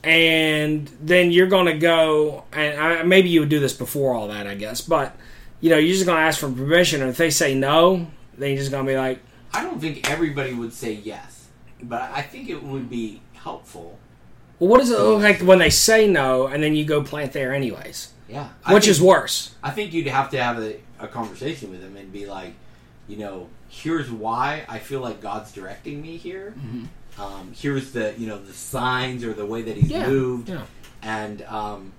And 0.04 0.88
then 1.02 1.32
you're 1.32 1.48
going 1.48 1.66
to 1.66 1.78
go 1.78 2.44
and 2.54 2.80
I, 2.80 3.04
maybe 3.04 3.30
you 3.30 3.40
would 3.40 3.50
do 3.50 3.60
this 3.60 3.74
before 3.74 4.14
all 4.14 4.28
that, 4.28 4.48
I 4.48 4.56
guess. 4.56 4.82
But 4.82 5.16
you 5.62 5.70
know, 5.70 5.78
you're 5.78 5.94
just 5.94 6.06
going 6.06 6.18
to 6.18 6.24
ask 6.24 6.40
for 6.40 6.50
permission, 6.52 7.02
and 7.02 7.10
if 7.10 7.18
they 7.18 7.30
say 7.30 7.56
no, 7.56 8.08
then 8.38 8.50
you're 8.50 8.60
just 8.60 8.72
going 8.72 8.86
to 8.86 8.92
be 8.92 8.98
like, 8.98 9.20
I 9.54 9.64
don't 9.64 9.80
think 9.80 10.10
everybody 10.10 10.54
would 10.54 10.74
say 10.74 10.92
yes, 10.92 11.48
but 11.82 12.02
I 12.02 12.22
think 12.22 12.50
it 12.50 12.62
would 12.62 12.90
be 12.90 13.22
helpful. 13.34 13.98
"Well, 14.60 14.70
what 14.70 14.80
does 14.80 14.92
it 14.92 15.00
look 15.00 15.22
like 15.22 15.40
when 15.40 15.60
they 15.60 15.70
say 15.70 16.08
no, 16.08 16.48
and 16.48 16.62
then 16.62 16.76
you 16.76 16.84
go 16.84 17.02
plant 17.02 17.32
there 17.32 17.54
anyways?" 17.54 18.12
Yeah. 18.28 18.50
I 18.66 18.74
Which 18.74 18.86
think- 18.86 18.92
is 18.92 19.02
worse. 19.02 19.54
I 19.64 19.72
think 19.72 19.94
you'd 19.94 20.08
have 20.08 20.30
to 20.32 20.42
have 20.42 20.60
a, 20.60 20.78
a 21.00 21.08
conversation 21.08 21.70
with 21.72 21.82
him 21.84 21.96
and 21.98 22.12
be 22.12 22.26
like, 22.26 22.54
you 23.08 23.18
know, 23.18 23.50
here's 23.70 24.10
why 24.10 24.66
I 24.68 24.80
feel 24.80 25.00
like 25.02 25.22
God's 25.22 25.52
directing 25.52 26.02
me 26.02 26.18
here. 26.18 26.54
Um, 27.20 27.54
here's 27.56 27.92
the 27.94 28.14
you 28.18 28.28
know 28.28 28.38
the 28.44 28.52
signs 28.52 29.24
or 29.24 29.32
the 29.34 29.46
way 29.46 29.62
that 29.62 29.78
He's 29.78 29.90
moved, 29.92 30.50
yeah. 30.50 30.64
and 31.02 31.42
um, 31.44 31.94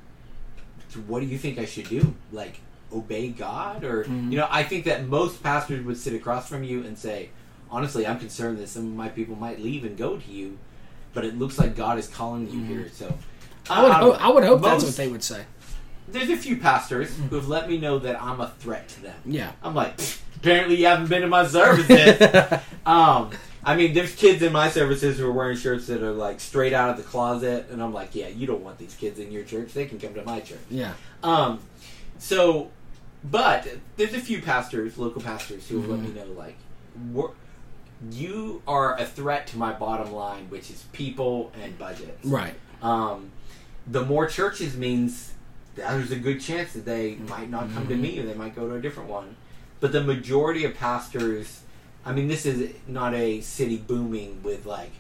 what 1.06 1.20
do 1.20 1.26
you 1.26 1.38
think 1.38 1.58
I 1.58 1.64
should 1.64 1.88
do? 1.88 2.14
Like 2.32 2.60
obey 2.92 3.28
God, 3.28 3.82
or 3.84 4.04
you 4.04 4.36
know, 4.36 4.46
I 4.50 4.62
think 4.62 4.84
that 4.84 5.06
most 5.08 5.42
pastors 5.42 5.84
would 5.86 5.96
sit 5.96 6.12
across 6.12 6.48
from 6.48 6.64
you 6.64 6.82
and 6.84 6.98
say, 6.98 7.30
honestly, 7.70 8.06
I'm 8.06 8.18
concerned 8.18 8.58
that 8.58 8.68
some 8.68 8.86
of 8.86 8.92
my 8.92 9.08
people 9.08 9.36
might 9.36 9.58
leave 9.60 9.84
and 9.84 9.96
go 9.96 10.16
to 10.18 10.30
you, 10.30 10.58
but 11.14 11.24
it 11.24 11.38
looks 11.38 11.58
like 11.58 11.74
God 11.76 11.98
is 11.98 12.08
calling 12.08 12.50
you 12.50 12.62
here. 12.64 12.90
So 12.92 13.16
I 13.70 13.82
would, 13.82 13.88
don't 13.88 14.00
hope. 14.00 14.20
I 14.24 14.28
would 14.28 14.44
hope 14.44 14.60
that's 14.62 14.84
what 14.84 14.96
they 14.96 15.08
would 15.08 15.22
say. 15.24 15.44
There's 16.08 16.30
a 16.30 16.36
few 16.36 16.56
pastors 16.56 17.16
who 17.16 17.36
have 17.36 17.48
let 17.48 17.68
me 17.68 17.78
know 17.78 17.98
that 17.98 18.20
I'm 18.22 18.40
a 18.40 18.48
threat 18.58 18.88
to 18.90 19.02
them. 19.02 19.16
Yeah. 19.24 19.52
I'm 19.62 19.74
like, 19.74 20.00
apparently 20.36 20.76
you 20.76 20.86
haven't 20.86 21.08
been 21.08 21.22
to 21.22 21.28
my 21.28 21.46
services. 21.46 22.20
um, 22.86 23.30
I 23.64 23.74
mean, 23.74 23.94
there's 23.94 24.14
kids 24.14 24.42
in 24.42 24.52
my 24.52 24.70
services 24.70 25.18
who 25.18 25.26
are 25.26 25.32
wearing 25.32 25.56
shirts 25.56 25.88
that 25.88 26.00
are 26.02 26.12
like 26.12 26.38
straight 26.38 26.72
out 26.72 26.90
of 26.90 26.96
the 26.96 27.02
closet, 27.02 27.66
and 27.70 27.82
I'm 27.82 27.92
like, 27.92 28.14
yeah, 28.14 28.28
you 28.28 28.46
don't 28.46 28.62
want 28.62 28.78
these 28.78 28.94
kids 28.94 29.18
in 29.18 29.32
your 29.32 29.42
church. 29.42 29.72
They 29.72 29.86
can 29.86 29.98
come 29.98 30.14
to 30.14 30.24
my 30.24 30.38
church. 30.40 30.60
Yeah. 30.70 30.94
Um, 31.24 31.58
so, 32.18 32.70
but 33.24 33.66
there's 33.96 34.14
a 34.14 34.20
few 34.20 34.40
pastors, 34.40 34.96
local 34.96 35.20
pastors, 35.20 35.68
who 35.68 35.80
have 35.80 35.90
let 35.90 36.00
me 36.00 36.10
know 36.10 36.26
like, 36.32 36.56
you 38.12 38.62
are 38.68 38.98
a 38.98 39.04
threat 39.04 39.48
to 39.48 39.58
my 39.58 39.72
bottom 39.72 40.12
line, 40.12 40.48
which 40.48 40.70
is 40.70 40.84
people 40.92 41.50
and 41.60 41.76
budgets. 41.76 42.24
Right. 42.24 42.54
Um, 42.82 43.32
the 43.86 44.04
more 44.04 44.28
churches 44.28 44.76
means 44.76 45.32
there's 45.76 46.10
a 46.10 46.16
good 46.16 46.40
chance 46.40 46.72
that 46.72 46.84
they 46.84 47.16
might 47.28 47.50
not 47.50 47.72
come 47.72 47.86
to 47.88 47.96
me 47.96 48.18
or 48.18 48.24
they 48.24 48.34
might 48.34 48.56
go 48.56 48.68
to 48.68 48.74
a 48.74 48.80
different 48.80 49.08
one. 49.08 49.36
But 49.80 49.92
the 49.92 50.02
majority 50.02 50.64
of 50.64 50.74
pastors, 50.74 51.60
I 52.04 52.12
mean, 52.12 52.28
this 52.28 52.46
is 52.46 52.74
not 52.86 53.14
a 53.14 53.40
city 53.42 53.76
booming 53.76 54.42
with 54.42 54.64
like, 54.64 54.90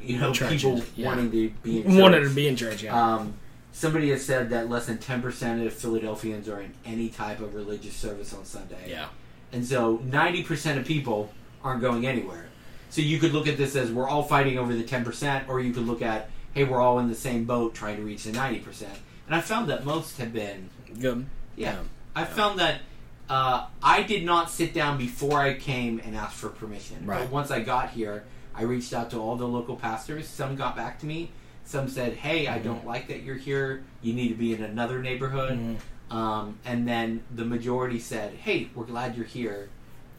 you 0.00 0.18
know, 0.18 0.32
Churches, 0.32 0.62
people 0.62 0.82
yeah. 0.94 1.08
wanting 1.08 1.30
to 1.32 1.50
be 1.62 1.78
in 1.78 1.84
church. 1.84 2.00
Wanted 2.00 2.20
to 2.20 2.30
be 2.30 2.46
in 2.46 2.56
church, 2.56 2.82
yeah. 2.82 3.14
Um, 3.14 3.34
somebody 3.72 4.10
has 4.10 4.24
said 4.24 4.50
that 4.50 4.70
less 4.70 4.86
than 4.86 4.98
10% 4.98 5.66
of 5.66 5.72
Philadelphians 5.72 6.48
are 6.48 6.60
in 6.60 6.74
any 6.84 7.08
type 7.08 7.40
of 7.40 7.54
religious 7.54 7.94
service 7.94 8.32
on 8.32 8.44
Sunday. 8.44 8.88
yeah. 8.88 9.08
And 9.52 9.64
so 9.64 9.98
90% 9.98 10.78
of 10.78 10.84
people 10.84 11.32
aren't 11.62 11.80
going 11.80 12.06
anywhere. 12.06 12.46
So 12.90 13.00
you 13.00 13.18
could 13.18 13.32
look 13.32 13.46
at 13.46 13.56
this 13.56 13.76
as 13.76 13.90
we're 13.90 14.08
all 14.08 14.22
fighting 14.22 14.58
over 14.58 14.74
the 14.74 14.84
10%, 14.84 15.48
or 15.48 15.60
you 15.60 15.72
could 15.72 15.86
look 15.86 16.02
at, 16.02 16.30
hey, 16.52 16.64
we're 16.64 16.80
all 16.80 16.98
in 16.98 17.08
the 17.08 17.14
same 17.14 17.44
boat 17.44 17.74
trying 17.74 17.96
to 17.96 18.02
reach 18.02 18.24
the 18.24 18.32
90%. 18.32 18.86
And 19.26 19.34
I 19.34 19.40
found 19.40 19.68
that 19.70 19.84
most 19.84 20.18
have 20.18 20.32
been, 20.32 20.70
Good. 21.00 21.26
yeah. 21.56 21.72
Yeah. 21.72 21.78
I 22.14 22.24
found 22.24 22.58
that 22.60 22.80
uh, 23.28 23.66
I 23.82 24.02
did 24.02 24.24
not 24.24 24.50
sit 24.50 24.72
down 24.72 24.98
before 24.98 25.40
I 25.40 25.54
came 25.54 26.00
and 26.04 26.16
asked 26.16 26.36
for 26.36 26.48
permission. 26.48 27.04
Right. 27.04 27.20
But 27.22 27.30
once 27.30 27.50
I 27.50 27.60
got 27.60 27.90
here, 27.90 28.24
I 28.54 28.62
reached 28.62 28.92
out 28.92 29.10
to 29.10 29.18
all 29.18 29.36
the 29.36 29.46
local 29.48 29.76
pastors. 29.76 30.28
Some 30.28 30.56
got 30.56 30.76
back 30.76 30.98
to 31.00 31.06
me. 31.06 31.30
Some 31.64 31.88
said, 31.88 32.14
hey, 32.14 32.46
I 32.46 32.58
don't 32.58 32.86
like 32.86 33.08
that 33.08 33.22
you're 33.22 33.34
here. 33.36 33.82
You 34.00 34.12
need 34.14 34.28
to 34.28 34.34
be 34.36 34.54
in 34.54 34.62
another 34.62 35.00
neighborhood. 35.02 35.58
Mhm. 35.58 36.14
Um, 36.14 36.58
and 36.64 36.86
then 36.86 37.24
the 37.34 37.44
majority 37.44 37.98
said, 37.98 38.34
"Hey, 38.34 38.68
we're 38.76 38.84
glad 38.84 39.16
you're 39.16 39.24
here, 39.24 39.68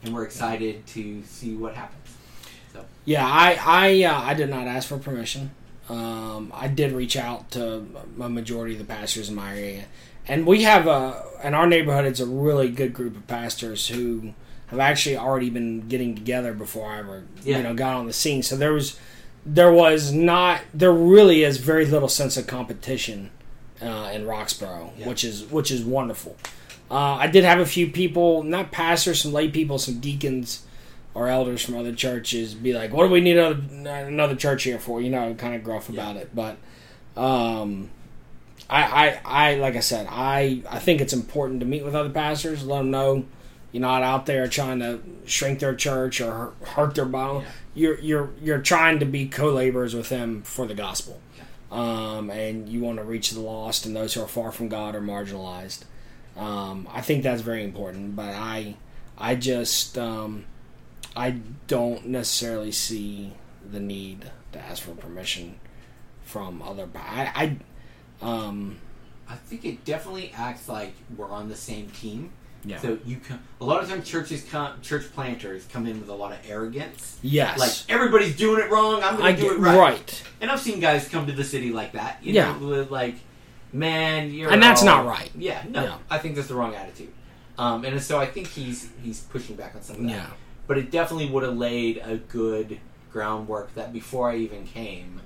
and 0.03 0.13
we're 0.13 0.25
excited 0.25 0.85
to 0.87 1.23
see 1.23 1.55
what 1.55 1.75
happens." 1.75 2.09
So 2.73 2.83
Yeah, 3.05 3.25
I 3.25 3.57
I 3.65 4.03
uh, 4.03 4.21
I 4.21 4.33
did 4.33 4.49
not 4.49 4.67
ask 4.67 4.89
for 4.89 4.97
permission. 4.97 5.51
Um, 5.89 6.51
I 6.55 6.67
did 6.67 6.91
reach 6.91 7.15
out 7.15 7.51
to 7.51 7.85
a 8.19 8.29
majority 8.29 8.73
of 8.73 8.79
the 8.79 8.85
pastors 8.85 9.29
in 9.29 9.35
my 9.35 9.51
area, 9.57 9.85
and 10.27 10.45
we 10.45 10.63
have 10.63 10.87
a 10.87 11.23
in 11.43 11.53
our 11.53 11.67
neighborhood. 11.67 12.05
It's 12.05 12.19
a 12.19 12.25
really 12.25 12.69
good 12.69 12.93
group 12.93 13.15
of 13.15 13.25
pastors 13.27 13.87
who 13.87 14.33
have 14.67 14.79
actually 14.79 15.15
already 15.17 15.49
been 15.49 15.87
getting 15.87 16.13
together 16.15 16.53
before 16.53 16.91
I 16.91 16.99
ever 16.99 17.23
Yeah. 17.43 17.57
you 17.57 17.63
know 17.63 17.73
got 17.73 17.95
on 17.95 18.05
the 18.05 18.13
scene. 18.13 18.43
So 18.43 18.57
there 18.57 18.73
was 18.73 18.99
there 19.45 19.71
was 19.71 20.11
not 20.11 20.61
there 20.73 20.91
really 20.91 21.43
is 21.43 21.57
very 21.57 21.85
little 21.85 22.09
sense 22.09 22.35
of 22.35 22.47
competition 22.47 23.31
uh, 23.81 24.11
in 24.13 24.25
Roxborough, 24.25 24.91
Yeah. 24.97 25.07
which 25.07 25.23
is 25.23 25.45
which 25.45 25.71
is 25.71 25.83
wonderful. 25.83 26.35
Uh, 26.91 27.15
I 27.15 27.27
did 27.27 27.43
have 27.45 27.59
a 27.59 27.65
few 27.65 27.87
people, 27.89 28.43
not 28.43 28.71
pastors, 28.71 29.21
some 29.21 29.31
lay 29.33 29.47
people, 29.49 29.77
some 29.77 29.99
deacons 29.99 30.63
or 31.17 31.27
elders 31.27 31.63
from 31.65 31.75
other 31.75 31.93
churches, 31.93 32.53
be 32.53 32.73
like, 32.73 32.93
"What 32.93 33.05
do 33.07 33.11
we 33.11 33.21
need 33.21 33.37
another, 33.37 34.07
another 34.07 34.35
church 34.35 34.63
here 34.63 34.77
for?" 34.79 35.01
You 35.01 35.09
know, 35.09 35.33
kind 35.33 35.55
of 35.55 35.63
gruff 35.63 35.89
Yeah. 35.89 36.01
about 36.01 36.15
it. 36.17 36.29
But 36.35 36.57
um, 37.19 37.89
I, 38.69 38.83
I, 38.83 39.21
I, 39.25 39.55
like 39.55 39.75
I 39.75 39.79
said, 39.79 40.07
I, 40.09 40.61
I 40.69 40.79
think 40.79 41.01
it's 41.01 41.13
important 41.13 41.61
to 41.61 41.65
meet 41.65 41.83
with 41.83 41.95
other 41.95 42.09
pastors, 42.09 42.65
let 42.65 42.79
them 42.79 42.91
know 42.91 43.25
you're 43.71 43.81
not 43.81 44.03
out 44.03 44.25
there 44.25 44.47
trying 44.47 44.79
to 44.79 44.99
shrink 45.25 45.59
their 45.59 45.75
church 45.75 46.21
or 46.21 46.31
hurt- 46.31 46.67
hurt 46.69 46.95
their 46.95 47.05
bottom. 47.05 47.41
Yeah. 47.43 47.49
You're, 47.75 47.99
you're, 47.99 48.29
you're 48.41 48.61
trying 48.61 48.99
to 48.99 49.05
be 49.05 49.27
co-laborers 49.27 49.93
with 49.93 50.09
them 50.09 50.41
for 50.43 50.65
the 50.65 50.73
gospel, 50.73 51.19
um, 51.71 52.29
and 52.31 52.67
you 52.69 52.79
want 52.81 52.97
to 52.97 53.03
reach 53.03 53.29
the 53.31 53.39
lost 53.39 53.85
and 53.85 53.95
those 53.95 54.13
who 54.15 54.21
are 54.23 54.27
far 54.27 54.51
from 54.51 54.67
God 54.67 54.95
or 54.95 55.01
marginalized. 55.01 55.83
Um, 56.35 56.87
I 56.91 57.01
think 57.01 57.23
that's 57.23 57.41
very 57.41 57.63
important, 57.63 58.15
but 58.15 58.29
I, 58.33 58.77
I 59.17 59.35
just, 59.35 59.97
um, 59.97 60.45
I 61.17 61.39
don't 61.67 62.05
necessarily 62.07 62.71
see 62.71 63.33
the 63.69 63.79
need 63.79 64.31
to 64.53 64.59
ask 64.59 64.83
for 64.83 64.91
permission 64.91 65.59
from 66.23 66.61
other. 66.61 66.87
I, 66.95 67.57
I 68.21 68.25
um, 68.25 68.77
I 69.27 69.35
think 69.35 69.65
it 69.65 69.83
definitely 69.83 70.31
acts 70.35 70.69
like 70.69 70.93
we're 71.17 71.29
on 71.29 71.49
the 71.49 71.55
same 71.55 71.89
team. 71.89 72.31
yeah, 72.63 72.79
So 72.79 72.97
you 73.05 73.17
come, 73.17 73.39
a 73.59 73.65
lot 73.65 73.81
of 73.83 73.89
times 73.89 74.07
churches 74.07 74.43
come, 74.49 74.79
church 74.81 75.11
planters 75.13 75.65
come 75.71 75.85
in 75.87 75.99
with 75.99 76.09
a 76.09 76.13
lot 76.15 76.31
of 76.33 76.39
arrogance. 76.47 77.17
yes, 77.21 77.59
Like 77.59 77.71
everybody's 77.93 78.35
doing 78.37 78.63
it 78.63 78.69
wrong. 78.71 79.01
I'm 79.03 79.17
going 79.17 79.35
to 79.35 79.41
do 79.41 79.53
it 79.53 79.59
right. 79.59 79.77
right, 79.77 80.23
And 80.41 80.49
I've 80.51 80.59
seen 80.61 80.79
guys 80.79 81.09
come 81.09 81.25
to 81.27 81.33
the 81.33 81.43
city 81.43 81.71
like 81.71 81.91
that. 81.93 82.19
You 82.23 82.33
Yeah. 82.33 82.57
know, 82.57 82.87
like, 82.89 83.15
man, 83.73 84.31
you're 84.33 84.51
And 84.51 84.61
that's 84.63 84.81
all- 84.81 84.87
not 84.87 85.05
right. 85.05 85.29
Yeah, 85.37 85.63
no, 85.69 85.83
Yeah. 85.83 85.97
I 86.09 86.17
think 86.19 86.35
that's 86.35 86.47
the 86.47 86.55
wrong 86.55 86.73
attitude. 86.75 87.11
Um, 87.57 87.83
and 87.85 87.99
so 88.01 88.19
I 88.19 88.27
think 88.27 88.47
he's 88.47 88.89
he's 89.03 89.19
pushing 89.21 89.55
back 89.55 89.73
on 89.75 89.81
some 89.81 89.95
of 89.97 90.01
that. 90.03 90.09
yeah, 90.09 90.27
but 90.67 90.77
it 90.77 90.91
definitely 90.91 91.29
would 91.29 91.43
have 91.43 91.57
laid 91.57 91.97
a 92.05 92.17
good 92.17 92.79
groundwork 93.11 93.73
that 93.75 93.91
before 93.93 94.29
I 94.29 94.35
even 94.37 94.65
came, 94.65 95.21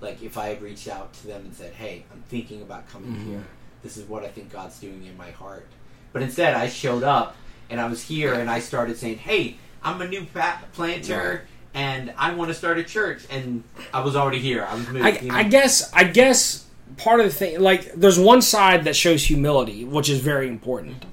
like 0.00 0.22
if 0.22 0.36
I 0.36 0.48
had 0.48 0.60
reached 0.62 0.88
out 0.88 1.12
to 1.14 1.26
them 1.26 1.42
and 1.46 1.54
said, 1.54 1.72
"Hey, 1.74 2.04
I'm 2.12 2.22
thinking 2.28 2.60
about 2.62 2.88
coming 2.90 3.12
Mhm. 3.12 3.24
here. 3.26 3.44
This 3.82 3.96
is 3.96 4.08
what 4.08 4.24
I 4.24 4.28
think 4.28 4.52
God's 4.52 4.78
doing 4.78 5.04
in 5.06 5.16
my 5.16 5.30
heart." 5.30 5.66
But 6.12 6.22
instead, 6.22 6.54
I 6.54 6.68
showed 6.68 7.02
up 7.04 7.36
and 7.70 7.80
I 7.80 7.86
was 7.86 8.02
here 8.02 8.34
and 8.34 8.50
I 8.50 8.58
started 8.60 8.98
saying, 8.98 9.18
"Hey, 9.18 9.56
I'm 9.82 10.00
a 10.02 10.08
new 10.08 10.26
planter." 10.74 11.44
And 11.72 12.12
I 12.18 12.34
want 12.34 12.48
to 12.48 12.54
start 12.54 12.78
a 12.78 12.82
church, 12.82 13.22
and 13.30 13.62
I 13.94 14.00
was 14.00 14.16
already 14.16 14.40
here. 14.40 14.66
I 14.68 14.74
was 14.74 14.88
moved. 14.88 15.04
I, 15.06 15.10
you 15.10 15.28
know? 15.28 15.34
I 15.36 15.44
guess 15.44 15.88
I 15.94 16.02
guess 16.02 16.64
part 16.96 17.20
of 17.20 17.26
the 17.26 17.32
thing 17.32 17.60
like 17.60 17.92
there's 17.92 18.18
one 18.18 18.42
side 18.42 18.82
that 18.84 18.96
shows 18.96 19.22
humility, 19.26 19.84
which 19.84 20.08
is 20.08 20.18
very 20.18 20.48
important. 20.48 21.04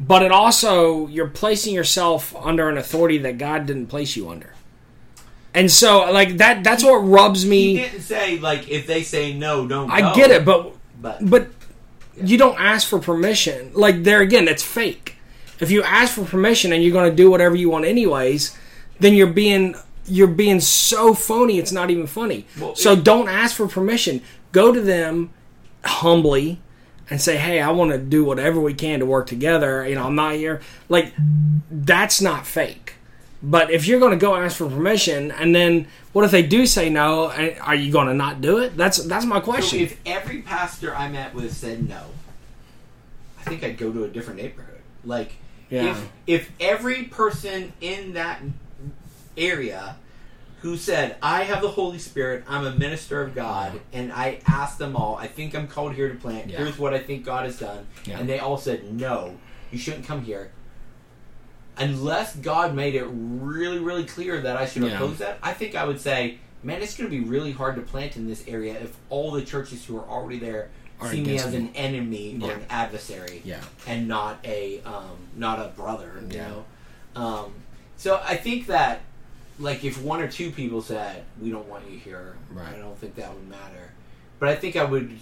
But 0.00 0.22
it 0.22 0.32
also 0.32 1.06
you're 1.08 1.28
placing 1.28 1.74
yourself 1.74 2.34
under 2.34 2.68
an 2.70 2.78
authority 2.78 3.18
that 3.18 3.36
God 3.36 3.66
didn't 3.66 3.88
place 3.88 4.16
you 4.16 4.30
under. 4.30 4.54
And 5.52 5.70
so 5.70 6.10
like 6.10 6.38
that 6.38 6.64
that's 6.64 6.82
what 6.82 6.98
rubs 6.98 7.42
he 7.42 7.50
me 7.50 7.76
didn't 7.76 8.00
say 8.00 8.38
like 8.38 8.68
if 8.68 8.86
they 8.86 9.02
say 9.02 9.34
no, 9.34 9.68
don't. 9.68 9.90
I 9.90 10.00
go. 10.00 10.14
get 10.14 10.30
it, 10.30 10.44
but 10.44 10.74
but 11.00 11.18
but 11.28 11.48
you 12.16 12.38
don't 12.38 12.58
ask 12.58 12.88
for 12.88 12.98
permission. 12.98 13.72
Like 13.74 14.02
there 14.02 14.20
again, 14.20 14.48
it's 14.48 14.62
fake. 14.62 15.16
If 15.60 15.70
you 15.70 15.82
ask 15.82 16.14
for 16.14 16.24
permission 16.24 16.72
and 16.72 16.82
you're 16.82 16.92
going 16.92 17.10
to 17.10 17.16
do 17.16 17.30
whatever 17.30 17.54
you 17.54 17.68
want 17.68 17.84
anyways, 17.84 18.56
then 19.00 19.14
you're 19.14 19.26
being 19.26 19.74
you're 20.06 20.28
being 20.28 20.60
so 20.60 21.12
phony. 21.12 21.58
It's 21.58 21.72
not 21.72 21.90
even 21.90 22.06
funny. 22.06 22.46
Well, 22.58 22.74
so 22.74 22.92
it- 22.92 23.04
don't 23.04 23.28
ask 23.28 23.56
for 23.56 23.68
permission. 23.68 24.22
Go 24.52 24.72
to 24.72 24.80
them 24.80 25.30
humbly 25.84 26.60
and 27.10 27.20
say, 27.20 27.36
"Hey, 27.36 27.60
I 27.60 27.70
want 27.72 27.90
to 27.90 27.98
do 27.98 28.24
whatever 28.24 28.60
we 28.60 28.72
can 28.74 29.00
to 29.00 29.06
work 29.06 29.26
together. 29.26 29.86
You 29.86 29.96
know, 29.96 30.04
I'm 30.06 30.14
not 30.14 30.34
here." 30.34 30.60
Like 30.88 31.12
that's 31.70 32.20
not 32.20 32.46
fake. 32.46 32.94
But 33.42 33.70
if 33.70 33.86
you're 33.86 34.00
going 34.00 34.12
to 34.12 34.18
go 34.18 34.34
ask 34.36 34.56
for 34.58 34.68
permission, 34.68 35.30
and 35.30 35.54
then 35.54 35.88
what 36.12 36.24
if 36.26 36.30
they 36.30 36.42
do 36.42 36.66
say 36.66 36.90
no? 36.90 37.30
And 37.30 37.58
are 37.60 37.74
you 37.74 37.90
going 37.90 38.06
to 38.08 38.14
not 38.14 38.40
do 38.42 38.58
it? 38.58 38.76
That's 38.76 38.98
that's 39.04 39.24
my 39.24 39.38
So 39.38 39.44
question. 39.44 39.80
if 39.80 39.98
every 40.06 40.42
pastor 40.42 40.94
I 40.94 41.08
met 41.08 41.34
with 41.34 41.54
said 41.56 41.88
no, 41.88 42.02
I 43.38 43.42
think 43.44 43.64
I'd 43.64 43.78
go 43.78 43.92
to 43.92 44.04
a 44.04 44.08
different 44.08 44.40
neighborhood. 44.42 44.80
Like 45.04 45.32
Yeah. 45.70 45.90
if 45.92 46.08
if 46.26 46.50
every 46.60 47.04
person 47.04 47.72
in 47.80 48.12
that 48.12 48.40
area 49.38 49.96
who 50.62 50.76
said, 50.76 51.16
I 51.22 51.44
have 51.44 51.62
the 51.62 51.68
Holy 51.68 51.98
Spirit, 51.98 52.44
I'm 52.46 52.66
a 52.66 52.74
minister 52.74 53.22
of 53.22 53.34
God, 53.34 53.80
and 53.92 54.12
I 54.12 54.40
asked 54.46 54.78
them 54.78 54.94
all, 54.94 55.16
I 55.16 55.26
think 55.26 55.54
I'm 55.54 55.66
called 55.66 55.94
here 55.94 56.08
to 56.08 56.14
plant, 56.14 56.48
Yeah. 56.50 56.58
here's 56.58 56.78
what 56.78 56.92
I 56.92 56.98
think 56.98 57.24
God 57.24 57.46
has 57.46 57.58
done, 57.58 57.86
Yeah. 58.04 58.18
and 58.18 58.28
they 58.28 58.38
all 58.38 58.58
said, 58.58 58.92
No, 58.92 59.36
you 59.70 59.78
shouldn't 59.78 60.06
come 60.06 60.22
here. 60.22 60.50
Unless 61.78 62.36
God 62.36 62.74
made 62.74 62.94
it 62.94 63.06
really, 63.10 63.78
really 63.78 64.04
clear 64.04 64.40
that 64.42 64.56
I 64.56 64.66
should 64.66 64.82
Yeah. 64.82 64.96
oppose 64.96 65.18
that, 65.18 65.38
I 65.42 65.54
think 65.54 65.74
I 65.74 65.84
would 65.84 66.00
say, 66.00 66.38
man, 66.62 66.82
it's 66.82 66.94
going 66.94 67.10
to 67.10 67.16
be 67.16 67.24
really 67.24 67.52
hard 67.52 67.76
to 67.76 67.80
plant 67.82 68.16
in 68.16 68.28
this 68.28 68.44
area 68.46 68.74
if 68.78 68.96
all 69.08 69.30
the 69.30 69.42
churches 69.42 69.86
who 69.86 69.96
are 69.96 70.06
already 70.06 70.38
there 70.38 70.68
Are 71.00 71.10
see 71.10 71.22
me 71.22 71.38
as 71.38 71.54
an 71.54 71.70
enemy 71.74 72.38
or 72.42 72.50
an 72.52 72.66
adversary 72.68 73.40
yeah. 73.44 73.60
and 73.86 74.06
not 74.06 74.38
a 74.44 74.82
um, 74.84 75.16
not 75.34 75.58
a 75.58 75.68
brother. 75.68 76.22
You 76.30 76.36
know, 76.36 76.64
um, 77.16 77.54
so 77.96 78.20
I 78.22 78.36
think 78.36 78.66
that 78.66 79.00
like 79.60 79.84
if 79.84 80.00
one 80.02 80.20
or 80.20 80.26
two 80.28 80.50
people 80.50 80.82
said 80.82 81.22
we 81.40 81.50
don't 81.50 81.68
want 81.68 81.88
you 81.88 81.98
here, 81.98 82.34
Right. 82.50 82.74
I 82.74 82.78
don't 82.78 82.98
think 82.98 83.14
that 83.16 83.32
would 83.32 83.48
matter. 83.48 83.92
But 84.40 84.48
I 84.48 84.56
think 84.56 84.74
I 84.76 84.84
would 84.84 85.16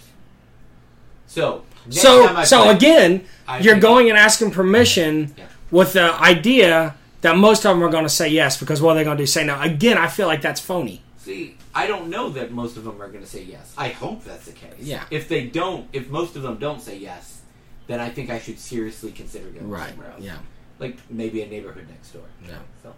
So, 1.27 1.63
So 1.89 2.41
so 2.43 2.63
play- 2.63 2.73
again, 2.75 3.25
I 3.47 3.59
you're 3.59 3.79
going 3.79 4.09
and 4.09 4.17
asking 4.17 4.49
permission 4.51 5.35
Yeah. 5.37 5.45
with 5.69 5.93
the 5.93 6.13
idea 6.15 6.95
that 7.21 7.37
most 7.37 7.65
of 7.65 7.75
them 7.75 7.83
are 7.83 7.89
going 7.91 8.05
to 8.05 8.09
say 8.09 8.27
yes 8.29 8.57
because 8.59 8.81
what 8.81 8.91
are 8.93 8.95
they 8.95 9.03
going 9.03 9.17
to 9.17 9.21
do? 9.23 9.27
Say 9.27 9.45
no. 9.45 9.59
Again, 9.61 9.97
I 9.97 10.07
feel 10.07 10.25
like 10.27 10.41
that's 10.41 10.59
phony. 10.59 11.03
See, 11.17 11.55
I 11.75 11.85
don't 11.85 12.09
know 12.09 12.29
that 12.31 12.51
most 12.51 12.77
of 12.77 12.83
them 12.83 12.99
are 13.01 13.09
going 13.09 13.23
to 13.23 13.29
say 13.29 13.43
yes. 13.43 13.73
I 13.77 13.89
hope 13.89 14.23
that's 14.23 14.45
the 14.45 14.53
case. 14.53 14.73
Yeah. 14.79 15.03
If 15.11 15.27
they 15.27 15.45
don't, 15.45 15.87
if 15.93 16.09
most 16.09 16.35
of 16.35 16.41
them 16.41 16.57
don't 16.57 16.81
say 16.81 16.97
yes, 16.97 17.41
then 17.87 17.99
I 17.99 18.09
think 18.09 18.29
I 18.31 18.39
should 18.39 18.57
seriously 18.57 19.11
consider 19.11 19.49
going 19.49 19.69
Right. 19.69 19.89
somewhere 19.89 20.11
else. 20.11 20.21
Yeah. 20.21 20.37
Like 20.79 20.97
maybe 21.11 21.41
a 21.43 21.47
neighborhood 21.47 21.87
next 21.89 22.11
door. 22.13 22.23
Yeah. 22.47 22.55
So, 22.81 22.93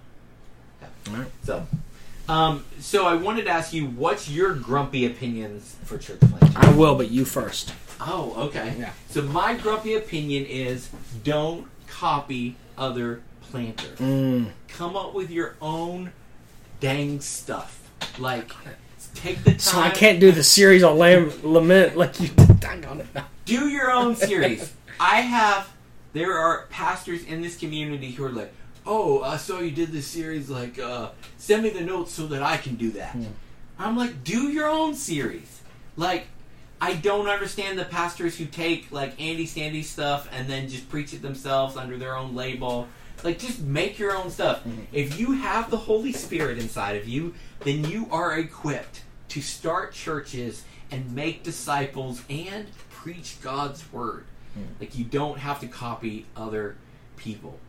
All 1.09 1.15
right. 1.15 1.27
so, 1.43 1.67
um, 2.29 2.63
so 2.79 3.05
I 3.05 3.15
wanted 3.15 3.45
to 3.45 3.51
ask 3.51 3.73
you, 3.73 3.87
what's 3.87 4.29
your 4.29 4.53
grumpy 4.53 5.05
opinions 5.05 5.75
for 5.83 5.97
church 5.97 6.19
planting? 6.19 6.51
I 6.55 6.71
will, 6.73 6.95
but 6.95 7.11
you 7.11 7.25
first. 7.25 7.73
Oh, 7.99 8.33
okay. 8.47 8.75
Yeah. 8.79 8.91
So 9.09 9.21
my 9.21 9.55
grumpy 9.55 9.95
opinion 9.95 10.45
is 10.45 10.89
don't 11.23 11.67
copy 11.87 12.55
other 12.77 13.21
planters. 13.41 13.99
Mm. 13.99 14.49
Come 14.69 14.95
up 14.95 15.13
with 15.13 15.29
your 15.29 15.55
own 15.61 16.11
dang 16.79 17.19
stuff. 17.21 17.77
Like, 18.17 18.51
take 19.13 19.43
the 19.43 19.51
time. 19.51 19.59
So 19.59 19.79
I 19.79 19.89
can't 19.89 20.19
do 20.19 20.31
the 20.31 20.43
series 20.43 20.83
on 20.83 20.97
lam- 20.97 21.31
lament 21.43 21.95
like 21.95 22.19
you. 22.19 22.27
Dang 22.59 22.85
on 22.85 23.01
it. 23.01 23.07
do 23.45 23.67
your 23.67 23.91
own 23.91 24.15
series. 24.15 24.73
I 24.99 25.21
have. 25.21 25.69
There 26.13 26.37
are 26.37 26.65
pastors 26.69 27.23
in 27.23 27.41
this 27.41 27.57
community 27.57 28.11
who 28.11 28.25
are 28.25 28.31
like, 28.31 28.53
"Oh, 28.85 29.21
I 29.21 29.37
saw 29.37 29.59
you 29.59 29.71
did 29.71 29.91
this 29.91 30.07
series. 30.07 30.49
Like, 30.49 30.79
uh, 30.79 31.09
send 31.37 31.63
me 31.63 31.69
the 31.69 31.81
notes 31.81 32.13
so 32.13 32.27
that 32.27 32.41
I 32.41 32.57
can 32.57 32.75
do 32.75 32.91
that." 32.91 33.11
Hmm. 33.13 33.25
I'm 33.79 33.97
like, 33.97 34.23
"Do 34.23 34.49
your 34.49 34.69
own 34.69 34.95
series." 34.95 35.61
Like, 35.97 36.27
I 36.79 36.95
don't 36.95 37.27
understand 37.27 37.77
the 37.77 37.85
pastors 37.85 38.37
who 38.37 38.45
take 38.45 38.91
like 38.91 39.19
Andy 39.21 39.45
Stanley 39.45 39.83
stuff 39.83 40.27
and 40.31 40.49
then 40.49 40.67
just 40.67 40.89
preach 40.89 41.13
it 41.13 41.21
themselves 41.21 41.77
under 41.77 41.97
their 41.97 42.15
own 42.15 42.35
label. 42.35 42.87
Like, 43.23 43.37
just 43.37 43.61
make 43.61 43.99
your 43.99 44.15
own 44.15 44.31
stuff. 44.31 44.63
Hmm. 44.63 44.79
If 44.91 45.19
you 45.19 45.33
have 45.33 45.69
the 45.69 45.77
Holy 45.77 46.11
Spirit 46.11 46.57
inside 46.57 46.95
of 46.95 47.07
you, 47.07 47.35
then 47.59 47.83
you 47.83 48.07
are 48.11 48.37
equipped 48.37 49.01
to 49.29 49.41
start 49.41 49.93
churches 49.93 50.63
and 50.89 51.13
make 51.13 51.43
disciples 51.43 52.23
and 52.29 52.65
preach 52.89 53.37
God's 53.41 53.91
word. 53.93 54.25
Hmm. 54.55 54.63
Like, 54.79 54.97
you 54.97 55.05
don't 55.05 55.37
have 55.37 55.59
to 55.59 55.67
copy 55.67 56.25
other 56.35 56.77
people. 57.15 57.59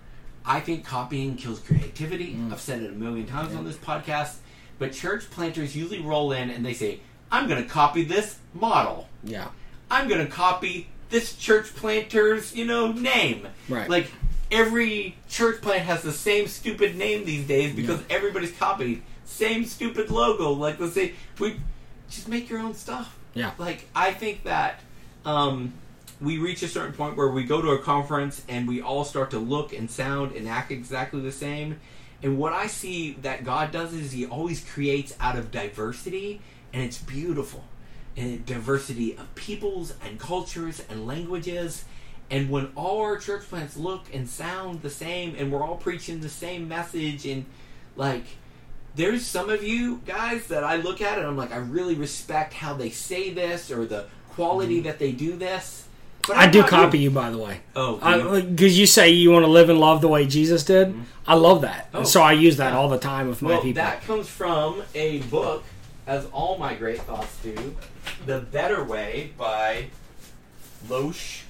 I 0.45 0.61
think 0.61 0.85
copying 0.85 1.37
kills 1.37 1.61
creativity. 1.61 2.37
I've 2.51 2.61
said 2.61 2.83
it 2.83 2.91
a 2.91 2.95
million 2.95 3.27
times 3.27 3.55
on 3.55 3.65
this 3.65 3.77
podcast. 3.77 4.37
But 4.79 4.93
church 4.93 5.31
planters 5.31 5.77
usually 5.77 6.01
roll 6.01 6.33
in 6.33 6.51
and 6.51 6.67
they 6.67 6.75
say, 6.75 7.01
I'm 7.31 7.49
going 7.49 7.63
to 7.63 7.69
copy 7.69 8.05
this 8.05 8.39
model. 8.53 9.09
Yeah. 9.23 9.49
I'm 9.91 10.09
going 10.09 10.25
to 10.25 10.31
copy 10.31 10.89
this 11.11 11.37
church 11.37 11.75
planter's, 11.77 12.55
you 12.55 12.65
know, 12.65 12.91
name. 12.91 13.47
Right. 13.69 13.89
Like 13.89 14.11
every 14.51 15.17
church 15.29 15.63
plant 15.63 15.83
has 15.83 16.03
the 16.03 16.13
same 16.13 16.49
stupid 16.49 16.97
name 16.97 17.25
these 17.25 17.47
days 17.47 17.75
because 17.75 18.01
everybody's 18.11 18.53
copied 18.53 19.03
same 19.25 19.65
stupid 19.65 20.11
logo. 20.11 20.51
Like 20.51 20.79
the 20.79 20.89
say, 20.89 21.15
We 21.39 21.61
just 22.11 22.29
make 22.29 22.51
your 22.51 22.61
own 22.61 22.75
stuff. 22.75 23.17
Yeah. 23.35 23.53
Like 23.59 23.89
I 23.95 24.13
think 24.13 24.45
that 24.45 24.81
um, 25.25 25.73
we 26.23 26.39
reach 26.39 26.63
a 26.63 26.69
certain 26.69 26.93
point 26.93 27.17
where 27.17 27.29
we 27.29 27.43
go 27.43 27.61
to 27.61 27.71
a 27.71 27.79
conference 27.79 28.45
and 28.49 28.69
we 28.69 28.81
all 28.81 29.05
start 29.05 29.31
to 29.33 29.39
look 29.39 29.73
and 29.73 29.91
sound 29.91 30.33
and 30.37 30.49
act 30.49 30.71
exactly 30.71 31.21
the 31.21 31.33
same. 31.33 31.81
And 32.23 32.39
what 32.39 32.53
I 32.53 32.69
see 32.69 33.15
that 33.23 33.45
God 33.45 33.73
does 33.73 33.93
is 33.93 34.13
He 34.13 34.25
always 34.25 34.65
creates 34.65 35.17
out 35.19 35.37
of 35.37 35.51
diversity, 35.51 36.41
and 36.73 36.83
it's 36.83 36.99
beautiful. 36.99 37.65
And 38.17 38.47
diversity 38.47 39.17
of 39.17 39.35
peoples 39.35 39.95
and 40.05 40.21
cultures 40.21 40.83
and 40.89 41.07
languages. 41.07 41.85
And 42.31 42.51
when 42.51 42.71
all 42.77 43.01
our 43.01 43.17
church 43.17 43.43
plants 43.43 43.77
look 43.77 44.05
and 44.15 44.29
sound 44.29 44.83
the 44.83 44.91
same, 44.91 45.35
and 45.37 45.51
we're 45.51 45.65
all 45.65 45.77
preaching 45.77 46.21
the 46.21 46.29
same 46.29 46.69
message, 46.69 47.27
and 47.27 47.47
like, 47.97 48.25
there's 48.95 49.27
some 49.27 49.51
of 49.51 49.65
you 49.65 50.03
guys 50.07 50.47
that 50.49 50.63
I 50.63 50.77
look 50.77 51.01
at 51.01 51.19
and 51.19 51.27
I'm 51.27 51.37
like, 51.37 51.53
I 51.53 51.57
really 51.57 51.95
respect 51.95 52.53
how 52.53 52.75
they 52.75 52.91
say 52.91 53.31
this 53.31 53.71
or 53.71 53.87
the 53.87 54.07
quality 54.31 54.77
mm-hmm. 54.77 54.85
that 54.85 54.99
they 54.99 55.13
do 55.13 55.37
this. 55.37 55.89
But 56.27 56.37
Mm-hmm. 56.37 56.41
I 56.41 56.47
do 56.47 56.63
copy 56.63 56.99
you. 56.99 57.05
you, 57.05 57.11
by 57.11 57.31
the 57.31 57.39
way. 57.39 57.61
Oh? 57.75 58.41
Because 58.41 58.79
you 58.79 58.87
say 58.87 59.11
you 59.11 59.31
want 59.33 59.45
to 59.45 59.51
live 59.51 59.69
and 59.71 59.81
love 59.81 60.01
the 60.01 60.09
way 60.09 60.25
Jesus 60.27 60.63
did. 60.65 60.95
I 61.27 61.35
love 61.35 61.63
that. 61.63 61.89
Oh. 61.93 62.05
So 62.05 62.23
I 62.23 62.33
use 62.33 62.57
that 62.59 62.73
all 62.75 62.89
the 62.89 62.99
time 62.99 63.29
with 63.29 63.43
my 63.43 63.57
people. 63.57 63.83
that 63.83 64.03
comes 64.05 64.29
from 64.29 64.83
a 64.95 65.19
book, 65.23 65.65
as 66.07 66.27
all 66.27 66.59
my 66.59 66.75
great 66.75 67.01
thoughts 67.03 67.37
do, 67.43 67.77
"The 68.27 68.39
Better 68.41 68.85
Way" 68.85 69.33
by 69.37 69.87
Losch, 70.89 71.43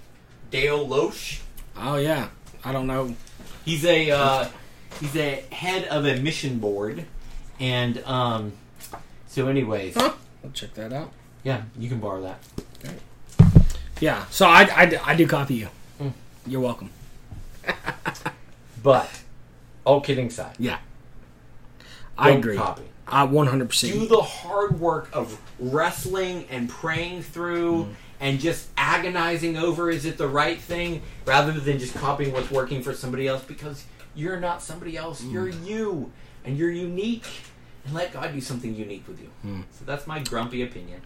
Dale 0.51 0.87
Losch. 0.87 1.41
Oh, 1.77 1.97
yeah. 1.97 2.29
I 2.65 2.73
don't 2.73 2.87
know. 2.87 3.15
He's 3.65 3.85
a 3.85 4.11
uh, 4.11 4.49
he's 5.01 5.17
a 5.17 5.45
head 5.53 5.85
of 5.89 6.07
a 6.07 6.17
mission 6.21 6.59
board, 6.59 7.05
and 7.61 7.99
um, 8.05 8.53
so 9.27 9.49
anyways, 9.49 9.95
Huh? 9.97 10.13
I'll 10.45 10.51
check 10.51 10.75
that 10.75 10.93
out. 10.93 11.13
yeah, 11.45 11.63
you 11.79 11.89
can 11.89 11.99
borrow 12.01 12.23
that. 12.23 12.39
Yeah. 14.03 14.27
So 14.31 14.47
I, 14.47 14.63
I, 14.63 15.01
I 15.05 15.15
do 15.15 15.29
copy 15.29 15.55
you. 15.55 15.69
Mm. 16.01 16.13
You're 16.47 16.61
welcome. 16.61 16.91
But 18.83 19.23
all 19.85 20.01
kidding 20.01 20.27
aside, 20.27 20.57
Yeah. 20.59 20.79
I 22.19 22.31
agree. 22.31 22.57
Copy. 22.57 22.83
I 23.07 23.27
100%. 23.27 23.93
do 23.93 24.07
the 24.07 24.23
hard 24.23 24.81
work 24.81 25.09
of 25.13 25.41
wrestling 25.61 26.47
and 26.51 26.69
praying 26.69 27.23
through 27.23 27.85
mm-hmm. 27.85 27.93
and 28.21 28.41
just 28.41 28.69
agonizing 28.77 29.57
over 29.57 29.89
is 29.89 30.05
it 30.05 30.19
the 30.19 30.27
right 30.27 30.61
thing 30.61 31.03
rather 31.25 31.53
than 31.53 31.79
just 31.79 31.95
copying 31.95 32.33
what's 32.33 32.51
working 32.51 32.83
for 32.83 32.93
somebody 32.93 33.29
else 33.29 33.45
because 33.45 33.85
you're 34.17 34.41
not 34.41 34.63
somebody 34.63 34.97
else 34.97 35.23
mm. 35.23 35.33
you're 35.33 35.49
you 35.49 36.11
and 36.45 36.57
you're 36.57 36.71
unique 36.71 37.27
and 37.85 37.95
let 37.95 38.13
god 38.13 38.33
do 38.33 38.41
something 38.41 38.75
unique 38.75 39.07
with 39.07 39.21
you 39.21 39.31
mm. 39.45 39.63
so 39.73 39.85
that's 39.85 40.07
my 40.07 40.21
grumpy 40.21 40.63
opinion 40.63 41.01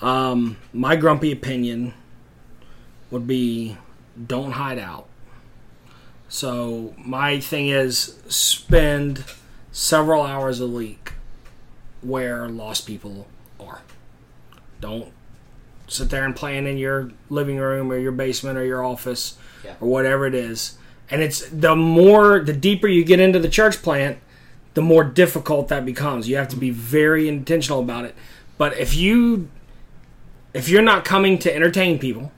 Um, 0.00 0.56
my 0.72 0.96
grumpy 0.96 1.32
opinion 1.32 1.94
would 3.10 3.26
be 3.26 3.76
don't 4.26 4.52
hide 4.52 4.78
out. 4.78 5.06
So 6.28 6.94
my 6.98 7.40
thing 7.40 7.68
is 7.68 8.18
spend 8.28 9.24
several 9.72 10.22
hours 10.22 10.60
a 10.60 10.66
week 10.68 11.12
where 12.02 12.48
lost 12.48 12.86
people 12.86 13.26
are. 13.58 13.80
Don't 14.80 15.12
sit 15.88 16.10
there 16.10 16.24
and 16.24 16.36
plan 16.36 16.66
in 16.66 16.76
your 16.76 17.10
living 17.30 17.56
room 17.56 17.90
or 17.90 17.96
your 17.98 18.12
basement 18.12 18.58
or 18.58 18.64
your 18.64 18.84
office 18.84 19.36
Yeah. 19.64 19.74
or 19.80 19.88
whatever 19.88 20.26
it 20.26 20.34
is. 20.34 20.76
And 21.10 21.22
it's 21.22 21.48
the 21.48 21.74
more 21.74 22.40
the 22.40 22.52
deeper 22.52 22.86
you 22.86 23.02
get 23.02 23.18
into 23.18 23.38
the 23.38 23.48
church 23.48 23.82
plant, 23.82 24.18
the 24.74 24.82
more 24.82 25.02
difficult 25.02 25.68
that 25.68 25.86
becomes. 25.86 26.28
You 26.28 26.36
have 26.36 26.48
to 26.48 26.56
be 26.56 26.70
very 26.70 27.26
intentional 27.26 27.80
about 27.80 28.04
it. 28.04 28.14
But 28.58 28.76
if 28.78 28.94
you 28.94 29.48
if 30.54 30.68
you're 30.68 30.82
not 30.82 31.04
coming 31.04 31.38
to 31.38 31.54
entertain 31.54 31.98
people, 31.98 32.32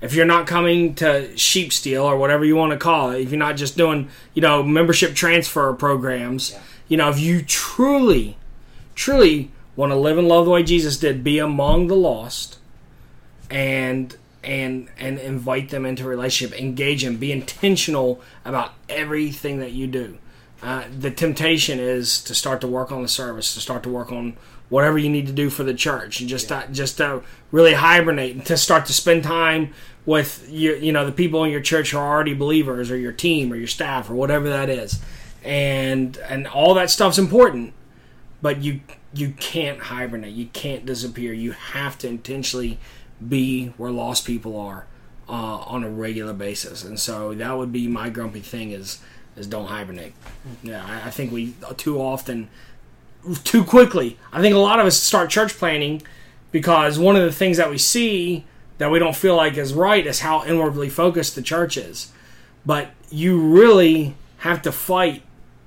if 0.00 0.14
you're 0.14 0.24
not 0.26 0.46
coming 0.46 0.94
to 0.94 1.36
sheep 1.36 1.72
steal 1.72 2.04
or 2.04 2.16
whatever 2.16 2.44
you 2.44 2.56
want 2.56 2.72
to 2.72 2.78
call 2.78 3.10
it, 3.10 3.20
if 3.20 3.30
you're 3.30 3.38
not 3.38 3.56
just 3.56 3.76
doing, 3.76 4.08
you 4.34 4.40
know, 4.42 4.62
membership 4.62 5.14
transfer 5.14 5.72
programs, 5.74 6.52
Yeah. 6.52 6.58
you 6.88 6.96
know, 6.96 7.10
if 7.10 7.20
you 7.20 7.42
truly, 7.42 8.36
truly 8.94 9.50
want 9.76 9.92
to 9.92 9.96
live 9.96 10.16
and 10.18 10.26
love 10.26 10.46
the 10.46 10.50
way 10.50 10.62
Jesus 10.62 10.96
did, 10.96 11.22
be 11.22 11.38
among 11.38 11.88
the 11.88 11.96
lost 11.96 12.58
and 13.50 14.16
and 14.42 14.88
and 14.98 15.18
invite 15.18 15.68
them 15.68 15.84
into 15.84 16.04
relationship, 16.04 16.58
engage 16.58 17.04
them, 17.04 17.16
be 17.16 17.30
intentional 17.30 18.20
about 18.44 18.72
everything 18.88 19.58
that 19.58 19.72
you 19.72 19.86
do. 19.86 20.16
Uh, 20.62 20.84
the 20.98 21.10
temptation 21.10 21.78
is 21.78 22.22
to 22.22 22.34
start 22.34 22.60
to 22.60 22.66
work 22.66 22.90
on 22.92 23.02
the 23.02 23.08
service, 23.08 23.52
to 23.54 23.60
start 23.60 23.82
to 23.82 23.88
work 23.90 24.10
on 24.12 24.36
whatever 24.70 24.96
you 24.96 25.10
need 25.10 25.26
to 25.26 25.32
do 25.32 25.50
for 25.50 25.62
the 25.64 25.74
church, 25.74 26.20
and 26.20 26.28
just 26.28 26.48
to, 26.48 26.56
uh, 26.56 26.66
just 26.68 26.96
to 26.96 27.22
really 27.52 27.74
hibernate 27.74 28.34
and 28.34 28.46
to 28.46 28.56
start 28.56 28.86
to 28.86 28.92
spend 28.92 29.22
time 29.22 29.74
with 30.06 30.48
your, 30.48 30.76
you 30.76 30.92
know, 30.92 31.04
the 31.04 31.12
people 31.12 31.44
in 31.44 31.50
your 31.50 31.60
church 31.60 31.90
who 31.90 31.98
are 31.98 32.08
already 32.08 32.32
believers, 32.32 32.90
or 32.90 32.96
your 32.96 33.12
team, 33.12 33.52
or 33.52 33.56
your 33.56 33.66
staff, 33.66 34.08
or 34.08 34.14
whatever 34.14 34.48
that 34.48 34.70
is, 34.70 34.98
and 35.44 36.16
and 36.28 36.46
all 36.46 36.72
that 36.72 36.88
stuff's 36.88 37.18
important, 37.18 37.74
but 38.40 38.62
you 38.62 38.80
you 39.12 39.30
can't 39.32 39.80
hibernate, 39.80 40.32
you 40.32 40.46
can't 40.52 40.86
disappear, 40.86 41.32
you 41.32 41.52
have 41.52 41.98
to 41.98 42.08
intentionally 42.08 42.78
be 43.28 43.66
where 43.76 43.90
lost 43.90 44.24
people 44.24 44.58
are 44.58 44.86
uh, 45.28 45.32
on 45.32 45.84
a 45.84 45.90
regular 45.90 46.32
basis, 46.32 46.84
and 46.84 46.98
so 46.98 47.34
that 47.34 47.58
would 47.58 47.72
be 47.72 47.86
my 47.86 48.08
grumpy 48.08 48.40
thing 48.40 48.70
is 48.70 49.00
is 49.36 49.46
don't 49.46 49.66
hibernate. 49.66 50.12
Hmm. 50.12 50.68
Yeah, 50.68 50.84
I, 50.84 51.08
I 51.08 51.10
think 51.10 51.32
we 51.32 51.54
too 51.76 52.00
often, 52.00 52.48
too 53.44 53.64
quickly. 53.64 54.18
I 54.32 54.40
think 54.40 54.54
a 54.54 54.58
lot 54.58 54.80
of 54.80 54.86
us 54.86 54.96
start 54.96 55.30
church 55.30 55.52
planting 55.54 56.02
because 56.52 56.98
one 56.98 57.16
of 57.16 57.22
the 57.22 57.32
things 57.32 57.56
that 57.58 57.70
we 57.70 57.78
see 57.78 58.44
that 58.78 58.90
we 58.90 58.98
don't 58.98 59.14
feel 59.16 59.36
like 59.36 59.56
is 59.56 59.72
right 59.74 60.06
is 60.06 60.20
how 60.20 60.44
inwardly 60.44 60.88
focused 60.88 61.34
the 61.34 61.42
church 61.42 61.76
is. 61.76 62.10
But 62.64 62.90
you 63.10 63.38
really 63.40 64.14
have 64.38 64.62
to 64.62 64.72
fight 64.72 65.22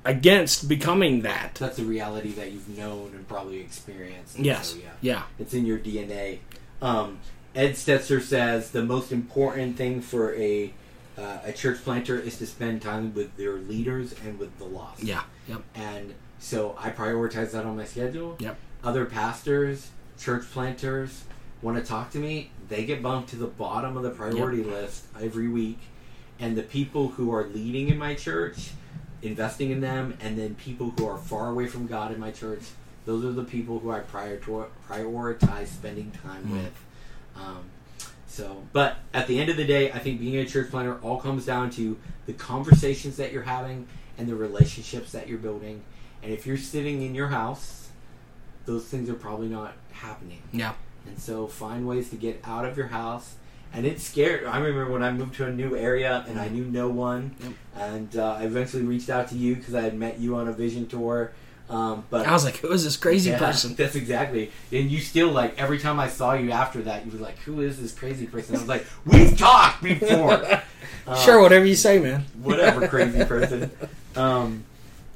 against 0.06 0.68
becoming 0.68 1.22
that. 1.22 1.56
that's 1.56 1.80
a 1.80 1.84
reality 1.86 2.32
that 2.32 2.52
you've 2.52 2.68
known 2.78 3.12
and 3.16 3.26
probably 3.28 3.62
experienced 3.62 4.36
and 4.36 4.46
Yes. 4.46 4.72
so, 4.72 4.78
yeah 4.78 4.90
Yeah. 5.00 5.24
it's 5.40 5.54
in 5.54 5.66
your 5.66 5.78
dna 5.80 6.40
um, 6.82 7.20
Ed 7.56 7.74
Stetzer 7.76 8.22
says 8.22 8.72
the 8.72 8.84
most 8.84 9.14
important 9.14 9.78
thing 9.78 10.02
for 10.02 10.36
a 10.36 10.74
uh, 11.18 11.38
a 11.46 11.54
church 11.54 11.82
planter 11.86 12.20
is 12.20 12.38
to 12.40 12.46
spend 12.48 12.82
time 12.82 13.14
with 13.14 13.38
their 13.38 13.54
leaders 13.54 14.14
and 14.26 14.40
with 14.40 14.58
the 14.58 14.66
lost. 14.66 15.04
Yeah. 15.04 15.22
Yep. 15.48 15.62
And 15.76 16.16
so 16.44 16.76
I 16.78 16.90
prioritize 16.90 17.52
that 17.52 17.66
on 17.66 17.78
my 17.78 17.86
schedule. 17.86 18.36
Yep. 18.40 18.58
Other 18.84 19.06
pastors, 19.06 19.90
church 20.20 20.44
planters 20.52 21.24
want 21.62 21.78
to 21.78 21.84
talk 21.84 22.12
to 22.12 22.18
me, 22.20 22.52
they 22.68 22.84
get 22.84 23.02
bumped 23.02 23.30
to 23.30 23.38
the 23.38 23.48
bottom 23.48 23.96
of 23.96 24.04
the 24.04 24.10
priority 24.10 24.62
list 24.62 25.06
every 25.22 25.48
week. 25.48 25.80
And 26.40 26.58
the 26.58 26.64
people 26.64 27.08
who 27.08 27.34
are 27.34 27.46
leading 27.46 27.88
in 27.88 27.98
my 27.98 28.14
church, 28.14 28.72
investing 29.22 29.72
in 29.72 29.80
them, 29.80 30.18
and 30.20 30.38
then 30.38 30.56
people 30.56 30.94
who 30.98 31.08
are 31.08 31.18
far 31.18 31.50
away 31.50 31.68
from 31.68 31.88
God 31.88 32.12
in 32.14 32.20
my 32.20 32.32
church, 32.32 32.64
those 33.06 33.24
are 33.24 33.32
the 33.32 33.46
people 33.46 33.80
who 33.80 33.92
I 33.92 34.00
prior- 34.00 34.38
prioritize 34.90 35.68
spending 35.68 36.12
time 36.12 36.44
Mm. 36.46 36.52
with. 36.64 36.74
Um, 37.38 37.60
so, 38.28 38.64
but 38.74 38.98
at 39.14 39.28
the 39.28 39.40
end 39.40 39.50
of 39.50 39.56
the 39.56 39.64
day, 39.66 39.94
I 39.94 40.00
think 40.00 40.20
being 40.20 40.36
a 40.36 40.46
church 40.46 40.70
planter 40.72 40.96
all 41.02 41.22
comes 41.22 41.46
down 41.46 41.70
to 41.72 41.98
the 42.26 42.34
conversations 42.34 43.16
that 43.16 43.32
you're 43.32 43.44
having 43.44 43.88
and 44.18 44.28
the 44.28 44.36
relationships 44.36 45.14
that 45.14 45.30
you're 45.30 45.38
building. 45.38 45.84
And 46.24 46.32
if 46.32 46.48
you're 46.48 46.58
sitting 46.58 47.02
in 47.02 47.14
your 47.14 47.28
house, 47.28 47.90
those 48.66 48.86
things 48.86 49.10
are 49.10 49.14
probably 49.14 49.48
not 49.50 49.74
happening. 49.92 50.42
Yeah. 50.52 50.74
And 51.06 51.20
so 51.20 51.48
find 51.48 51.86
ways 51.88 52.10
to 52.12 52.16
get 52.16 52.40
out 52.46 52.66
of 52.66 52.78
your 52.78 52.88
house. 52.88 53.36
And 53.74 53.86
it's 53.86 54.04
scary. 54.04 54.46
I 54.46 54.60
remember 54.60 54.92
when 54.92 55.04
I 55.04 55.12
moved 55.12 55.36
to 55.36 55.48
a 55.48 55.52
new 55.52 55.76
area 55.76 56.24
and 56.28 56.40
I 56.40 56.48
knew 56.48 56.64
no 56.64 56.90
one, 56.90 57.36
Yep. 57.42 57.54
and 57.76 58.18
uh, 58.18 58.36
I 58.40 58.44
eventually 58.44 58.84
reached 58.84 59.10
out 59.10 59.30
to 59.30 59.36
you 59.36 59.56
because 59.56 59.74
I 59.74 59.82
had 59.82 59.96
met 59.96 60.20
you 60.20 60.36
on 60.36 60.48
a 60.48 60.54
vision 60.54 60.88
tour. 60.88 61.32
Um, 61.70 62.04
but 62.12 62.28
I 62.28 62.32
was 62.34 62.44
like, 62.46 62.58
who 62.58 62.72
is 62.72 62.84
this 62.84 62.98
crazy 62.98 63.32
yeah, 63.32 63.40
person? 63.40 63.74
That's 63.78 63.96
exactly. 63.96 64.52
And 64.72 64.92
you 64.92 65.00
still 65.00 65.30
like 65.32 65.60
every 65.60 65.80
time 65.80 66.00
I 66.00 66.08
saw 66.08 66.34
you 66.34 66.52
after 66.52 66.84
that, 66.84 67.06
you 67.06 67.12
were 67.14 67.18
like, 67.18 67.40
"Who 67.40 67.62
is 67.62 67.82
this 67.82 67.94
crazy 67.94 68.28
person?" 68.28 68.58
I 68.58 68.60
was 68.60 68.68
like, 68.68 68.86
"We've 69.06 69.36
talked 69.38 69.82
before." 69.84 70.62
Sure, 71.26 71.42
whatever 71.42 71.66
you 71.66 71.76
say, 71.76 72.00
man. 72.00 72.22
whatever, 72.42 72.88
crazy 72.88 73.26
person. 73.26 73.70
Um, 74.16 74.64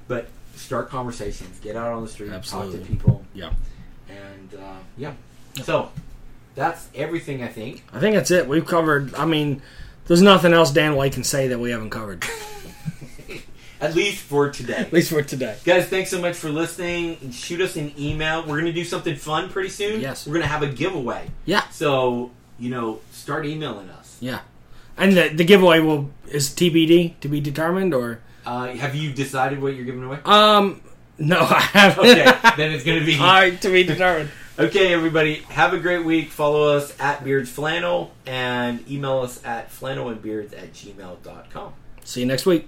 but 0.09 0.27
start 0.57 0.89
conversations. 0.89 1.59
Get 1.59 1.75
out 1.75 1.91
on 1.93 2.03
the 2.03 2.09
street. 2.09 2.31
Absolutely. 2.31 2.79
Talk 2.79 2.87
to 2.87 2.93
people. 2.93 3.25
Yeah. 3.33 3.53
And 4.09 4.55
uh, 4.55 4.77
yeah. 4.97 5.13
So 5.63 5.91
that's 6.55 6.89
everything. 6.95 7.43
I 7.43 7.47
think. 7.47 7.83
I 7.93 7.99
think 7.99 8.15
that's 8.15 8.31
it. 8.31 8.47
We've 8.47 8.65
covered. 8.65 9.13
I 9.15 9.25
mean, 9.25 9.61
there's 10.07 10.21
nothing 10.21 10.53
else 10.53 10.71
Dan 10.71 10.95
White 10.95 11.13
can 11.13 11.23
say 11.23 11.49
that 11.49 11.59
we 11.59 11.71
haven't 11.71 11.89
covered. 11.89 12.25
At 13.79 13.93
least 13.93 14.23
for 14.23 14.49
today. 14.49 14.77
At 14.77 14.91
least 14.91 15.11
for 15.11 15.21
today. 15.21 15.55
Guys, 15.63 15.87
thanks 15.87 16.09
so 16.09 16.19
much 16.19 16.35
for 16.35 16.49
listening. 16.49 17.29
Shoot 17.31 17.61
us 17.61 17.75
an 17.75 17.93
email. 17.97 18.41
We're 18.41 18.59
going 18.59 18.65
to 18.65 18.73
do 18.73 18.83
something 18.83 19.15
fun 19.15 19.49
pretty 19.49 19.69
soon. 19.69 20.01
Yes. 20.01 20.25
We're 20.25 20.33
going 20.33 20.45
to 20.45 20.49
have 20.49 20.63
a 20.63 20.67
giveaway. 20.67 21.29
Yeah. 21.45 21.67
So, 21.69 22.31
you 22.57 22.71
know, 22.71 23.01
start 23.11 23.45
emailing 23.45 23.89
us. 23.89 24.17
Yeah. 24.19 24.39
And 24.97 25.15
the, 25.15 25.27
the 25.29 25.43
giveaway 25.43 25.79
will 25.79 26.09
is 26.27 26.49
TBD 26.49 27.19
to 27.19 27.27
be 27.27 27.39
determined, 27.39 27.93
or 27.93 28.19
Uh, 28.47 28.67
have 28.67 28.95
you 28.95 29.11
decided 29.11 29.61
what 29.61 29.75
you're 29.75 29.83
giving 29.83 30.03
away? 30.03 30.19
um, 30.23 30.81
no, 31.19 31.39
I 31.49 31.59
haven't. 31.59 32.05
Okay, 32.05 32.23
then 32.55 32.71
it's 32.71 32.85
going 32.85 32.99
to 32.99 33.05
be. 33.05 33.17
Right, 33.19 33.59
to 33.61 33.69
be 33.69 33.83
determined. 33.83 34.29
Okay, 34.59 34.91
everybody, 34.91 35.35
have 35.49 35.75
a 35.75 35.77
great 35.77 36.03
week. 36.03 36.31
Follow 36.31 36.75
us 36.75 36.91
at 36.99 37.23
Beards 37.23 37.47
Flannel 37.47 38.11
and 38.25 38.89
email 38.89 39.19
us 39.19 39.39
at 39.45 39.69
flannelandbeards 39.69 40.51
at 40.53 40.73
gmail.com. 40.73 41.73
See 42.03 42.21
you 42.21 42.25
next 42.25 42.47
week. 42.47 42.67